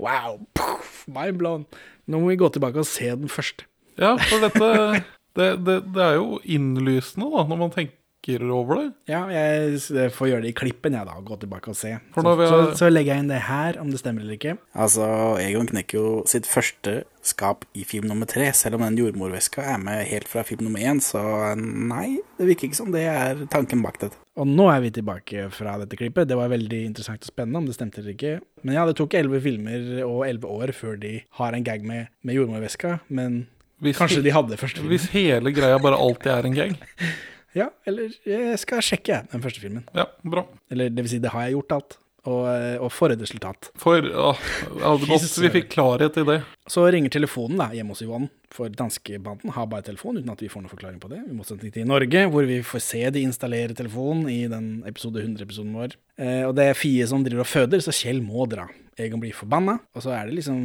[0.00, 0.40] Wow.
[0.58, 1.66] Puff, mind blown.
[2.10, 3.66] Nå må vi gå tilbake og se den først.
[4.00, 5.02] Ja, for dette
[5.36, 7.96] det, det, det er jo innlysende, da, når man tenker
[8.28, 8.92] over det.
[9.10, 9.80] Ja, jeg
[10.14, 11.12] får gjøre det i klippen, jeg, da.
[11.26, 11.96] Gå tilbake og se.
[12.14, 14.22] For Så, når vi så, har- så legger jeg inn det her, om det stemmer
[14.22, 14.56] eller ikke.
[14.74, 19.62] Altså, Egon knekker jo sitt første skap i film nummer tre, selv om den jordmorveska
[19.74, 21.20] er med helt fra film nummer én, så
[21.58, 24.16] nei, det virker ikke som det er tanken bak dette.
[24.38, 26.26] Og nå er vi tilbake fra dette klippet.
[26.30, 28.40] Det var veldig interessant og spennende, om det stemte eller ikke.
[28.64, 32.08] Men ja, det tok elleve filmer og elleve år før de har en gag med,
[32.24, 33.46] med jordmorveska, men
[33.82, 34.94] Hvis, kanskje de hadde første filmen.
[34.94, 36.76] hvis hele greia bare alltid er en gag.
[37.57, 39.84] Ja, eller jeg skal sjekke den første filmen.
[39.96, 40.46] Ja, bra.
[40.72, 41.98] Eller det vil si, det har jeg gjort alt.
[42.22, 43.72] Og, eh, og for et resultat.
[43.82, 46.36] For det hadde godt vi fikk klarhet i det.
[46.70, 50.50] Så ringer telefonen da, hjemme hos Yvonne, for danskebanden har bare telefon, uten at vi
[50.53, 51.18] får noen forklaring på det.
[51.26, 55.18] I motsetning til i Norge, hvor vi får se de installere telefon i den episode
[55.24, 55.98] 100-episoden vår.
[56.22, 58.68] Eh, og det er Fie som driver og føder, så Kjell må dra.
[59.03, 60.59] Egon blir forbanna, og så er det liksom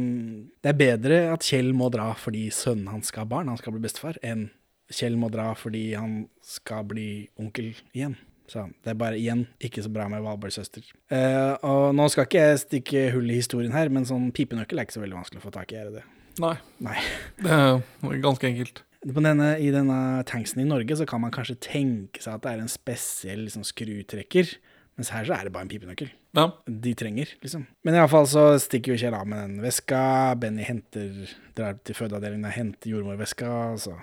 [0.62, 3.74] Det er bedre at Kjell må dra fordi sønnen hans skal ha barn, han skal
[3.74, 4.50] bli bestefar, enn
[4.88, 8.16] Kjell må dra fordi han skal bli onkel igjen.
[8.48, 10.86] Så det er bare igjen ikke så bra med Valborgs søster.
[11.12, 14.88] Eh, og nå skal ikke jeg stikke hull i historien her, men sånn pipenøkkel er
[14.88, 16.06] ikke så veldig vanskelig å få tak i, er det det?
[16.40, 16.54] Nei,
[16.86, 16.96] Nei.
[17.44, 18.82] det er ganske enkelt.
[19.04, 22.54] På denne, I denne tanksen i Norge så kan man kanskje tenke seg at det
[22.54, 24.56] er en spesiell liksom, skrutrekker,
[24.98, 26.08] mens her så er det bare en pipenøkkel.
[26.34, 26.48] Ja.
[26.66, 27.68] De trenger, liksom.
[27.86, 30.00] Men iallfall så stikker jo Kjell av med den veska.
[30.40, 33.52] Benny henter, drar til fødeavdelingen og henter jordmorveska.
[33.78, 33.94] Så,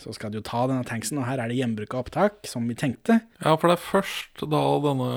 [0.00, 2.66] så skal de jo ta denne tanksen, og her er det gjenbruk av opptak, som
[2.68, 3.20] vi tenkte.
[3.42, 5.10] Ja, for det er først da denne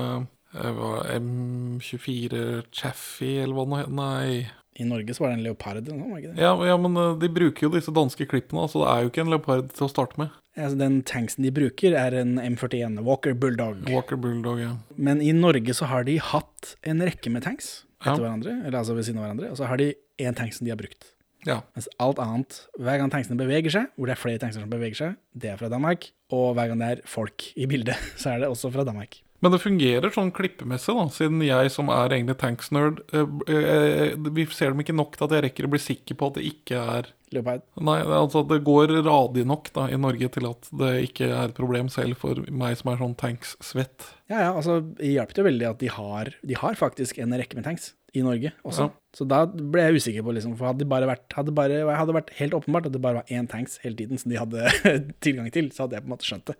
[0.55, 3.95] eh, M24 Chaffee, eller hva det heter.
[3.99, 4.47] Nei.
[4.79, 6.39] I Norge så var det en leopard Nå, var ikke det?
[6.45, 9.25] Ja, ja, men eh, de bruker jo disse danske klippene, så det er jo ikke
[9.25, 10.31] en leopard til å starte med.
[10.59, 13.83] Altså, den tanksen de bruker, er en M41 Walker Bulldog.
[13.91, 14.71] Walker Bulldog, ja.
[14.95, 18.23] Men i Norge så har de hatt en rekke med tanks etter Ja.
[18.23, 19.89] hverandre, eller altså ved siden av hverandre, og så har de
[20.23, 21.11] én tanks som de har brukt.
[21.47, 21.61] Ja.
[21.77, 24.99] Mens alt annet, hver gang tanksene beveger seg, hvor det er flere tankser som beveger
[24.99, 26.11] seg, det er fra Danmark.
[26.35, 29.21] Og hver gang det er folk i bildet, så er det også fra Danmark.
[29.39, 34.43] Men det fungerer sånn klippemessig, da, siden jeg som er egentlig tanksnerd eh, eh, Vi
[34.51, 36.81] ser dem ikke nok til at jeg rekker å bli sikker på at det ikke
[36.97, 37.63] er Leopard.
[37.79, 41.55] Nei, altså det går radig nok da i Norge til at det ikke er et
[41.55, 44.09] problem selv for meg som er sånn tanks-svett.
[44.31, 47.59] Ja, ja, altså, det hjelper jo veldig at de har, de har faktisk en rekke
[47.59, 48.87] med tanks i Norge også.
[48.89, 49.15] Ja.
[49.15, 52.15] Så da ble jeg usikker på, liksom, for hadde det bare vært, hadde bare, hadde
[52.15, 54.69] vært helt åpenbart at det bare var én tanks hele tiden som de hadde
[55.25, 56.57] tilgang til, så hadde jeg på en måte skjønt det.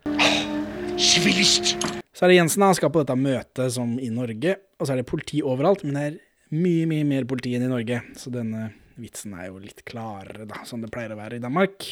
[1.00, 5.02] Så er det Jensen, han skal på dette møtet som i Norge, og så er
[5.02, 6.20] det politi overalt, men det er
[6.58, 10.64] mye, mye mer politi enn i Norge, så denne vitsen er jo litt klarere, da,
[10.68, 11.88] som det pleier å være i Danmark.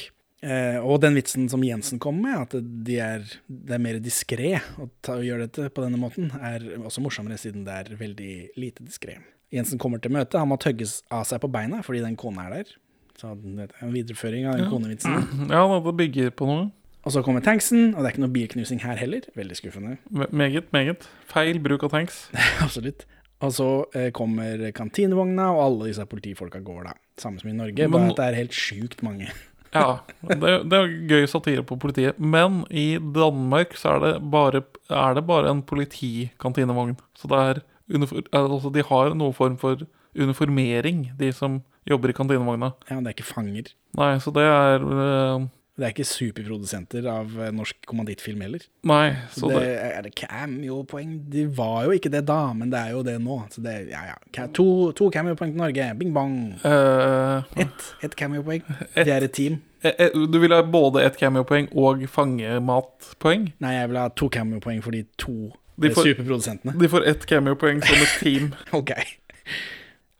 [0.45, 4.57] Eh, og den vitsen som Jensen kom med, at de er, det er mer diskré
[4.77, 8.85] å, å gjøre dette på denne måten, er også morsommere siden det er veldig lite
[8.85, 9.17] diskré.
[9.53, 12.57] Jensen kommer til møtet, han må tøgges av seg på beina fordi den kona er
[12.59, 12.73] der.
[13.17, 15.47] Så det er en videreføring av den konevitsen.
[15.49, 16.65] Ja, det bygger på noe.
[17.07, 19.23] Og så kommer tanksen, og det er ikke noe bilknusing her heller.
[19.37, 19.95] Veldig skuffende.
[20.11, 21.07] Me- Meget, meget.
[21.31, 22.25] Feil bruk av tanks.
[22.65, 23.05] Absolutt.
[23.39, 26.93] Og så eh, kommer kantinevogna, og alle disse politifolka går da.
[27.21, 29.29] Samme som i Norge, Men- bare at det er helt sjukt mange.
[29.75, 30.37] Ja, det,
[30.71, 32.15] det er gøy satire på politiet.
[32.23, 36.95] Men i Danmark så er det bare, er det bare en politikantinevogn.
[37.19, 37.59] Så det er
[37.91, 39.85] altså de har noen form for
[40.17, 42.73] uniformering, de som jobber i kantinevogna.
[42.89, 43.69] Ja, det er ikke fanger.
[43.97, 45.45] Nei, så det er uh,
[45.77, 48.63] Det er ikke superprodusenter av eh, norsk kommandittfilm heller.
[48.89, 51.11] Nei, så det, det, er det cameo-poeng?
[51.29, 53.37] De var jo ikke det da, men det er jo det nå.
[53.53, 54.47] Så det, ja, ja.
[54.57, 54.65] To,
[54.97, 55.85] to cameo-poeng til Norge.
[55.99, 56.33] Bing bong.
[56.65, 58.65] Uh, Ett et cameo-poeng.
[58.97, 59.59] Det er et team.
[59.85, 63.51] eh, eh, Du vil ha både et cameo-poeng og fangematpoeng?
[63.61, 66.73] Nei, jeg vil ha to cameo-poeng for de to De eh, får- superprodusentene.
[66.81, 68.51] De får ett cameo-poeng som et team.
[68.77, 68.93] Ok.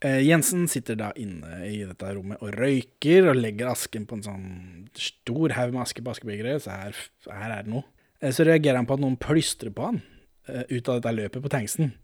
[0.06, 4.26] Uh, Jensen sitter da inne i dette rommet og røyker og legger asken på en
[4.28, 4.44] sånn
[4.94, 7.82] stor haug med aske på askebegeret, så her, her er det noe.
[8.22, 9.98] Uh, så reagerer han på at noen plystrer på han
[10.52, 11.96] uh, ut av dette løpet på tanksen.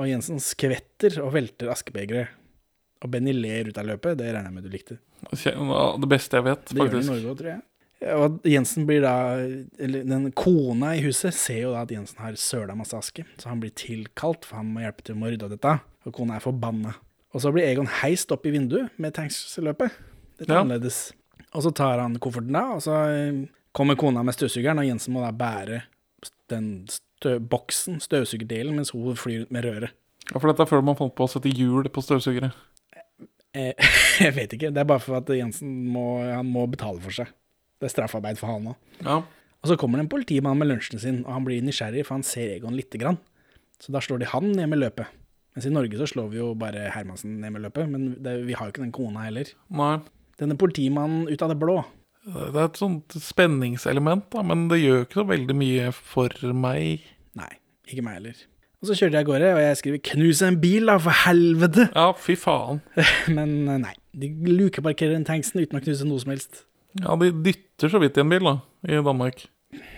[0.00, 2.34] Og Jensen skvetter og velter askebegeret.
[3.02, 4.98] Og Benny ler ut av løpet, det regner jeg med du likte.
[5.30, 6.74] Det beste jeg vet, faktisk.
[6.74, 7.08] Det gjør det i.
[7.10, 7.62] Norge òg, tror jeg.
[8.02, 9.12] Og Jensen blir da
[9.78, 13.50] Eller den kona i huset ser jo da at Jensen har søla masse aske, så
[13.52, 15.74] han blir tilkalt, for han må hjelpe til med å rydde opp dette.
[16.08, 16.96] Og kona er forbanna.
[17.32, 19.94] Og så blir Egon heist opp i vinduet med tanksløpet.
[20.42, 20.60] Er Ja.
[20.64, 21.12] annerledes.
[21.54, 25.12] Og så tar han kofferten da, og så eh, kommer kona med støvsugeren, og Jensen
[25.14, 25.82] må da bære
[26.50, 29.90] den stø boksen, støvsugerdelen, mens hun flyr ut med røret.
[30.32, 32.52] Ja, for dette er før man fant på å sette hjul på støvsugere.
[33.54, 33.72] Eh,
[34.24, 37.30] jeg vet ikke, det er bare for at Jensen må, han må betale for seg.
[37.82, 38.90] Det er straffarbeid for han òg.
[39.02, 39.16] Ja.
[39.62, 42.26] Og så kommer det en politimann med lunsjen sin, og han blir nysgjerrig, for han
[42.26, 43.18] ser Egon lite grann.
[43.82, 45.10] Så da slår de han ned med løpet.
[45.54, 48.54] Mens i Norge så slår vi jo bare Hermansen ned med løpet, men det, vi
[48.54, 49.50] har jo ikke den kona heller.
[49.74, 49.96] Nei.
[50.40, 51.82] Denne politimannen ut av det blå.
[52.22, 57.04] Det er et sånt spenningselement, da, men det gjør ikke så veldig mye for meg.
[57.38, 57.50] Nei,
[57.90, 58.42] ikke meg heller.
[58.82, 61.90] Og så kjører de av gårde, og jeg skriver 'knus en bil, da, for helvete'!
[61.94, 62.80] Ja, fy faen.
[63.36, 66.64] Men eh, nei, de lukeparkerer den tanksen uten å knuse noe som helst.
[67.00, 69.46] Ja, de dytter så vidt i en bil, da, i Danmark.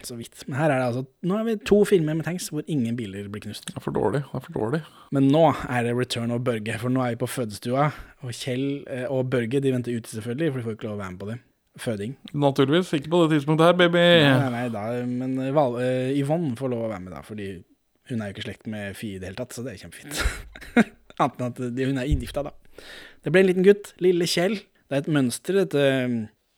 [0.07, 0.45] Så vidt.
[0.47, 3.27] Men her er det altså Nå har vi to filmer med tanks hvor ingen biler
[3.33, 3.67] blir knust.
[3.67, 4.21] Det er for dårlig.
[4.23, 4.81] Det er for dårlig.
[5.17, 7.89] Men nå er det return of Børge, for nå er vi på fødestua.
[8.23, 11.03] Og Kjell eh, og Børge de venter ute, selvfølgelig, for de får ikke lov å
[11.03, 11.39] være med på det.
[11.83, 12.13] Føding.
[12.39, 12.93] Naturligvis.
[12.95, 14.05] Ikke på det tidspunktet her, baby.
[14.29, 17.49] Nei, nei, da, men eh, Val uh, Yvonne får lov å være med, da, fordi
[18.13, 20.23] hun er jo ikke slekt med Fie i det hele tatt, så det er kjempefint.
[21.25, 22.55] Annet enn at hun er inngifta, da.
[23.25, 24.61] Det ble en liten gutt, lille Kjell.
[24.85, 25.85] Det er et mønster, dette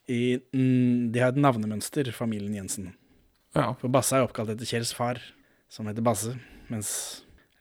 [0.09, 2.93] i, mm, De har et navnemønster, familien Jensen.
[3.57, 3.73] Ja.
[3.81, 5.21] For Basse er oppkalt etter Kjells far,
[5.73, 6.37] som heter Basse,
[6.71, 6.91] mens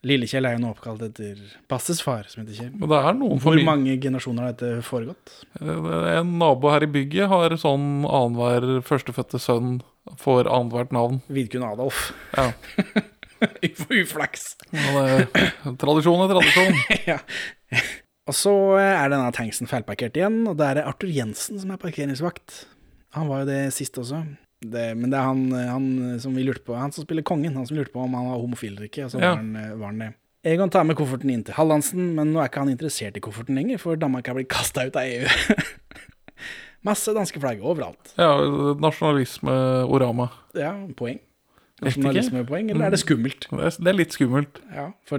[0.06, 1.40] Lille-Kjell er jo nå oppkalt etter
[1.72, 2.74] Basses far, som heter Kjell.
[2.78, 5.34] Er Hvor mange generasjoner har dette foregått?
[5.58, 9.80] En nabo her i bygget har sånn annenhver førstefødte sønn
[10.22, 11.24] får annethvert navn.
[11.34, 12.12] Vidkun Adolf.
[12.38, 12.52] Ja.
[14.04, 14.54] Uflaks.
[14.72, 16.78] Men, det, tradisjon er tradisjon.
[17.12, 17.18] ja.
[18.26, 22.64] Og så er denne tanksen feilparkert igjen, og det er Arthur Jensen som er parkeringsvakt.
[23.14, 24.24] Han var jo det sist også.
[24.66, 25.88] Det, men det er han, han
[26.24, 28.40] som vi lurte på, han som spiller kongen, han som lurte på om han var
[28.42, 29.06] homofil eller ikke.
[29.06, 29.36] Og så Ja.
[29.36, 30.10] var, han, var han det.
[30.46, 33.58] Egon tar med kofferten inn til Hallandsen, men nå er ikke han interessert i kofferten
[33.58, 35.30] lenger, for Danmark er blitt kasta ut av EU.
[36.86, 38.12] Masse danske flagg overalt.
[38.18, 38.30] Ja,
[38.82, 40.28] nasjonalisme-orama.
[40.58, 41.18] Ja, poeng.
[41.82, 43.48] Nasjonalismepoeng, eller er det skummelt?
[43.52, 44.62] Det er, er litt skummelt.
[44.74, 45.18] Ja, for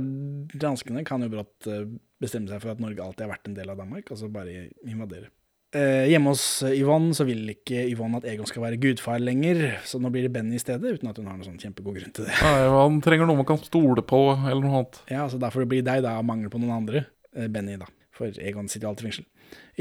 [0.62, 1.82] danskene kan jo brått eh,
[2.22, 5.28] bestemme seg for at Norge alltid har vært en del av Danmark, altså bare invadere.
[5.76, 9.98] Eh, hjemme hos Yvonne så vil ikke Yvonne at Egon skal være gudfar lenger, så
[10.01, 12.28] nå blir det Benny i stedet, uten at hun har noen sånn kjempegod grunn til
[12.28, 12.36] det.
[12.38, 15.01] Nei, Han trenger noe man kan stole på, eller noe annet.
[15.12, 17.06] Ja, så derfor blir det deg da, av mangel på noen andre.
[17.34, 17.90] Eh, Benny, da.
[18.16, 19.26] For Egon sitter jo alltid i fengsel.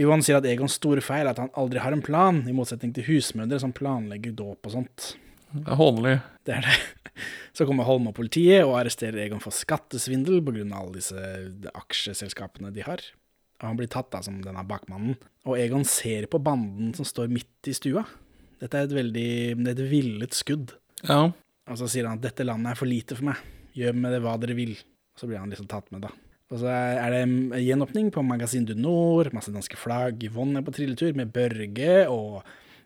[0.01, 2.91] Yvonne sier at Egons store feil er at han aldri har en plan, i motsetning
[2.95, 5.13] til husmødre som planlegger dåp og sånt.
[5.51, 6.15] Det er hånlig.
[6.45, 6.77] Det er det.
[7.55, 10.65] Så kommer Holm og politiet og arresterer Egon for skattesvindel pga.
[10.75, 12.99] alle disse aksjeselskapene de har.
[13.61, 15.15] Og han blir tatt da som denne bakmannen.
[15.47, 18.03] Og Egon ser på banden som står midt i stua.
[18.59, 19.29] Dette er et veldig
[19.61, 20.75] det er et villet skudd.
[21.07, 21.31] Ja.
[21.65, 23.39] Og så sier han at dette landet er for lite for meg.
[23.75, 24.75] Gjør med det hva dere vil.
[25.15, 26.11] Og så blir han liksom tatt med, da.
[26.53, 30.21] Og så er det en gjenåpning på Magasin du Nord, masse danske flagg.
[30.27, 32.43] Yvonne er på trilletur med Børge og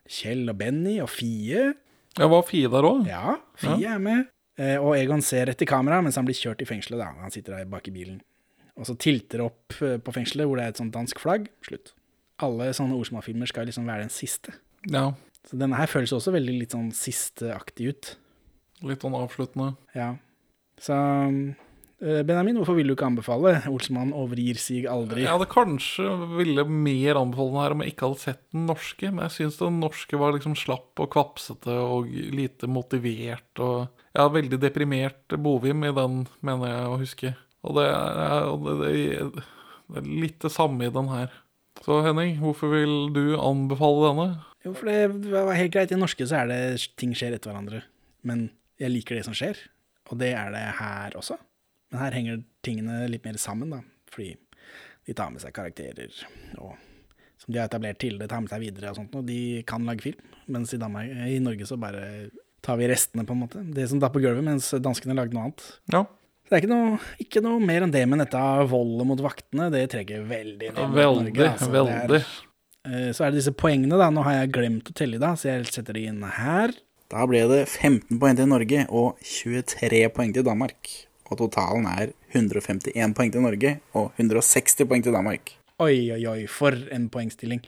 [0.10, 1.74] Kjell og Benny og Fie.
[2.18, 3.06] Jeg var Fie der òg.
[3.08, 4.28] Ja, Fie er med.
[4.60, 7.00] Eh, og Egon ser rett i kamera mens han blir kjørt i fengselet.
[7.00, 7.14] da.
[7.22, 8.20] Han sitter der bak i bilen.
[8.80, 11.48] Og så tilter det opp eh, på fengselet hvor det er et sånt dansk flagg.
[11.68, 11.94] Slutt.
[12.44, 14.56] Alle sånne Olsmann-filmer skal liksom være den siste.
[14.92, 15.10] Ja.
[15.48, 18.12] Så denne her føles også veldig litt sånn sisteaktig ut.
[18.88, 19.74] Litt sånn avsluttende.
[19.96, 20.14] Ja.
[20.80, 21.40] Så eh,
[22.00, 23.58] Benjamin, hvorfor vil du ikke anbefale?
[23.68, 25.26] Olsmann overgir sig aldri.
[25.26, 26.06] Jeg hadde kanskje
[26.38, 29.60] ville mer anbefale den her om jeg ikke hadde sett den norske, men jeg syns
[29.60, 33.52] den norske var liksom slapp og kvapsete og lite motivert.
[33.60, 37.34] og Jeg har veldig deprimert Bovim i den, mener jeg å huske.
[37.68, 39.46] Og det er, og det, det,
[39.92, 41.36] det er litt det samme i den her.
[41.84, 44.30] Så Henning, hvorfor vil du anbefale denne?
[44.66, 45.92] Jo, for det var helt greit.
[45.92, 46.62] I norske så er det
[47.00, 47.84] ting skjer etter hverandre.
[48.28, 48.50] Men
[48.80, 49.60] jeg liker det som skjer,
[50.12, 51.40] og det er det her også.
[51.90, 53.82] Men her henger tingene litt mer sammen, da.
[54.14, 54.36] Fordi
[55.08, 56.12] de tar med seg karakterer
[56.60, 56.76] og
[57.40, 59.14] som de har etablert tidligere, tar med seg videre og sånt.
[59.16, 60.34] Og de kan lage film.
[60.52, 62.04] Mens i, Danmark, i Norge så bare
[62.62, 63.62] tar vi restene, på en måte.
[63.74, 65.64] Det som datt på gulvet, mens danskene lagde noe annet.
[65.94, 66.02] Ja.
[66.44, 69.70] Så det er ikke noe, ikke noe mer enn det, men dette voldet mot vaktene,
[69.72, 70.94] det trekker veldig ned.
[71.00, 71.72] Veldig, Norge, altså.
[71.72, 72.22] Det er- veldig.
[72.90, 74.10] Eh, Så er det disse poengene, da.
[74.10, 76.74] Nå har jeg glemt å telle i dag, så jeg setter de inn her.
[77.10, 81.08] Da ble det 15 poeng til Norge og 23 poeng til Danmark.
[81.30, 85.56] Og totalen er 151 poeng til Norge og 160 poeng til Danmark.
[85.80, 87.62] Oi, oi, oi, for en poengstilling.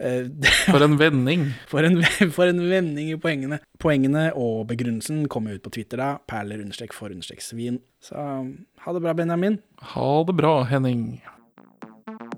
[0.00, 0.30] Eh,
[0.72, 1.42] For en vending.
[1.68, 1.98] For en,
[2.36, 3.58] for en vending i poengene.
[3.82, 6.14] Poengene og begrunnelsen kommer ut på Twitter da.
[6.30, 7.82] Perler understrek for understrek svin.
[8.00, 9.58] Så ha det bra, Benjamin.
[9.92, 11.20] Ha det bra, Henning.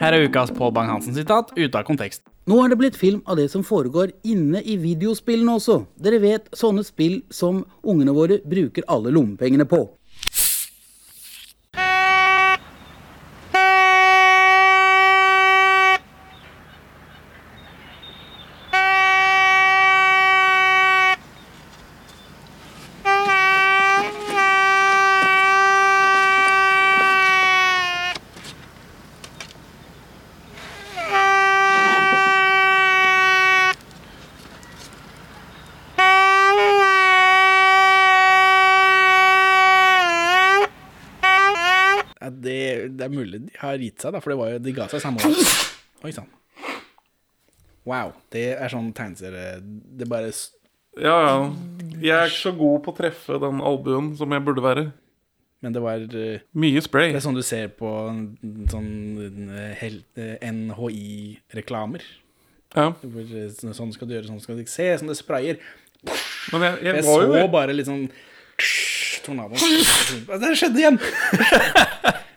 [0.00, 2.22] Her er ukas Pål Bang-Hansen-sitat ute av kontekst.
[2.48, 5.82] Nå er det blitt film av det som foregår inne i videospillene også.
[6.00, 9.84] Dere vet, sånne spill som ungene våre bruker alle lommepengene på.
[42.20, 44.76] Ja, det, det er mulig de har gitt seg, da, for det var jo, de
[44.76, 45.56] ga seg samme år.
[46.06, 46.30] Oi sann.
[47.88, 48.14] Wow.
[48.32, 50.28] Det er sånn tegneserie Det bare
[51.00, 51.36] Ja, ja.
[52.00, 54.84] Jeg er ikke så god på å treffe den albuen som jeg burde være.
[55.60, 57.12] Men det var eh, Mye spray.
[57.12, 57.90] Det er sånn du ser på
[58.72, 58.90] sånn
[59.52, 62.04] eh, eh, NHI-reklamer.
[62.76, 62.92] Ja.
[63.74, 65.60] Sånn skal du gjøre, sånn skal du ikke se, sånn det sprayer.
[66.54, 68.06] Men jeg, jeg, Jeg var så jo bare litt sånn
[69.26, 69.58] tornado.
[70.40, 71.00] Det skjedde igjen!